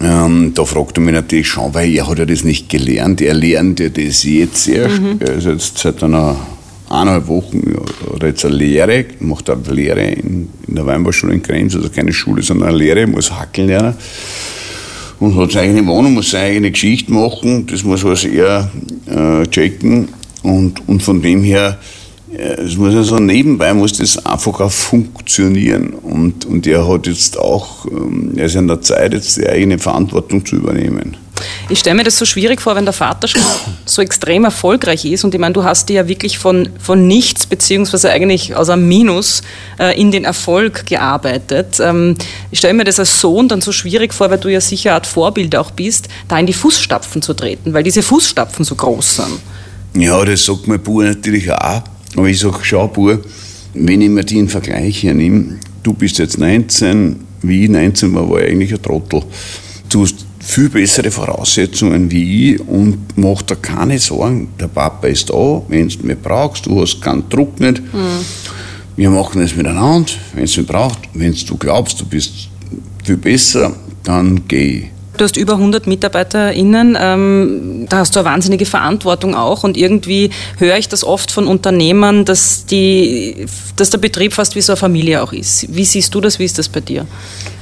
Ähm, 0.00 0.52
da 0.54 0.64
fragt 0.64 0.96
er 0.96 1.02
mich 1.02 1.12
natürlich 1.12 1.48
schon, 1.48 1.74
weil 1.74 1.94
er 1.94 2.08
hat 2.08 2.18
ja 2.18 2.24
das 2.24 2.44
nicht 2.44 2.70
gelernt. 2.70 3.20
Er 3.20 3.34
lernt 3.34 3.78
ja 3.78 3.90
das 3.90 4.24
jetzt 4.24 4.66
erst. 4.66 5.00
Mhm. 5.00 5.16
Er 5.20 5.34
ist 5.34 5.46
jetzt 5.46 5.76
seit 5.76 6.02
einer 6.02 6.36
eineinhalb 6.88 7.28
Wochen 7.28 7.76
oder 8.10 8.28
jetzt 8.28 8.46
eine 8.46 8.54
Lehre, 8.54 9.04
macht 9.20 9.50
eine 9.50 9.60
Lehre 9.70 10.02
in, 10.02 10.48
in 10.66 10.74
der 10.74 10.86
Weinbauschule 10.86 11.34
in 11.34 11.42
Krems, 11.42 11.76
also 11.76 11.90
keine 11.90 12.12
Schule, 12.12 12.42
sondern 12.42 12.70
eine 12.70 12.78
Lehre, 12.78 13.06
muss 13.06 13.30
Hackeln 13.30 13.68
lernen 13.68 13.94
und 15.24 15.36
hat 15.36 15.52
seine 15.52 15.72
eigene 15.72 15.86
Wohnung, 15.86 16.14
muss 16.14 16.30
seine 16.30 16.44
eigene 16.44 16.70
Geschichte 16.70 17.10
machen, 17.10 17.66
das 17.66 17.82
muss 17.82 18.04
also 18.04 18.28
er 18.28 18.70
äh, 19.06 19.46
checken 19.46 20.08
und, 20.42 20.86
und 20.86 21.02
von 21.02 21.22
dem 21.22 21.42
her, 21.42 21.78
es 22.36 22.76
muss 22.76 22.94
also 22.94 23.18
nebenbei 23.18 23.72
muss 23.72 23.94
das 23.94 24.24
einfach 24.26 24.60
auch 24.60 24.70
funktionieren 24.70 25.94
und, 25.94 26.44
und 26.44 26.66
er 26.66 26.86
hat 26.86 27.06
jetzt 27.06 27.38
auch, 27.38 27.86
ähm, 27.86 28.32
er 28.36 28.46
ist 28.46 28.56
in 28.56 28.68
der 28.68 28.82
Zeit, 28.82 29.14
jetzt 29.14 29.38
die 29.38 29.48
eigene 29.48 29.78
Verantwortung 29.78 30.44
zu 30.44 30.56
übernehmen. 30.56 31.16
Ich 31.68 31.80
stelle 31.80 31.96
mir 31.96 32.04
das 32.04 32.18
so 32.18 32.24
schwierig 32.24 32.60
vor, 32.60 32.76
wenn 32.76 32.84
der 32.84 32.92
Vater 32.92 33.28
schon 33.28 33.42
so 33.86 34.02
extrem 34.02 34.44
erfolgreich 34.44 35.04
ist. 35.04 35.24
Und 35.24 35.34
ich 35.34 35.40
meine, 35.40 35.52
du 35.52 35.64
hast 35.64 35.88
dir 35.88 35.94
ja 35.94 36.08
wirklich 36.08 36.38
von, 36.38 36.68
von 36.78 37.06
nichts, 37.06 37.46
beziehungsweise 37.46 38.10
eigentlich 38.10 38.54
aus 38.54 38.68
einem 38.68 38.86
Minus 38.86 39.42
äh, 39.78 39.98
in 39.98 40.10
den 40.10 40.24
Erfolg 40.24 40.86
gearbeitet. 40.86 41.80
Ähm, 41.80 42.16
ich 42.50 42.58
stelle 42.58 42.74
mir 42.74 42.84
das 42.84 42.98
als 42.98 43.20
Sohn 43.20 43.48
dann 43.48 43.60
so 43.60 43.72
schwierig 43.72 44.12
vor, 44.12 44.30
weil 44.30 44.38
du 44.38 44.48
ja 44.48 44.60
sicher 44.60 44.90
eine 44.90 44.96
Art 44.96 45.06
Vorbild 45.06 45.56
auch 45.56 45.70
bist, 45.70 46.08
da 46.28 46.38
in 46.38 46.46
die 46.46 46.52
Fußstapfen 46.52 47.22
zu 47.22 47.34
treten, 47.34 47.72
weil 47.72 47.82
diese 47.82 48.02
Fußstapfen 48.02 48.64
so 48.64 48.74
groß 48.74 49.16
sind. 49.16 49.40
Ja, 49.96 50.24
das 50.24 50.44
sagt 50.44 50.66
mein 50.66 50.80
Bub 50.80 51.02
natürlich 51.02 51.50
auch. 51.50 51.82
Aber 52.16 52.26
ich 52.26 52.38
sage, 52.38 52.58
schau, 52.62 52.88
Bub, 52.88 53.24
wenn 53.74 54.00
ich 54.00 54.08
mir 54.08 54.24
den 54.24 54.48
Vergleich 54.48 55.02
hernehme, 55.02 55.58
du 55.82 55.92
bist 55.92 56.18
jetzt 56.18 56.38
19, 56.38 57.20
wie 57.42 57.64
ich 57.64 57.70
19 57.70 58.14
war, 58.14 58.28
war 58.28 58.40
ich 58.40 58.50
eigentlich 58.50 58.72
ein 58.72 58.82
Trottel. 58.82 59.22
Du 59.88 60.02
hast 60.02 60.26
viel 60.44 60.68
bessere 60.68 61.10
Voraussetzungen 61.10 62.10
wie 62.10 62.54
ich 62.54 62.60
und 62.60 62.98
mach 63.16 63.42
dir 63.42 63.56
keine 63.56 63.98
Sorgen. 63.98 64.48
Der 64.60 64.68
Papa 64.68 65.08
ist 65.08 65.30
da, 65.30 65.62
wenn 65.68 65.88
du 65.88 66.06
mich 66.06 66.18
brauchst, 66.22 66.66
du 66.66 66.80
hast 66.80 67.00
keinen 67.00 67.28
Druck 67.28 67.58
nicht. 67.60 67.80
Mhm. 67.80 68.24
Wir 68.96 69.10
machen 69.10 69.42
es 69.42 69.56
miteinander, 69.56 70.12
wenn 70.34 70.44
es 70.44 70.56
mich 70.56 70.66
braucht. 70.66 70.98
Wenn 71.14 71.34
du 71.34 71.56
glaubst, 71.56 72.00
du 72.00 72.04
bist 72.04 72.48
viel 73.02 73.16
besser, 73.16 73.74
dann 74.04 74.46
geh. 74.46 74.84
Du 75.16 75.24
hast 75.24 75.36
über 75.36 75.54
100 75.54 75.86
MitarbeiterInnen, 75.86 76.98
ähm, 77.00 77.86
da 77.88 77.98
hast 77.98 78.16
du 78.16 78.20
eine 78.20 78.28
wahnsinnige 78.28 78.66
Verantwortung 78.66 79.36
auch 79.36 79.62
und 79.62 79.76
irgendwie 79.76 80.30
höre 80.58 80.76
ich 80.76 80.88
das 80.88 81.04
oft 81.04 81.30
von 81.30 81.46
Unternehmern, 81.46 82.24
dass, 82.24 82.66
die, 82.66 83.46
dass 83.76 83.90
der 83.90 83.98
Betrieb 83.98 84.32
fast 84.32 84.56
wie 84.56 84.60
so 84.60 84.72
eine 84.72 84.76
Familie 84.76 85.22
auch 85.22 85.32
ist. 85.32 85.72
Wie 85.74 85.84
siehst 85.84 86.12
du 86.14 86.20
das, 86.20 86.40
wie 86.40 86.44
ist 86.44 86.58
das 86.58 86.68
bei 86.68 86.80
dir? 86.80 87.06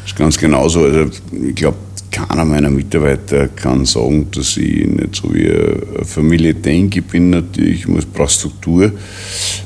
Das 0.02 0.12
ist 0.12 0.16
ganz 0.16 0.38
genauso. 0.38 0.84
Also 0.84 1.10
ich 1.30 1.54
glaube, 1.54 1.76
keiner 2.12 2.44
meiner 2.44 2.70
Mitarbeiter 2.70 3.48
kann 3.48 3.84
sagen, 3.86 4.28
dass 4.30 4.56
ich 4.56 4.86
nicht 4.86 5.16
so 5.16 5.34
wie 5.34 5.50
eine 5.50 6.04
Familie 6.04 6.54
denke. 6.54 7.00
Ich 7.00 7.06
bin 7.06 7.30
natürlich, 7.30 7.86
ich 7.88 8.06
brauche 8.12 8.28
Struktur 8.28 8.92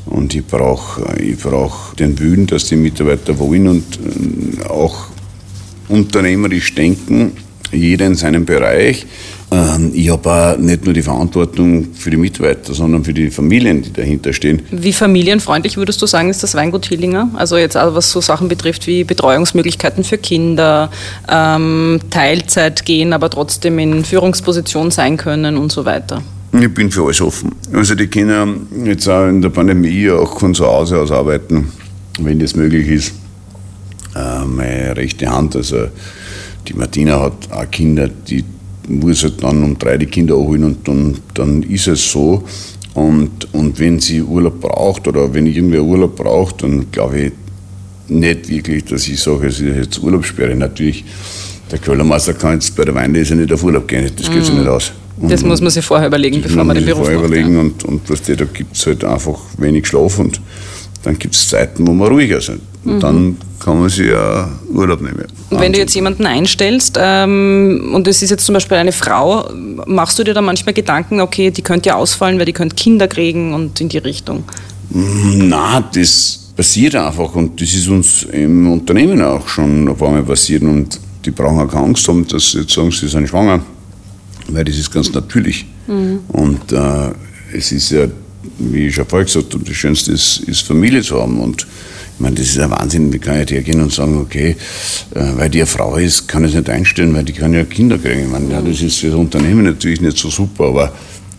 und 0.06 0.34
ich 0.34 0.46
brauche 0.46 1.20
ich 1.20 1.36
brauch 1.38 1.92
den 1.94 2.18
Willen, 2.18 2.46
dass 2.46 2.66
die 2.66 2.76
Mitarbeiter 2.76 3.38
wollen 3.38 3.66
und 3.68 3.98
äh, 3.98 4.64
auch 4.64 5.08
unternehmerisch 5.88 6.74
denken, 6.74 7.32
jeder 7.76 8.06
in 8.06 8.14
seinem 8.14 8.44
Bereich. 8.44 9.06
Ähm, 9.50 9.92
ich 9.94 10.10
habe 10.10 10.30
auch 10.30 10.58
nicht 10.58 10.84
nur 10.84 10.94
die 10.94 11.02
Verantwortung 11.02 11.88
für 11.94 12.10
die 12.10 12.16
Mitarbeiter, 12.16 12.74
sondern 12.74 13.04
für 13.04 13.12
die 13.12 13.30
Familien, 13.30 13.82
die 13.82 13.92
dahinter 13.92 14.32
stehen. 14.32 14.62
Wie 14.70 14.92
familienfreundlich 14.92 15.76
würdest 15.76 16.02
du 16.02 16.06
sagen, 16.06 16.30
ist 16.30 16.42
das 16.42 16.54
Weingut 16.54 16.86
Hillinger? 16.86 17.30
Also 17.34 17.56
jetzt 17.56 17.76
auch 17.76 17.94
was 17.94 18.10
so 18.10 18.20
Sachen 18.20 18.48
betrifft 18.48 18.86
wie 18.86 19.04
Betreuungsmöglichkeiten 19.04 20.02
für 20.02 20.18
Kinder, 20.18 20.90
ähm, 21.30 22.00
Teilzeit 22.10 22.84
gehen, 22.84 23.12
aber 23.12 23.30
trotzdem 23.30 23.78
in 23.78 24.04
Führungsposition 24.04 24.90
sein 24.90 25.16
können 25.16 25.56
und 25.56 25.70
so 25.70 25.84
weiter. 25.84 26.22
Ich 26.52 26.72
bin 26.72 26.90
für 26.90 27.04
alles 27.04 27.20
offen. 27.20 27.52
Also 27.72 27.94
die 27.94 28.06
können 28.06 28.66
jetzt 28.84 29.08
auch 29.08 29.28
in 29.28 29.42
der 29.42 29.50
Pandemie 29.50 30.10
auch 30.10 30.40
von 30.40 30.54
zu 30.54 30.66
Hause 30.66 30.98
aus 30.98 31.10
arbeiten, 31.10 31.70
wenn 32.18 32.38
das 32.38 32.56
möglich 32.56 32.88
ist. 32.88 33.14
Äh, 34.14 34.44
meine 34.46 34.96
rechte 34.96 35.28
Hand, 35.28 35.54
also 35.54 35.88
die 36.68 36.74
Martina 36.74 37.20
hat 37.20 37.50
auch 37.50 37.70
Kinder, 37.70 38.08
die 38.08 38.44
muss 38.88 39.22
halt 39.22 39.42
dann 39.42 39.62
um 39.62 39.78
drei 39.78 39.96
die 39.98 40.06
Kinder 40.06 40.34
abholen 40.34 40.64
und 40.64 40.88
dann, 40.88 41.16
dann 41.34 41.62
ist 41.62 41.88
es 41.88 42.10
so. 42.10 42.44
Und, 42.94 43.52
und 43.52 43.78
wenn 43.78 44.00
sie 44.00 44.22
Urlaub 44.22 44.60
braucht 44.60 45.06
oder 45.06 45.32
wenn 45.34 45.46
irgendwer 45.46 45.82
Urlaub 45.82 46.16
braucht, 46.16 46.62
dann 46.62 46.90
glaube 46.90 47.20
ich 47.20 47.32
nicht 48.08 48.48
wirklich, 48.48 48.84
dass 48.84 49.06
ich 49.08 49.20
sage, 49.20 49.48
es 49.48 49.60
ist 49.60 49.76
jetzt 49.76 50.02
Urlaubssperre. 50.02 50.54
Natürlich, 50.54 51.04
der 51.70 51.78
Kellermeister 51.78 52.34
kann 52.34 52.54
jetzt 52.54 52.74
bei 52.76 52.84
der 52.84 52.94
Weinlese 52.94 53.34
nicht 53.34 53.52
auf 53.52 53.62
Urlaub 53.64 53.86
gehen, 53.88 54.10
das 54.16 54.30
geht 54.30 54.40
mm. 54.40 54.44
sich 54.44 54.54
nicht 54.54 54.68
aus. 54.68 54.92
Und, 55.18 55.32
das 55.32 55.42
muss 55.42 55.60
man 55.60 55.70
sich 55.70 55.84
vorher 55.84 56.08
überlegen, 56.08 56.42
bevor 56.42 56.64
man 56.64 56.76
den 56.76 56.84
Beruf 56.84 57.04
vorher 57.04 57.18
macht. 57.18 57.28
Überlegen 57.28 57.54
ja. 57.54 57.60
und, 57.60 57.84
und 57.84 58.08
was 58.08 58.22
da 58.22 58.34
gibt 58.34 58.76
es 58.76 58.86
halt 58.86 59.04
einfach 59.04 59.38
wenig 59.58 59.86
Schlaf 59.86 60.18
und 60.18 60.40
dann 61.06 61.18
gibt 61.20 61.36
es 61.36 61.48
Zeiten, 61.48 61.86
wo 61.86 61.92
man 61.92 62.08
ruhiger 62.08 62.40
sind. 62.40 62.60
Und 62.84 62.96
mhm. 62.96 63.00
dann 63.00 63.36
kann 63.60 63.78
man 63.78 63.88
sich 63.88 64.08
ja 64.08 64.48
Urlaub 64.68 65.00
nehmen. 65.00 65.24
Und 65.50 65.60
wenn 65.60 65.72
du 65.72 65.78
jetzt 65.78 65.94
jemanden 65.94 66.26
einstellst 66.26 66.98
ähm, 67.00 67.92
und 67.94 68.08
es 68.08 68.22
ist 68.22 68.30
jetzt 68.30 68.44
zum 68.44 68.54
Beispiel 68.54 68.76
eine 68.76 68.90
Frau, 68.90 69.48
machst 69.86 70.18
du 70.18 70.24
dir 70.24 70.34
da 70.34 70.42
manchmal 70.42 70.74
Gedanken, 70.74 71.20
okay, 71.20 71.52
die 71.52 71.62
könnte 71.62 71.90
ja 71.90 71.94
ausfallen, 71.94 72.38
weil 72.40 72.46
die 72.46 72.52
könnte 72.52 72.74
Kinder 72.74 73.06
kriegen 73.06 73.54
und 73.54 73.80
in 73.80 73.88
die 73.88 73.98
Richtung? 73.98 74.42
Mm, 74.90 75.48
na, 75.48 75.80
das 75.94 76.50
passiert 76.56 76.96
einfach 76.96 77.32
und 77.36 77.60
das 77.60 77.72
ist 77.72 77.86
uns 77.86 78.24
im 78.24 78.72
Unternehmen 78.72 79.22
auch 79.22 79.46
schon 79.46 79.86
ein 79.88 79.96
paar 79.96 80.10
Mal 80.10 80.24
passiert 80.24 80.62
und 80.62 80.98
die 81.24 81.30
brauchen 81.30 81.60
auch 81.60 81.70
keine 81.70 81.84
Angst 81.84 82.08
haben, 82.08 82.26
dass 82.26 82.50
sie 82.50 82.62
jetzt 82.62 82.72
sagen, 82.72 82.90
sie 82.90 83.06
sind 83.06 83.28
schwanger, 83.28 83.60
weil 84.48 84.64
das 84.64 84.76
ist 84.76 84.90
ganz 84.90 85.12
natürlich. 85.12 85.66
Mhm. 85.86 86.20
Und 86.28 86.72
äh, 86.72 87.10
es 87.52 87.70
ist 87.70 87.90
ja 87.90 88.06
wie 88.58 88.86
ich 88.88 88.94
schon 88.94 89.06
vorher 89.06 89.24
gesagt 89.26 89.52
habe, 89.54 89.64
das 89.64 89.76
Schönste 89.76 90.12
ist, 90.12 90.40
ist 90.40 90.62
Familie 90.62 91.02
zu 91.02 91.20
haben. 91.20 91.40
Und 91.40 91.62
ich 91.62 92.20
meine, 92.20 92.36
das 92.36 92.46
ist 92.46 92.58
ein 92.58 92.70
Wahnsinn. 92.70 93.12
Wie 93.12 93.18
kann 93.18 93.42
ich 93.42 93.50
hergehen 93.50 93.80
und 93.80 93.92
sagen, 93.92 94.18
okay, 94.18 94.56
äh, 95.14 95.20
weil 95.36 95.50
die 95.50 95.58
eine 95.58 95.66
Frau 95.66 95.96
ist, 95.96 96.26
kann 96.28 96.44
ich 96.44 96.50
es 96.50 96.56
nicht 96.56 96.70
einstellen, 96.70 97.14
weil 97.14 97.24
die 97.24 97.32
kann 97.32 97.52
ja 97.52 97.64
Kinder 97.64 97.98
kriegen. 97.98 98.22
Ich 98.22 98.30
meine, 98.30 98.50
ja, 98.50 98.62
das 98.62 98.80
ist 98.80 98.98
für 98.98 99.08
das 99.08 99.16
Unternehmen 99.16 99.64
natürlich 99.64 100.00
nicht 100.00 100.16
so 100.18 100.30
super, 100.30 100.64
aber 100.64 100.92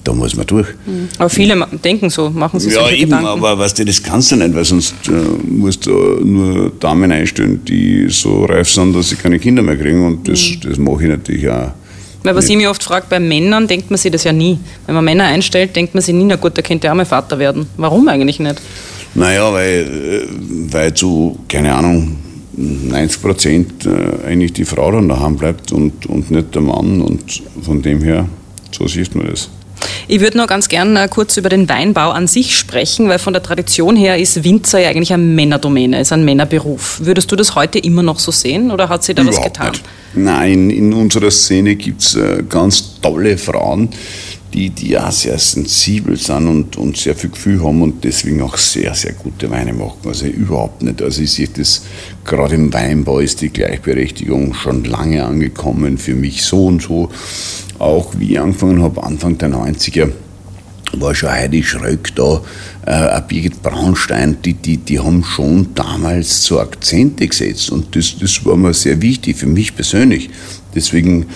da 0.03 0.13
muss 0.13 0.35
man 0.35 0.47
durch. 0.47 0.67
Mhm. 0.85 1.09
Aber 1.17 1.29
viele 1.29 1.67
denken 1.83 2.09
so, 2.09 2.29
machen 2.29 2.59
sich 2.59 2.73
ja, 2.73 2.81
solche 2.81 2.95
eben, 2.95 3.09
Gedanken. 3.09 3.27
aber 3.27 3.57
weißt 3.57 3.79
du, 3.79 3.85
das 3.85 4.01
kannst 4.01 4.31
du 4.31 4.37
nicht, 4.37 4.55
weil 4.55 4.63
sonst 4.63 4.93
äh, 5.07 5.11
musst 5.45 5.85
du 5.85 5.91
nur 6.23 6.71
Damen 6.79 7.11
einstellen, 7.11 7.61
die 7.65 8.07
so 8.09 8.45
reif 8.45 8.69
sind, 8.69 8.95
dass 8.95 9.09
sie 9.09 9.15
keine 9.15 9.39
Kinder 9.39 9.61
mehr 9.61 9.75
kriegen. 9.75 10.05
Und 10.05 10.27
das, 10.27 10.39
mhm. 10.39 10.69
das 10.69 10.77
mache 10.77 11.03
ich 11.03 11.09
natürlich 11.09 11.49
auch 11.49 11.71
weil 12.27 12.35
was 12.35 12.49
ich 12.49 12.57
mich 12.57 12.67
oft 12.67 12.83
frage, 12.83 13.05
bei 13.09 13.19
Männern 13.19 13.67
denkt 13.67 13.89
man 13.89 13.97
sich 13.97 14.11
das 14.11 14.23
ja 14.23 14.33
nie. 14.33 14.59
Wenn 14.85 14.95
man 14.95 15.05
Männer 15.05 15.23
einstellt, 15.23 15.75
denkt 15.75 15.93
man 15.93 16.01
sich 16.01 16.13
nie, 16.13 16.25
na 16.25 16.35
gut, 16.35 16.57
der 16.57 16.63
könnte 16.63 16.91
auch 16.91 16.95
mal 16.95 17.05
Vater 17.05 17.39
werden. 17.39 17.67
Warum 17.77 18.07
eigentlich 18.07 18.39
nicht? 18.39 18.61
Naja, 19.15 19.51
weil, 19.51 19.63
äh, 19.63 20.27
weil 20.71 20.93
zu, 20.93 21.39
keine 21.47 21.73
Ahnung, 21.73 22.17
90 22.57 23.21
Prozent 23.21 23.85
äh, 23.85 24.27
eigentlich 24.27 24.53
die 24.53 24.65
Frau 24.65 24.91
dann 24.91 25.07
daheim 25.07 25.37
bleibt 25.37 25.71
und, 25.71 26.05
und 26.07 26.29
nicht 26.29 26.53
der 26.53 26.61
Mann. 26.61 27.01
Und 27.01 27.41
von 27.61 27.81
dem 27.81 28.03
her, 28.03 28.27
so 28.71 28.87
sieht 28.87 29.15
man 29.15 29.27
das. 29.27 29.49
Ich 30.07 30.19
würde 30.21 30.37
noch 30.37 30.47
ganz 30.47 30.69
gerne 30.69 31.03
äh, 31.03 31.07
kurz 31.07 31.37
über 31.37 31.49
den 31.49 31.67
Weinbau 31.67 32.11
an 32.11 32.27
sich 32.27 32.57
sprechen, 32.57 33.09
weil 33.09 33.19
von 33.19 33.33
der 33.33 33.43
Tradition 33.43 33.95
her 33.95 34.17
ist 34.17 34.43
Winzer 34.43 34.79
ja 34.79 34.89
eigentlich 34.89 35.13
eine 35.13 35.23
Männerdomäne, 35.23 35.99
ist 35.99 36.13
ein 36.13 36.23
Männerberuf. 36.25 36.99
Würdest 37.03 37.31
du 37.31 37.35
das 37.35 37.55
heute 37.55 37.79
immer 37.79 38.03
noch 38.03 38.19
so 38.19 38.31
sehen 38.31 38.71
oder 38.71 38.89
hat 38.89 39.03
sich 39.03 39.15
da 39.15 39.23
Überhaupt 39.23 39.39
was 39.39 39.45
getan? 39.45 39.71
Nicht. 39.71 39.83
Nein, 40.15 40.69
in 40.69 40.93
unserer 40.93 41.31
Szene 41.31 41.75
gibt 41.75 42.01
es 42.01 42.15
äh, 42.15 42.43
ganz 42.47 42.99
tolle 43.01 43.37
Frauen, 43.37 43.89
die, 44.57 44.71
die 44.71 44.89
ja 44.89 45.11
sehr 45.11 45.37
sensibel 45.37 46.17
sind 46.17 46.47
und, 46.47 46.77
und 46.77 46.97
sehr 46.97 47.13
viel 47.13 47.29
Gefühl 47.29 47.63
haben 47.63 47.83
und 47.83 48.03
deswegen 48.03 48.41
auch 48.41 48.57
sehr, 48.57 48.95
sehr 48.95 49.13
gute 49.13 49.51
Weine 49.51 49.71
machen. 49.71 49.99
Also 50.03 50.25
überhaupt 50.25 50.81
nicht. 50.81 50.99
Also 50.99 51.21
ich 51.21 51.31
sehe 51.31 51.47
das, 51.47 51.83
gerade 52.25 52.55
im 52.55 52.73
Weinbau 52.73 53.19
ist 53.19 53.41
die 53.41 53.49
Gleichberechtigung 53.49 54.55
schon 54.55 54.83
lange 54.83 55.23
angekommen, 55.23 55.99
für 55.99 56.15
mich 56.15 56.43
so 56.43 56.65
und 56.65 56.81
so 56.81 57.11
auch 57.77 58.13
wie 58.17 58.31
ich 58.31 58.39
angefangen 58.39 58.81
habe, 58.81 59.03
Anfang 59.03 59.37
der 59.37 59.49
90er, 59.49 60.09
war 60.93 61.13
schon 61.13 61.29
Heidi 61.29 61.61
Schröck 61.61 62.15
da, 62.15 62.41
äh, 62.87 63.21
Birgit 63.27 63.61
Braunstein, 63.61 64.37
die, 64.43 64.55
die, 64.55 64.77
die 64.77 64.99
haben 64.99 65.23
schon 65.23 65.75
damals 65.75 66.43
so 66.43 66.59
Akzente 66.59 67.27
gesetzt 67.27 67.69
und 67.69 67.95
das, 67.95 68.15
das 68.19 68.43
war 68.43 68.55
mir 68.55 68.73
sehr 68.73 68.99
wichtig 69.03 69.37
für 69.37 69.45
mich 69.45 69.75
persönlich. 69.75 70.31
Deswegen, 70.73 71.27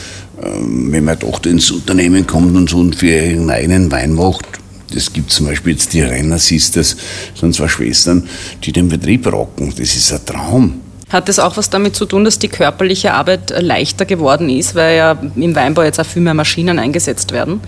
wenn 0.43 1.05
meine 1.05 1.19
Tochter 1.19 1.49
ins 1.49 1.71
Unternehmen 1.71 2.25
kommt 2.25 2.55
und 2.55 2.69
so 2.69 2.77
und 2.77 2.95
für 2.95 3.07
ihren 3.07 3.49
eigenen 3.49 3.91
Wein 3.91 4.13
macht, 4.13 4.45
das 4.93 5.13
gibt 5.13 5.31
zum 5.31 5.47
Beispiel 5.47 5.73
jetzt 5.73 5.93
die 5.93 6.01
Renner 6.01 6.39
Sisters, 6.39 6.97
sind 7.39 7.55
zwei 7.55 7.67
Schwestern, 7.67 8.27
die 8.63 8.71
den 8.71 8.89
Betrieb 8.89 9.31
rocken. 9.31 9.73
Das 9.77 9.95
ist 9.95 10.11
ein 10.11 10.25
Traum. 10.25 10.81
Hat 11.09 11.27
das 11.27 11.39
auch 11.39 11.57
was 11.57 11.69
damit 11.69 11.95
zu 11.95 12.05
tun, 12.05 12.23
dass 12.23 12.39
die 12.39 12.47
körperliche 12.47 13.13
Arbeit 13.13 13.53
leichter 13.57 14.05
geworden 14.05 14.49
ist, 14.49 14.75
weil 14.75 14.97
ja 14.97 15.17
im 15.35 15.55
Weinbau 15.55 15.83
jetzt 15.83 15.99
auch 15.99 16.05
viel 16.05 16.21
mehr 16.21 16.33
Maschinen 16.33 16.79
eingesetzt 16.79 17.31
werden? 17.31 17.59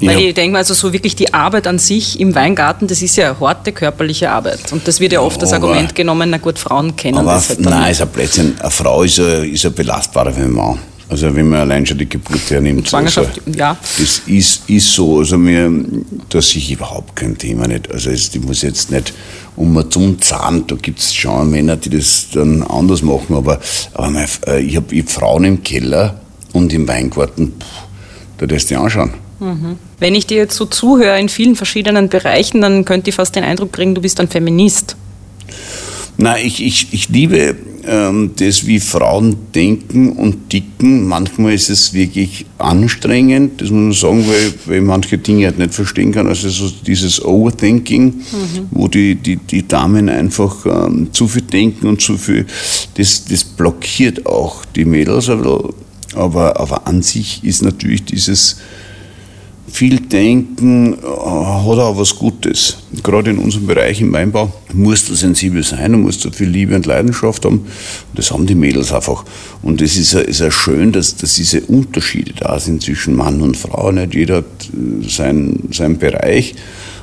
Weil 0.00 0.20
ja. 0.20 0.28
ich 0.28 0.34
denke 0.34 0.52
mal, 0.52 0.58
also 0.58 0.72
so 0.72 0.92
wirklich 0.92 1.14
die 1.14 1.32
Arbeit 1.34 1.66
an 1.66 1.78
sich 1.78 2.20
im 2.20 2.34
Weingarten, 2.34 2.86
das 2.86 3.02
ist 3.02 3.16
ja 3.16 3.30
eine 3.30 3.40
harte 3.40 3.72
körperliche 3.72 4.30
Arbeit. 4.30 4.72
Und 4.72 4.88
das 4.88 4.98
wird 4.98 5.12
ja 5.12 5.20
oft 5.20 5.40
als 5.42 5.52
Argument 5.52 5.94
genommen, 5.94 6.30
na 6.30 6.38
gut, 6.38 6.58
Frauen 6.58 6.96
kennen 6.96 7.18
aber 7.18 7.34
das 7.34 7.50
halt 7.50 7.60
Nein, 7.60 7.92
ist 7.92 8.00
ein 8.00 8.08
Blödsinn. 8.08 8.54
Eine 8.58 8.70
Frau 8.70 9.02
ist 9.02 9.18
ja, 9.18 9.42
ist 9.42 9.64
ja 9.64 9.70
belastbarer 9.70 10.32
Mann. 10.48 10.78
Also 11.10 11.34
wenn 11.34 11.48
man 11.48 11.60
allein 11.60 11.84
schon 11.84 11.98
die 11.98 12.08
Geburt 12.08 12.48
hernimmt. 12.50 12.88
Schwangerschaft, 12.88 13.40
also, 13.44 13.58
ja. 13.58 13.76
Das 13.98 14.22
ist, 14.26 14.70
ist 14.70 14.94
so. 14.94 15.18
Also 15.18 15.36
mir, 15.36 15.68
das 16.28 16.54
ich 16.54 16.70
überhaupt 16.70 17.16
kein 17.16 17.36
Thema 17.36 17.66
nicht. 17.66 17.90
Also 17.90 18.10
ich 18.10 18.40
muss 18.40 18.62
jetzt 18.62 18.92
nicht 18.92 19.12
um 19.56 19.90
zum 19.90 20.20
Zahn, 20.20 20.66
da 20.68 20.76
gibt 20.76 21.00
es 21.00 21.12
schon 21.12 21.50
Männer, 21.50 21.76
die 21.76 21.90
das 21.90 22.28
dann 22.32 22.62
anders 22.62 23.02
machen, 23.02 23.34
aber, 23.34 23.58
aber 23.92 24.10
mein, 24.10 24.28
äh, 24.46 24.60
ich 24.60 24.76
habe 24.76 24.96
hab 24.96 25.10
Frauen 25.10 25.44
im 25.44 25.62
Keller 25.64 26.20
und 26.52 26.72
im 26.72 26.86
Weingarten, 26.86 27.54
pff, 27.58 27.66
da 28.38 28.46
lässt 28.46 28.70
dich 28.70 28.78
anschauen. 28.78 29.12
Mhm. 29.40 29.78
Wenn 29.98 30.14
ich 30.14 30.26
dir 30.26 30.36
jetzt 30.36 30.54
so 30.54 30.64
zuhöre 30.64 31.18
in 31.18 31.28
vielen 31.28 31.56
verschiedenen 31.56 32.08
Bereichen, 32.08 32.60
dann 32.60 32.84
könnte 32.84 33.10
ich 33.10 33.16
fast 33.16 33.34
den 33.34 33.42
Eindruck 33.42 33.72
kriegen, 33.72 33.96
du 33.96 34.00
bist 34.00 34.20
ein 34.20 34.28
Feminist. 34.28 34.96
Nein, 36.16 36.44
ich, 36.44 36.64
ich, 36.64 36.92
ich 36.92 37.08
liebe 37.08 37.56
das, 37.82 38.66
wie 38.66 38.80
Frauen 38.80 39.36
denken 39.54 40.10
und 40.12 40.50
ticken. 40.50 41.06
Manchmal 41.06 41.54
ist 41.54 41.70
es 41.70 41.92
wirklich 41.94 42.46
anstrengend, 42.58 43.60
das 43.60 43.70
muss 43.70 43.80
man 43.80 43.92
sagen, 43.92 44.26
weil, 44.26 44.52
weil 44.66 44.80
manche 44.82 45.18
Dinge 45.18 45.46
halt 45.46 45.58
nicht 45.58 45.74
verstehen 45.74 46.12
kann. 46.12 46.26
Also 46.26 46.48
so 46.48 46.70
dieses 46.86 47.24
Overthinking, 47.24 48.04
mhm. 48.04 48.68
wo 48.70 48.88
die, 48.88 49.14
die, 49.14 49.36
die 49.36 49.66
Damen 49.66 50.08
einfach 50.08 50.66
ähm, 50.66 51.08
zu 51.12 51.28
viel 51.28 51.42
denken 51.42 51.86
und 51.86 52.00
zu 52.00 52.16
viel, 52.16 52.46
das, 52.94 53.24
das 53.24 53.44
blockiert 53.44 54.26
auch 54.26 54.64
die 54.64 54.84
Mädels. 54.84 55.28
Aber, 56.14 56.60
aber 56.60 56.86
an 56.86 57.02
sich 57.02 57.44
ist 57.44 57.62
natürlich 57.62 58.04
dieses 58.04 58.56
viel 59.72 60.00
denken 60.00 60.96
hat 61.02 61.78
auch 61.78 61.96
was 61.96 62.16
Gutes. 62.16 62.78
Gerade 63.02 63.30
in 63.30 63.38
unserem 63.38 63.66
Bereich 63.66 64.00
im 64.00 64.12
Weinbau 64.12 64.52
musst 64.72 65.08
du 65.08 65.14
sensibel 65.14 65.62
sein 65.62 65.94
und 65.94 66.02
musst 66.02 66.24
du 66.24 66.30
viel 66.30 66.48
Liebe 66.48 66.74
und 66.74 66.86
Leidenschaft 66.86 67.44
haben. 67.44 67.58
Und 67.58 67.68
das 68.14 68.30
haben 68.30 68.46
die 68.46 68.54
Mädels 68.54 68.92
einfach. 68.92 69.24
Und 69.62 69.80
es 69.80 69.96
ist, 69.96 70.14
ist 70.14 70.40
ja 70.40 70.50
schön, 70.50 70.92
dass, 70.92 71.16
dass 71.16 71.34
diese 71.34 71.62
Unterschiede 71.62 72.32
da 72.38 72.58
sind 72.58 72.82
zwischen 72.82 73.14
Mann 73.14 73.40
und 73.40 73.56
Frau. 73.56 73.92
Nicht 73.92 74.14
jeder 74.14 74.36
hat 74.36 74.44
äh, 74.44 75.08
seinen, 75.08 75.68
seinen 75.72 75.98
Bereich. 75.98 76.54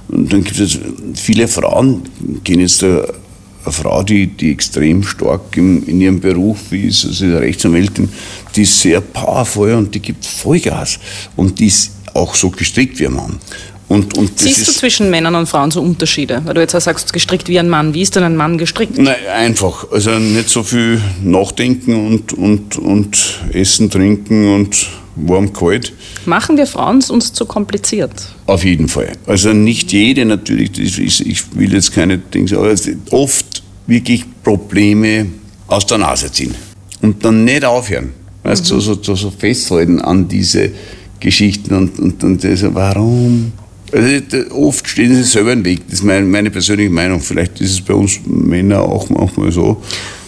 Und 0.10 0.32
dann 0.32 0.44
gibt 0.44 0.60
es 0.60 0.80
viele 1.16 1.48
Frauen, 1.48 2.04
gehen 2.44 2.60
jetzt 2.60 2.82
da 2.82 3.06
eine 3.64 3.74
Frau, 3.74 4.04
die, 4.04 4.28
die 4.28 4.52
extrem 4.52 5.04
stark 5.04 5.58
im, 5.58 5.86
in 5.86 6.00
ihrem 6.00 6.20
Beruf 6.20 6.72
ist, 6.72 7.06
also 7.06 7.26
Rechtsanwältin, 7.38 8.08
die 8.56 8.62
ist 8.62 8.80
sehr 8.80 9.02
powerful 9.02 9.74
und 9.74 9.94
die 9.94 10.00
gibt 10.00 10.26
Vollgas. 10.26 11.00
Und 11.36 11.60
die 11.60 11.68
ist 11.68 11.97
auch 12.18 12.36
so 12.36 12.50
gestrickt 12.50 13.00
wie 13.00 13.08
ein 13.08 13.14
Mann. 13.14 13.40
Und, 13.88 14.18
und 14.18 14.38
Siehst 14.38 14.68
du 14.68 14.72
zwischen 14.74 15.10
Männern 15.10 15.36
und 15.36 15.48
Frauen 15.48 15.72
so 15.72 15.82
Unterschiede? 15.82 16.42
Weil 16.44 16.56
du 16.56 16.62
jetzt 16.62 16.76
auch 16.76 16.82
sagst, 16.82 17.14
gestrickt 17.14 17.48
wie 17.48 17.58
ein 17.58 17.70
Mann. 17.70 17.94
Wie 17.94 18.02
ist 18.02 18.18
denn 18.18 18.24
ein 18.24 18.36
Mann 18.36 18.58
gestrickt? 18.58 18.98
Nein, 18.98 19.16
einfach. 19.34 19.90
Also 19.92 20.12
nicht 20.20 20.50
so 20.50 20.64
viel 20.64 21.02
nachdenken 21.24 21.96
und, 22.06 22.34
und, 22.34 22.78
und 22.78 23.40
essen, 23.54 23.90
trinken 23.90 24.54
und 24.54 24.88
warm, 25.16 25.54
kalt. 25.54 25.94
Machen 26.26 26.58
wir 26.58 26.68
Frauen 26.68 27.02
uns 27.10 27.32
zu 27.32 27.46
kompliziert? 27.46 28.12
Auf 28.46 28.66
jeden 28.66 28.90
Fall. 28.90 29.14
Also 29.26 29.54
nicht 29.54 29.94
jede 29.94 30.26
natürlich, 30.26 30.78
ich 31.00 31.56
will 31.56 31.74
jetzt 31.74 31.94
keine 31.94 32.18
Dinge, 32.18 32.58
aber 32.58 32.76
oft 33.12 33.64
wirklich 33.88 34.26
Probleme 34.44 35.28
aus 35.68 35.86
der 35.86 36.00
Nase 36.00 36.30
ziehen. 36.30 36.54
und 37.02 37.24
dann 37.24 37.46
nicht 37.46 37.64
aufhören. 37.64 38.12
Weißt 38.44 38.70
du, 38.70 38.76
mhm. 38.76 38.82
so, 38.82 39.02
so, 39.02 39.16
so 39.16 39.32
festhalten 39.32 40.02
an 40.02 40.28
diese 40.28 40.72
Geschichten 41.20 41.74
und, 41.74 42.00
und, 42.00 42.24
und 42.24 42.44
das, 42.44 42.64
warum? 42.74 43.52
Also, 43.92 44.52
oft 44.52 44.88
stehen 44.88 45.16
sie 45.16 45.24
selber 45.24 45.54
im 45.54 45.64
Weg. 45.64 45.82
Das 45.86 46.00
ist 46.00 46.04
meine, 46.04 46.26
meine 46.26 46.50
persönliche 46.50 46.90
Meinung. 46.90 47.22
Vielleicht 47.22 47.62
ist 47.62 47.72
es 47.72 47.82
bei 47.82 47.94
uns 47.94 48.20
Männern 48.26 48.82
auch 48.82 49.10
manchmal 49.10 49.52
so. 49.52 49.82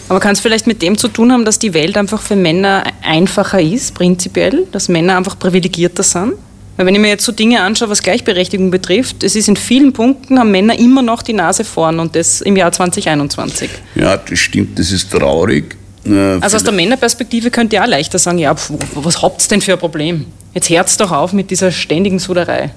Aber 0.08 0.18
kann 0.18 0.32
es 0.32 0.40
vielleicht 0.40 0.66
mit 0.66 0.82
dem 0.82 0.98
zu 0.98 1.08
tun 1.08 1.30
haben, 1.30 1.44
dass 1.44 1.58
die 1.58 1.72
Welt 1.72 1.96
einfach 1.96 2.20
für 2.20 2.36
Männer 2.36 2.82
einfacher 3.02 3.60
ist, 3.60 3.94
prinzipiell? 3.94 4.66
Dass 4.72 4.88
Männer 4.88 5.16
einfach 5.16 5.38
privilegierter 5.38 6.02
sind? 6.02 6.32
Weil 6.76 6.86
wenn 6.86 6.94
ich 6.94 7.00
mir 7.00 7.08
jetzt 7.08 7.24
so 7.24 7.32
Dinge 7.32 7.60
anschaue, 7.60 7.90
was 7.90 8.02
Gleichberechtigung 8.02 8.70
betrifft, 8.70 9.22
es 9.22 9.36
ist 9.36 9.48
in 9.48 9.56
vielen 9.56 9.92
Punkten, 9.92 10.38
haben 10.38 10.50
Männer 10.50 10.78
immer 10.78 11.02
noch 11.02 11.22
die 11.22 11.34
Nase 11.34 11.62
vorn 11.62 12.00
und 12.00 12.16
das 12.16 12.40
im 12.40 12.56
Jahr 12.56 12.72
2021. 12.72 13.68
Ja, 13.94 14.16
das 14.16 14.38
stimmt, 14.38 14.78
das 14.78 14.90
ist 14.90 15.12
traurig. 15.12 15.76
Äh, 16.06 16.38
also 16.40 16.56
aus 16.56 16.64
der 16.64 16.72
Männerperspektive 16.72 17.50
könnt 17.50 17.72
ihr 17.72 17.82
auch 17.82 17.88
leichter 17.88 18.18
sagen, 18.18 18.38
ja, 18.38 18.54
pf, 18.54 18.72
was 18.94 19.22
habt 19.22 19.42
ihr 19.42 19.48
denn 19.48 19.60
für 19.60 19.72
ein 19.72 19.78
Problem? 19.78 20.26
Jetzt 20.54 20.70
hört 20.70 21.00
doch 21.00 21.12
auf 21.12 21.32
mit 21.32 21.50
dieser 21.50 21.70
ständigen 21.70 22.18
Suderei. 22.18 22.70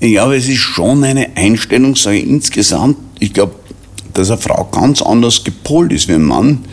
Ja, 0.00 0.24
aber 0.24 0.36
es 0.36 0.48
ist 0.48 0.58
schon 0.58 1.02
eine 1.02 1.30
Einstellungssache 1.34 2.16
insgesamt. 2.16 2.96
Ich 3.18 3.32
glaube, 3.32 3.54
dass 4.14 4.30
eine 4.30 4.40
Frau 4.40 4.64
ganz 4.64 5.02
anders 5.02 5.42
gepolt 5.42 5.92
ist 5.92 6.08
wie 6.08 6.14
ein 6.14 6.22
Mann. 6.22 6.64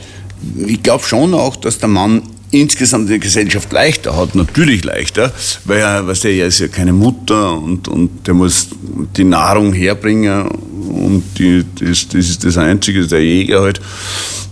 Ich 0.68 0.84
glaube 0.84 1.04
schon 1.04 1.34
auch, 1.34 1.56
dass 1.56 1.80
der 1.80 1.90
Mann 1.90 2.22
insgesamt 2.52 3.06
in 3.06 3.10
der 3.10 3.20
Gesellschaft 3.20 3.72
leichter 3.74 4.16
hat, 4.16 4.36
natürlich 4.36 4.84
leichter, 4.84 5.34
weil 5.66 5.80
er, 5.80 6.08
was 6.08 6.22
der, 6.22 6.32
er 6.32 6.48
ist 6.48 6.60
ja 6.60 6.68
keine 6.68 6.94
Mutter 6.94 7.58
und, 7.58 7.88
und 7.88 8.28
der 8.28 8.34
muss 8.34 8.70
die 9.18 9.24
Nahrung 9.24 9.74
herbringen 9.74 10.48
und 10.88 11.24
die, 11.38 11.64
das, 11.80 12.08
das 12.08 12.30
ist 12.30 12.44
das 12.44 12.58
Einzige, 12.58 13.06
der 13.08 13.24
Jäger 13.24 13.62
halt. 13.62 13.82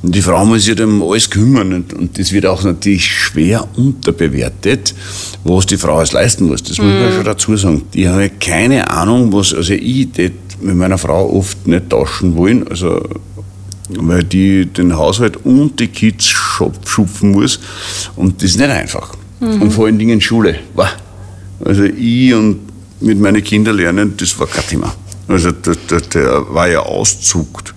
Und 0.02 0.14
die 0.14 0.22
Frau 0.22 0.46
muss 0.46 0.66
sich 0.66 0.80
um 0.82 1.02
alles 1.02 1.30
kümmern 1.30 1.74
und, 1.74 1.94
und 1.94 2.20
das 2.20 2.34
wird 2.34 2.46
auch 2.46 2.64
natürlich 2.64 3.06
schwer 3.06 3.66
unterbewertet, 3.78 4.94
was 5.44 5.66
die 5.66 5.78
Frau 5.78 5.98
alles 5.98 6.12
leisten 6.12 6.48
muss. 6.48 6.62
Das 6.64 6.78
muss 6.78 6.88
man 6.88 7.10
mhm. 7.10 7.16
schon 7.16 7.26
dazu 7.26 7.56
sagen. 7.56 7.82
Die 7.94 8.08
haben 8.10 8.20
ja 8.20 8.30
keine 8.30 8.90
Ahnung, 8.90 9.32
was, 9.32 9.54
also 9.54 9.74
ich 9.74 10.10
tät 10.12 10.34
mit 10.62 10.76
meiner 10.76 10.98
Frau 10.98 11.34
oft 11.34 11.68
nicht 11.68 11.90
tauschen 11.90 12.36
wollen, 12.36 12.68
also 12.68 13.02
weil 13.90 14.24
die 14.24 14.66
den 14.66 14.96
Haushalt 14.96 15.38
und 15.46 15.80
die 15.80 15.88
Kids 15.88 16.28
schupfen 16.28 17.32
muss. 17.32 17.60
Und 18.16 18.42
das 18.42 18.52
ist 18.52 18.60
nicht 18.60 18.70
einfach. 18.70 19.14
Mhm. 19.40 19.62
Und 19.62 19.72
vor 19.72 19.86
allen 19.86 20.00
Dingen 20.00 20.22
Schule. 20.22 20.60
Also 21.64 21.84
ich 21.84 22.34
und 22.34 22.60
mit 23.02 23.20
meinen 23.20 23.44
Kindern 23.44 23.78
lernen, 23.78 24.14
das 24.18 24.38
war 24.40 24.48
kein 24.48 24.66
Thema. 24.68 24.94
Also 25.28 25.52
der, 25.52 25.76
der, 25.90 26.02
der 26.02 26.54
war 26.54 26.68
ja 26.68 26.82
auszuckt. 26.82 27.74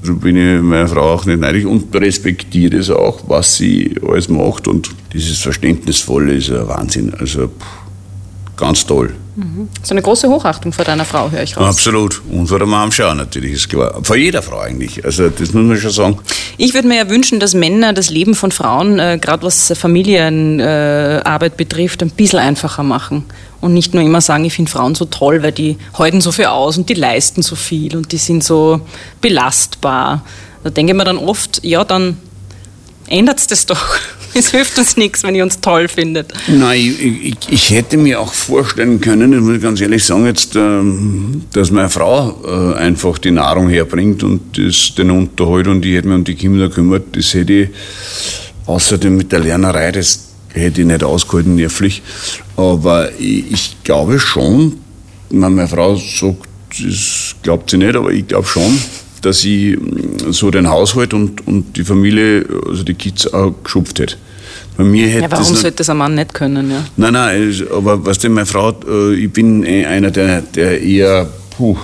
Also 0.00 0.14
bin 0.14 0.36
ich 0.36 0.62
meiner 0.62 0.88
Frau 0.88 1.12
auch 1.12 1.26
nicht 1.26 1.40
neidig 1.40 1.66
und 1.66 1.94
respektiere 1.94 2.78
es 2.78 2.90
auch, 2.90 3.22
was 3.26 3.56
sie 3.56 3.94
alles 4.06 4.28
macht. 4.28 4.66
Und 4.66 4.90
dieses 5.12 5.38
Verständnisvolle 5.38 6.34
ist 6.34 6.50
ein 6.50 6.66
Wahnsinn. 6.68 7.12
Also 7.14 7.48
pff, 7.48 8.56
ganz 8.56 8.86
toll. 8.86 9.14
Mhm. 9.36 9.68
So 9.82 9.94
eine 9.94 10.02
große 10.02 10.28
Hochachtung 10.28 10.72
vor 10.72 10.84
deiner 10.84 11.04
Frau, 11.04 11.30
höre 11.30 11.42
ich 11.42 11.56
raus. 11.56 11.76
Absolut. 11.76 12.20
Und 12.30 12.48
vor 12.48 12.58
der 12.58 12.66
Mom 12.66 12.90
schon 12.90 13.16
natürlich, 13.16 13.52
ist 13.52 13.68
klar. 13.68 14.00
Vor 14.02 14.16
jeder 14.16 14.42
Frau 14.42 14.60
eigentlich. 14.60 15.04
Also 15.04 15.28
das 15.28 15.52
muss 15.52 15.64
man 15.64 15.78
schon 15.78 15.90
sagen. 15.90 16.18
Ich 16.58 16.74
würde 16.74 16.88
mir 16.88 16.96
ja 16.96 17.08
wünschen, 17.08 17.40
dass 17.40 17.54
Männer 17.54 17.92
das 17.92 18.10
Leben 18.10 18.34
von 18.34 18.50
Frauen, 18.50 18.98
äh, 18.98 19.18
gerade 19.20 19.44
was 19.44 19.72
Familienarbeit 19.76 21.52
äh, 21.52 21.56
betrifft, 21.56 22.02
ein 22.02 22.10
bisschen 22.10 22.38
einfacher 22.40 22.82
machen. 22.82 23.24
Und 23.60 23.74
nicht 23.74 23.94
nur 23.94 24.02
immer 24.02 24.20
sagen, 24.20 24.44
ich 24.44 24.54
finde 24.54 24.70
Frauen 24.70 24.94
so 24.94 25.04
toll, 25.04 25.42
weil 25.42 25.52
die 25.52 25.76
halten 25.98 26.20
so 26.20 26.32
viel 26.32 26.46
aus 26.46 26.78
und 26.78 26.88
die 26.88 26.94
leisten 26.94 27.42
so 27.42 27.56
viel 27.56 27.96
und 27.96 28.10
die 28.12 28.16
sind 28.16 28.42
so 28.42 28.80
belastbar. 29.20 30.24
Da 30.64 30.70
denke 30.70 30.92
ich 30.92 30.96
mir 30.96 31.04
dann 31.04 31.18
oft, 31.18 31.62
ja, 31.62 31.84
dann 31.84 32.16
ändert 33.06 33.38
es 33.38 33.46
das 33.46 33.66
doch. 33.66 33.96
Es 34.34 34.50
hilft 34.50 34.78
uns 34.78 34.96
nichts, 34.96 35.22
wenn 35.22 35.34
ihr 35.34 35.42
uns 35.42 35.60
toll 35.60 35.88
findet. 35.88 36.32
Nein, 36.48 36.80
ich, 36.80 37.24
ich, 37.24 37.36
ich, 37.48 37.70
hätte 37.70 37.96
mir 37.96 38.20
auch 38.20 38.32
vorstellen 38.32 39.00
können, 39.00 39.32
das 39.32 39.40
muss 39.40 39.56
ich 39.56 39.62
ganz 39.62 39.80
ehrlich 39.80 40.04
sagen, 40.04 40.26
jetzt, 40.26 40.56
ähm, 40.56 41.42
dass 41.52 41.70
meine 41.70 41.90
Frau 41.90 42.40
äh, 42.44 42.78
einfach 42.78 43.18
die 43.18 43.30
Nahrung 43.30 43.68
herbringt 43.68 44.22
und 44.22 44.56
das, 44.56 44.94
den 44.96 45.10
Unterhalt 45.10 45.66
und 45.66 45.84
ich 45.84 45.94
hätte 45.94 46.08
mich 46.08 46.16
um 46.16 46.24
die 46.24 46.34
Kinder 46.34 46.68
kümmert. 46.68 47.16
Das 47.16 47.34
hätte 47.34 47.52
ich 47.52 47.68
außerdem 48.66 49.16
mit 49.16 49.32
der 49.32 49.40
Lernerei, 49.40 49.92
das 49.92 50.28
hätte 50.52 50.80
ich 50.80 50.86
nicht 50.86 51.02
ausgehalten, 51.02 51.56
nervlich. 51.56 52.02
Aber 52.56 53.10
ich, 53.18 53.50
ich 53.50 53.76
glaube 53.84 54.18
schon, 54.18 54.78
meine 55.30 55.68
Frau 55.68 55.96
sagt, 55.96 56.46
das 56.78 57.34
glaubt 57.42 57.70
sie 57.70 57.78
nicht, 57.78 57.96
aber 57.96 58.12
ich 58.12 58.26
glaube 58.28 58.46
schon, 58.46 58.78
dass 59.20 59.44
ich 59.44 59.76
mm, 59.76 60.30
so 60.30 60.50
den 60.50 60.68
Haushalt 60.68 61.14
und, 61.14 61.46
und 61.46 61.76
die 61.76 61.84
Familie, 61.84 62.44
also 62.68 62.82
die 62.82 62.94
Kids 62.94 63.32
auch 63.32 63.54
geschupft 63.62 63.98
hätte. 63.98 64.16
Bei 64.76 64.84
mir 64.84 65.08
hätte 65.08 65.22
ja, 65.22 65.30
warum 65.30 65.52
das 65.52 65.60
sollte 65.60 65.78
das 65.78 65.90
ein 65.90 65.96
Mann 65.96 66.14
nicht 66.14 66.32
können? 66.32 66.70
Ja? 66.70 66.84
Nein, 66.96 67.12
nein, 67.12 67.54
aber 67.74 68.04
was 68.04 68.18
denn 68.18 68.32
meine 68.32 68.46
Frau, 68.46 68.74
äh, 68.88 69.14
ich 69.14 69.32
bin 69.32 69.64
eh 69.64 69.84
einer, 69.84 70.10
der, 70.10 70.42
der 70.42 70.80
eher, 70.80 71.28
puh, 71.56 71.76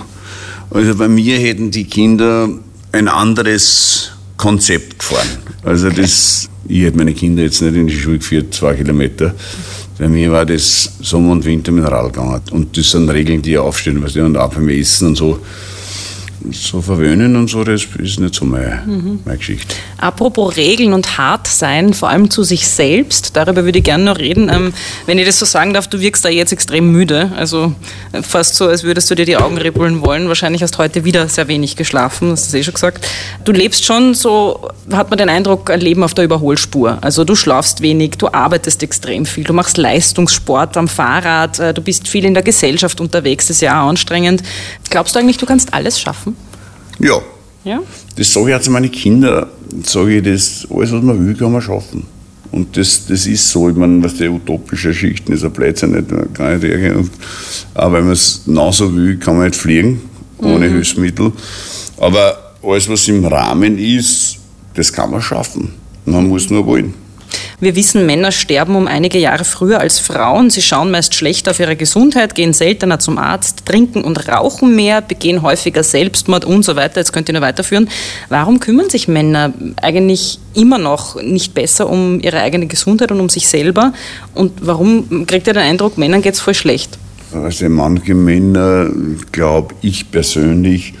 also 0.71 0.95
bei 0.95 1.07
mir 1.07 1.37
hätten 1.37 1.71
die 1.71 1.85
Kinder 1.85 2.49
ein 2.91 3.07
anderes 3.07 4.11
Konzept 4.35 4.99
gefahren. 4.99 5.27
Also 5.63 5.89
das, 5.89 6.49
ich 6.67 6.81
hätte 6.83 6.97
meine 6.97 7.13
Kinder 7.13 7.43
jetzt 7.43 7.61
nicht 7.61 7.75
in 7.75 7.87
die 7.87 7.97
Schule 7.97 8.17
geführt, 8.17 8.53
zwei 8.53 8.73
Kilometer. 8.75 9.33
Bei 9.97 10.07
mir 10.07 10.31
war 10.31 10.45
das 10.45 10.91
Sommer 11.01 11.31
und 11.31 11.45
Winter 11.45 11.71
mit 11.71 11.83
dem 11.83 11.87
Rad 11.87 12.13
gegangen. 12.13 12.41
Und 12.51 12.77
das 12.77 12.91
sind 12.91 13.09
Regeln, 13.09 13.41
die 13.41 13.53
ich 13.53 13.57
aufstellen, 13.57 14.01
was 14.03 14.15
und 14.15 14.37
auch 14.37 14.53
beim 14.53 14.69
Essen 14.69 15.09
und 15.09 15.15
so 15.15 15.39
so 16.51 16.81
verwöhnen 16.81 17.35
und 17.35 17.49
so, 17.49 17.63
das 17.63 17.87
ist 17.99 18.19
nicht 18.19 18.35
so 18.35 18.45
meine, 18.45 18.83
mhm. 18.85 19.19
meine 19.25 19.37
Geschichte. 19.37 19.75
Apropos 19.97 20.55
Regeln 20.57 20.93
und 20.93 21.17
hart 21.17 21.47
sein, 21.47 21.93
vor 21.93 22.09
allem 22.09 22.29
zu 22.29 22.43
sich 22.43 22.67
selbst, 22.67 23.35
darüber 23.35 23.65
würde 23.65 23.79
ich 23.79 23.83
gerne 23.83 24.03
noch 24.03 24.19
reden. 24.19 24.49
Ähm, 24.49 24.73
wenn 25.05 25.17
ich 25.17 25.25
das 25.25 25.39
so 25.39 25.45
sagen 25.45 25.73
darf, 25.73 25.87
du 25.87 25.99
wirkst 25.99 26.23
da 26.23 26.29
jetzt 26.29 26.53
extrem 26.53 26.91
müde, 26.91 27.31
also 27.35 27.73
äh, 28.11 28.21
fast 28.21 28.55
so, 28.55 28.67
als 28.67 28.83
würdest 28.83 29.09
du 29.09 29.15
dir 29.15 29.25
die 29.25 29.37
Augen 29.37 29.57
ribbeln 29.57 30.01
wollen. 30.01 30.27
Wahrscheinlich 30.27 30.61
hast 30.63 30.75
du 30.75 30.79
heute 30.79 31.03
wieder 31.03 31.27
sehr 31.27 31.47
wenig 31.47 31.75
geschlafen, 31.75 32.31
hast 32.31 32.53
du 32.53 32.57
eh 32.57 32.63
schon 32.63 32.73
gesagt. 32.73 33.05
Du 33.43 33.51
lebst 33.51 33.85
schon 33.85 34.13
so, 34.13 34.69
hat 34.91 35.09
man 35.09 35.17
den 35.17 35.29
Eindruck, 35.29 35.69
ein 35.69 35.81
Leben 35.81 36.03
auf 36.03 36.13
der 36.13 36.25
Überholspur. 36.25 36.99
Also 37.01 37.23
du 37.23 37.35
schlafst 37.35 37.81
wenig, 37.81 38.11
du 38.17 38.27
arbeitest 38.31 38.83
extrem 38.83 39.25
viel, 39.25 39.43
du 39.43 39.53
machst 39.53 39.77
Leistungssport 39.77 40.77
am 40.77 40.87
Fahrrad, 40.87 41.59
äh, 41.59 41.73
du 41.73 41.81
bist 41.81 42.07
viel 42.07 42.25
in 42.25 42.33
der 42.33 42.43
Gesellschaft 42.43 43.01
unterwegs, 43.01 43.47
das 43.47 43.57
ist 43.57 43.61
ja 43.61 43.83
auch 43.83 43.89
anstrengend. 43.89 44.43
Glaubst 44.89 45.15
du 45.15 45.19
eigentlich, 45.19 45.37
du 45.37 45.45
kannst 45.45 45.73
alles 45.73 45.99
schaffen? 45.99 46.36
Ja. 46.99 47.19
ja? 47.63 47.81
Das 48.15 48.31
sage 48.31 48.49
ich 48.49 48.55
auch 48.55 48.61
zu 48.61 48.71
meinen 48.71 48.91
Kindern. 48.91 49.47
Sage 49.83 50.17
ich, 50.17 50.23
das, 50.23 50.67
alles, 50.69 50.91
was 50.91 51.03
man 51.03 51.25
will, 51.25 51.35
kann 51.35 51.51
man 51.51 51.61
schaffen. 51.61 52.05
Und 52.51 52.77
das, 52.77 53.05
das 53.05 53.25
ist 53.27 53.49
so. 53.49 53.69
Ich 53.69 53.75
meine, 53.75 54.01
was 54.03 54.15
die 54.15 54.29
utopische 54.29 54.93
Schichten 54.93 55.33
ist 55.33 55.43
ein 55.43 55.51
Blödsinn, 55.51 55.91
nicht, 55.91 56.07
kann 56.33 56.55
nicht 56.55 56.63
ärgern. 56.63 57.09
Aber 57.73 57.97
wenn 57.97 58.05
man 58.05 58.13
es 58.13 58.43
genauso 58.45 58.95
will, 58.95 59.17
kann 59.17 59.37
man 59.37 59.47
nicht 59.47 59.55
fliegen, 59.55 60.01
ohne 60.39 60.67
mhm. 60.67 60.73
Hilfsmittel. 60.73 61.33
Aber 61.97 62.55
alles, 62.63 62.87
was 62.89 63.07
im 63.07 63.25
Rahmen 63.25 63.77
ist, 63.77 64.37
das 64.73 64.91
kann 64.91 65.11
man 65.11 65.21
schaffen. 65.21 65.73
Man 66.05 66.27
muss 66.27 66.49
nur 66.49 66.65
wollen. 66.65 66.93
Wir 67.59 67.75
wissen, 67.75 68.05
Männer 68.05 68.31
sterben 68.31 68.75
um 68.75 68.87
einige 68.87 69.17
Jahre 69.17 69.43
früher 69.43 69.79
als 69.79 69.99
Frauen. 69.99 70.51
Sie 70.51 70.61
schauen 70.61 70.91
meist 70.91 71.15
schlechter 71.15 71.51
auf 71.51 71.59
ihre 71.59 71.75
Gesundheit, 71.75 72.35
gehen 72.35 72.53
seltener 72.53 72.99
zum 72.99 73.17
Arzt, 73.17 73.65
trinken 73.65 74.03
und 74.03 74.27
rauchen 74.29 74.75
mehr, 74.75 75.01
begehen 75.01 75.41
häufiger 75.41 75.83
Selbstmord 75.83 76.45
und 76.45 76.63
so 76.63 76.75
weiter. 76.75 76.99
Jetzt 76.99 77.13
könnt 77.13 77.29
ihr 77.29 77.33
nur 77.33 77.41
weiterführen. 77.41 77.89
Warum 78.29 78.59
kümmern 78.59 78.89
sich 78.89 79.07
Männer 79.07 79.53
eigentlich 79.81 80.39
immer 80.53 80.77
noch 80.77 81.21
nicht 81.21 81.55
besser 81.55 81.89
um 81.89 82.19
ihre 82.19 82.41
eigene 82.41 82.67
Gesundheit 82.67 83.11
und 83.11 83.19
um 83.19 83.29
sich 83.29 83.47
selber? 83.47 83.91
Und 84.35 84.53
warum 84.61 85.25
kriegt 85.25 85.47
ihr 85.47 85.53
den 85.53 85.63
Eindruck, 85.63 85.97
Männern 85.97 86.21
geht 86.21 86.35
es 86.35 86.39
voll 86.39 86.53
schlecht? 86.53 86.99
Also 87.33 87.67
manche 87.69 88.13
Männer, 88.13 88.89
glaube 89.31 89.75
ich 89.81 90.11
persönlich, 90.11 90.93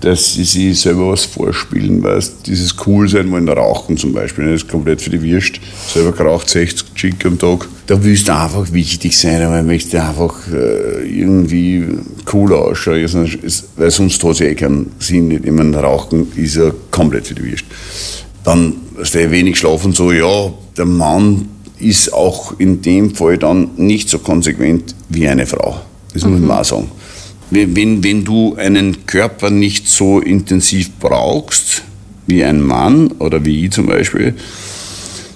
dass 0.00 0.34
sie 0.34 0.44
sich 0.44 0.80
selber 0.80 1.10
was 1.10 1.24
vorspielen, 1.24 2.02
weißt 2.02 2.46
dieses 2.46 2.74
cool 2.86 3.08
sein 3.08 3.30
wollen, 3.32 3.48
rauchen 3.48 3.96
zum 3.96 4.12
Beispiel, 4.12 4.44
das 4.44 4.62
ist 4.62 4.68
komplett 4.68 5.02
für 5.02 5.10
die 5.10 5.20
Wirst, 5.22 5.60
selber 5.92 6.12
geraucht 6.12 6.48
60 6.48 6.94
Chick 6.94 7.26
am 7.26 7.38
Tag. 7.38 7.68
Da 7.86 8.02
willst 8.02 8.28
du 8.28 8.34
einfach 8.34 8.72
wichtig 8.72 9.18
sein, 9.18 9.42
aber 9.42 9.62
möchtest 9.62 9.94
du 9.94 10.02
einfach 10.02 10.34
äh, 10.52 11.08
irgendwie 11.08 11.84
cool 12.32 12.52
ausschauen, 12.54 13.08
weil 13.76 13.90
sonst 13.90 14.22
hat 14.22 14.30
es 14.30 14.40
eh 14.40 14.54
keinen 14.54 14.92
Sinn. 15.00 15.30
Ich 15.32 15.50
meine, 15.50 15.76
Rauchen 15.76 16.28
ist 16.36 16.56
ja 16.56 16.70
komplett 16.90 17.26
für 17.26 17.34
die 17.34 17.44
Wirst. 17.44 17.64
Dann, 18.44 18.74
der 19.12 19.30
wenig 19.30 19.58
schlafen, 19.58 19.92
so, 19.92 20.12
ja, 20.12 20.52
der 20.76 20.86
Mann 20.86 21.48
ist 21.80 22.12
auch 22.12 22.58
in 22.58 22.82
dem 22.82 23.14
Fall 23.14 23.36
dann 23.36 23.70
nicht 23.76 24.08
so 24.08 24.20
konsequent 24.20 24.94
wie 25.08 25.26
eine 25.28 25.46
Frau. 25.46 25.80
Das 26.12 26.24
mhm. 26.24 26.30
muss 26.30 26.40
man 26.40 26.48
mhm. 26.48 26.60
auch 26.60 26.64
sagen 26.64 26.90
wenn, 27.50 28.02
wenn 28.04 28.24
du 28.24 28.54
einen 28.56 29.06
Körper 29.06 29.50
nicht 29.50 29.88
so 29.88 30.20
intensiv 30.20 30.90
brauchst 31.00 31.82
wie 32.26 32.44
ein 32.44 32.60
Mann 32.62 33.08
oder 33.18 33.44
wie 33.44 33.64
ich 33.64 33.72
zum 33.72 33.86
Beispiel, 33.86 34.34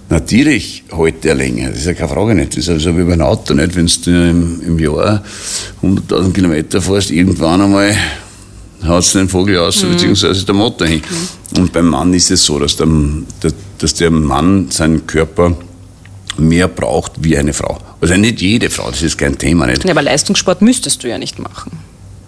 natürlich 0.09 0.85
hält 0.95 1.25
der 1.25 1.35
länger. 1.35 1.71
Das 1.71 1.79
ist 1.79 1.87
ja 1.87 1.95
keine 1.95 2.09
Frage 2.09 2.35
nicht. 2.35 2.53
Das 2.53 2.59
ist 2.65 2.69
also 2.69 2.97
wie 2.99 3.05
beim 3.05 3.21
Auto 3.23 3.55
nicht. 3.55 3.75
Wenn 3.75 3.87
du 3.87 4.11
im, 4.31 4.61
im 4.67 4.79
Jahr 4.79 5.23
100.000 5.83 6.33
Kilometer 6.33 6.83
fährst, 6.83 7.11
irgendwann 7.11 7.63
einmal 7.63 7.97
haut 8.87 9.15
den 9.15 9.29
Vogel 9.29 9.59
aus, 9.59 9.83
Mhm. 9.83 9.91
beziehungsweise 9.93 10.45
der 10.45 10.55
Motor 10.55 10.87
hin. 10.87 11.03
Und 11.57 11.73
beim 11.73 11.87
Mann 11.87 12.13
ist 12.15 12.31
es 12.31 12.45
so, 12.45 12.59
dass 12.59 12.77
der, 12.77 12.89
der- 13.43 13.53
dass 13.79 13.95
der 13.95 14.11
Mann 14.11 14.71
seinen 14.71 15.07
Körper 15.07 15.57
mehr 16.39 16.69
braucht 16.69 17.13
wie 17.25 17.37
eine 17.37 17.53
Frau. 17.53 17.79
Also 18.01 18.17
nicht 18.17 18.41
jede 18.41 18.71
Frau, 18.71 18.91
das 18.91 19.03
ist 19.03 19.19
kein 19.19 19.39
Thema 19.39 19.67
nicht. 19.67 19.85
Ja, 19.85 19.91
aber 19.93 20.03
Leistungssport 20.03 20.63
müsstest 20.63 21.03
du 21.05 21.09
ja 21.09 21.19
nicht 21.19 21.39
machen. 21.39 21.73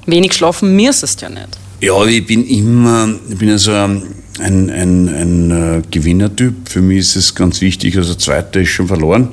Wenig 0.07 0.33
schlafen 0.35 0.75
müsstest 0.77 1.23
ja 1.23 1.29
nicht. 1.29 1.59
Ja, 1.81 2.05
ich 2.07 2.27
bin 2.27 2.47
immer, 2.47 3.15
ich 3.29 3.37
bin 3.39 3.51
also 3.51 3.73
ein, 3.73 4.03
ein, 4.41 4.71
ein, 4.71 5.51
äh, 5.51 5.83
Gewinnertyp. 5.91 6.69
Für 6.69 6.81
mich 6.81 6.99
ist 7.01 7.17
es 7.17 7.35
ganz 7.35 7.61
wichtig, 7.61 7.97
also 7.97 8.15
Zweiter 8.15 8.61
ist 8.61 8.71
schon 8.71 8.89
verloren, 8.89 9.29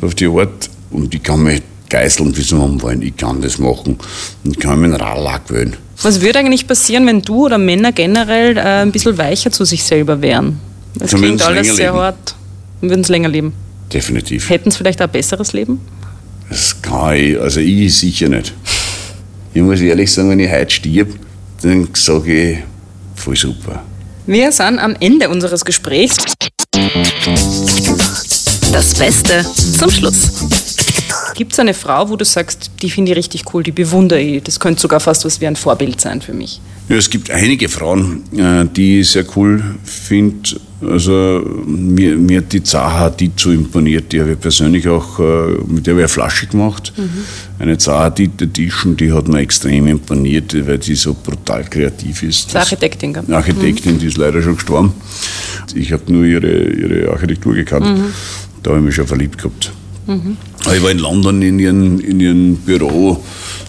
so 0.00 0.06
auf 0.06 0.14
die 0.14 0.26
Art. 0.26 0.70
Und 0.90 1.14
ich 1.14 1.22
kann 1.22 1.42
mich 1.42 1.62
geißeln, 1.88 2.36
wie 2.36 2.42
sie 2.42 2.56
haben 2.56 2.80
wollen. 2.82 3.02
Ich 3.02 3.16
kann 3.16 3.40
das 3.40 3.58
machen 3.58 3.98
und 4.44 4.60
kann 4.60 4.80
mir 4.80 4.86
einen 4.86 4.96
Radlack 4.96 5.50
wählen. 5.50 5.76
Was 6.02 6.20
würde 6.20 6.38
eigentlich 6.38 6.66
passieren, 6.66 7.06
wenn 7.06 7.22
du 7.22 7.46
oder 7.46 7.58
Männer 7.58 7.92
generell 7.92 8.56
äh, 8.56 8.82
ein 8.82 8.92
bisschen 8.92 9.18
weicher 9.18 9.50
zu 9.50 9.64
sich 9.64 9.82
selber 9.82 10.22
wären? 10.22 10.60
Das 10.94 11.10
Dann 11.10 11.20
klingt 11.20 11.42
alles 11.42 11.76
sehr 11.76 11.90
leben. 11.92 11.98
hart. 11.98 12.34
Dann 12.80 12.90
würden 12.90 13.04
sie 13.04 13.12
länger 13.12 13.28
leben. 13.28 13.52
Definitiv. 13.92 14.48
Hätten 14.48 14.70
sie 14.70 14.78
vielleicht 14.78 15.00
auch 15.00 15.06
ein 15.06 15.12
besseres 15.12 15.52
Leben? 15.52 15.80
Das 16.48 16.80
kann 16.80 17.16
ich, 17.16 17.38
also 17.40 17.60
ich 17.60 17.96
sicher 17.96 18.28
nicht. 18.28 18.54
Ich 19.54 19.62
muss 19.62 19.80
ehrlich 19.80 20.12
sagen, 20.12 20.30
wenn 20.30 20.40
ich 20.40 20.50
heute 20.50 20.70
stirb, 20.70 21.08
dann 21.62 21.88
sage 21.94 22.52
ich, 22.52 22.58
voll 23.16 23.36
super. 23.36 23.82
Wir 24.26 24.52
sind 24.52 24.78
am 24.78 24.94
Ende 25.00 25.28
unseres 25.28 25.64
Gesprächs. 25.64 26.16
Das 28.72 28.94
Beste 28.94 29.44
zum 29.78 29.90
Schluss. 29.90 30.77
Gibt 31.34 31.52
es 31.52 31.58
eine 31.58 31.74
Frau, 31.74 32.08
wo 32.08 32.16
du 32.16 32.24
sagst, 32.24 32.70
die 32.82 32.90
finde 32.90 33.12
ich 33.12 33.18
richtig 33.18 33.52
cool, 33.52 33.62
die 33.62 33.72
bewundere 33.72 34.20
ich, 34.20 34.42
das 34.42 34.60
könnte 34.60 34.80
sogar 34.80 35.00
fast 35.00 35.24
was 35.24 35.40
wie 35.40 35.46
ein 35.46 35.56
Vorbild 35.56 36.00
sein 36.00 36.20
für 36.20 36.32
mich? 36.32 36.60
Ja, 36.88 36.96
es 36.96 37.10
gibt 37.10 37.30
einige 37.30 37.68
Frauen, 37.68 38.22
äh, 38.36 38.64
die 38.64 39.00
ich 39.00 39.10
sehr 39.10 39.24
cool 39.36 39.62
finde. 39.84 40.58
Also 40.80 41.42
mir, 41.66 42.16
mir 42.16 42.38
hat 42.38 42.52
die 42.52 42.62
Zaha 42.62 43.00
Hadid 43.00 43.38
so 43.38 43.50
imponiert. 43.50 44.12
Die 44.12 44.20
habe 44.20 44.32
ich 44.32 44.40
persönlich 44.40 44.88
auch, 44.88 45.18
äh, 45.18 45.22
mit 45.66 45.86
der 45.86 45.92
habe 45.92 46.00
ich 46.00 46.04
eine 46.04 46.08
Flasche 46.08 46.46
gemacht. 46.46 46.92
Eine 47.58 47.76
Zaha 47.76 48.04
Hadid 48.04 48.40
Edition, 48.40 48.96
die 48.96 49.12
hat 49.12 49.28
mir 49.28 49.40
extrem 49.40 49.86
imponiert, 49.88 50.54
weil 50.66 50.78
die 50.78 50.94
so 50.94 51.14
brutal 51.14 51.64
kreativ 51.64 52.22
ist. 52.22 52.54
Das 52.54 52.62
Architektin, 52.62 53.12
gell? 53.12 53.24
Architektin, 53.34 53.98
die 53.98 54.06
ist 54.06 54.16
leider 54.16 54.40
schon 54.40 54.54
gestorben. 54.54 54.94
Ich 55.74 55.92
habe 55.92 56.10
nur 56.10 56.24
ihre, 56.24 56.70
ihre 56.70 57.10
Architektur 57.10 57.54
gekannt. 57.54 58.00
Da 58.62 58.70
habe 58.70 58.80
ich 58.80 58.86
mich 58.86 58.94
schon 58.94 59.06
verliebt 59.06 59.36
gehabt. 59.36 59.72
Aber 60.08 60.18
Ich 60.74 60.82
war 60.82 60.90
in 60.90 60.98
London 60.98 61.40
in 61.42 61.58
ihrem 61.58 62.00
in 62.00 62.20
ihren 62.20 62.56
Büro, 62.56 63.22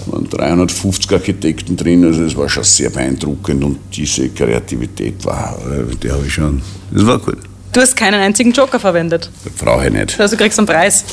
waren 0.08 0.30
350 0.30 1.12
Architekten 1.12 1.76
drin, 1.78 2.04
also 2.06 2.24
es 2.24 2.36
war 2.36 2.50
schon 2.50 2.64
sehr 2.64 2.90
beeindruckend 2.90 3.64
und 3.64 3.78
diese 3.94 4.30
Kreativität 4.30 5.24
war, 5.26 5.58
äh, 5.66 5.96
die 5.96 6.12
habe 6.12 6.26
ich 6.26 6.34
schon, 6.34 6.62
das 6.92 7.06
war 7.06 7.20
gut. 7.20 7.38
Du 7.72 7.80
hast 7.82 7.96
keinen 7.96 8.20
einzigen 8.20 8.52
Joker 8.52 8.80
verwendet. 8.80 9.30
Brauche 9.60 9.86
ich 9.88 9.94
nicht. 9.94 10.20
Also 10.20 10.36
du 10.36 10.42
kriegst 10.42 10.58
einen 10.58 10.68
Preis. 10.68 11.06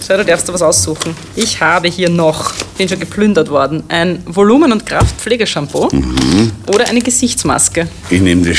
So, 0.00 0.16
du 0.16 0.24
darfst 0.24 0.46
dir 0.48 0.52
was 0.54 0.62
aussuchen. 0.62 1.12
Ich 1.34 1.60
habe 1.60 1.88
hier 1.88 2.08
noch, 2.08 2.52
bin 2.78 2.88
schon 2.88 3.00
geplündert 3.00 3.50
worden, 3.50 3.82
ein 3.88 4.22
Volumen- 4.26 4.70
und 4.70 4.86
Kraftpflegeshampoo 4.86 5.88
oder 6.72 6.86
eine 6.88 7.00
Gesichtsmaske 7.00 7.88
Ich 8.08 8.20
nehme 8.20 8.48
das, 8.48 8.58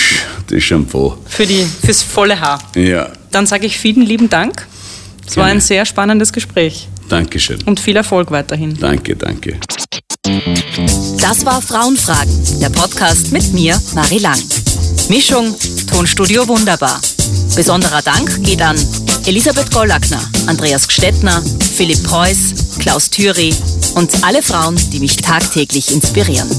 das 0.49 0.61
Shampoo. 0.61 1.13
für 1.25 1.45
die, 1.45 1.65
fürs 1.85 2.03
volle 2.03 2.39
Haar. 2.39 2.59
Ja, 2.75 3.07
Dann 3.31 3.45
sage 3.47 3.65
ich 3.67 3.77
vielen 3.79 4.01
lieben 4.05 4.29
Dank. 4.29 4.67
Es 5.29 5.37
war 5.37 5.45
ein 5.45 5.61
sehr 5.61 5.85
spannendes 5.85 6.33
Gespräch 6.33 6.87
danke 7.07 7.39
schön. 7.39 7.61
und 7.67 7.79
viel 7.79 7.95
Erfolg 7.95 8.31
weiterhin. 8.31 8.75
Danke, 8.79 9.15
danke. 9.15 9.59
Das 11.21 11.45
war 11.45 11.61
Frauenfragen, 11.61 12.59
der 12.59 12.69
Podcast 12.69 13.31
mit 13.31 13.53
mir, 13.53 13.79
Marie 13.93 14.17
Lang. 14.17 14.41
Mischung, 15.07 15.55
Tonstudio 15.87 16.47
Wunderbar. 16.47 16.99
Besonderer 17.55 18.01
Dank 18.01 18.43
geht 18.43 18.61
an 18.63 18.75
Elisabeth 19.27 19.71
Gollackner, 19.71 20.21
Andreas 20.47 20.87
Gstettner, 20.87 21.43
Philipp 21.75 22.03
Preuß, 22.03 22.79
Klaus 22.79 23.07
Thüry 23.11 23.53
und 23.93 24.11
alle 24.23 24.41
Frauen, 24.41 24.79
die 24.91 24.99
mich 24.99 25.15
tagtäglich 25.17 25.93
inspirieren. 25.93 26.49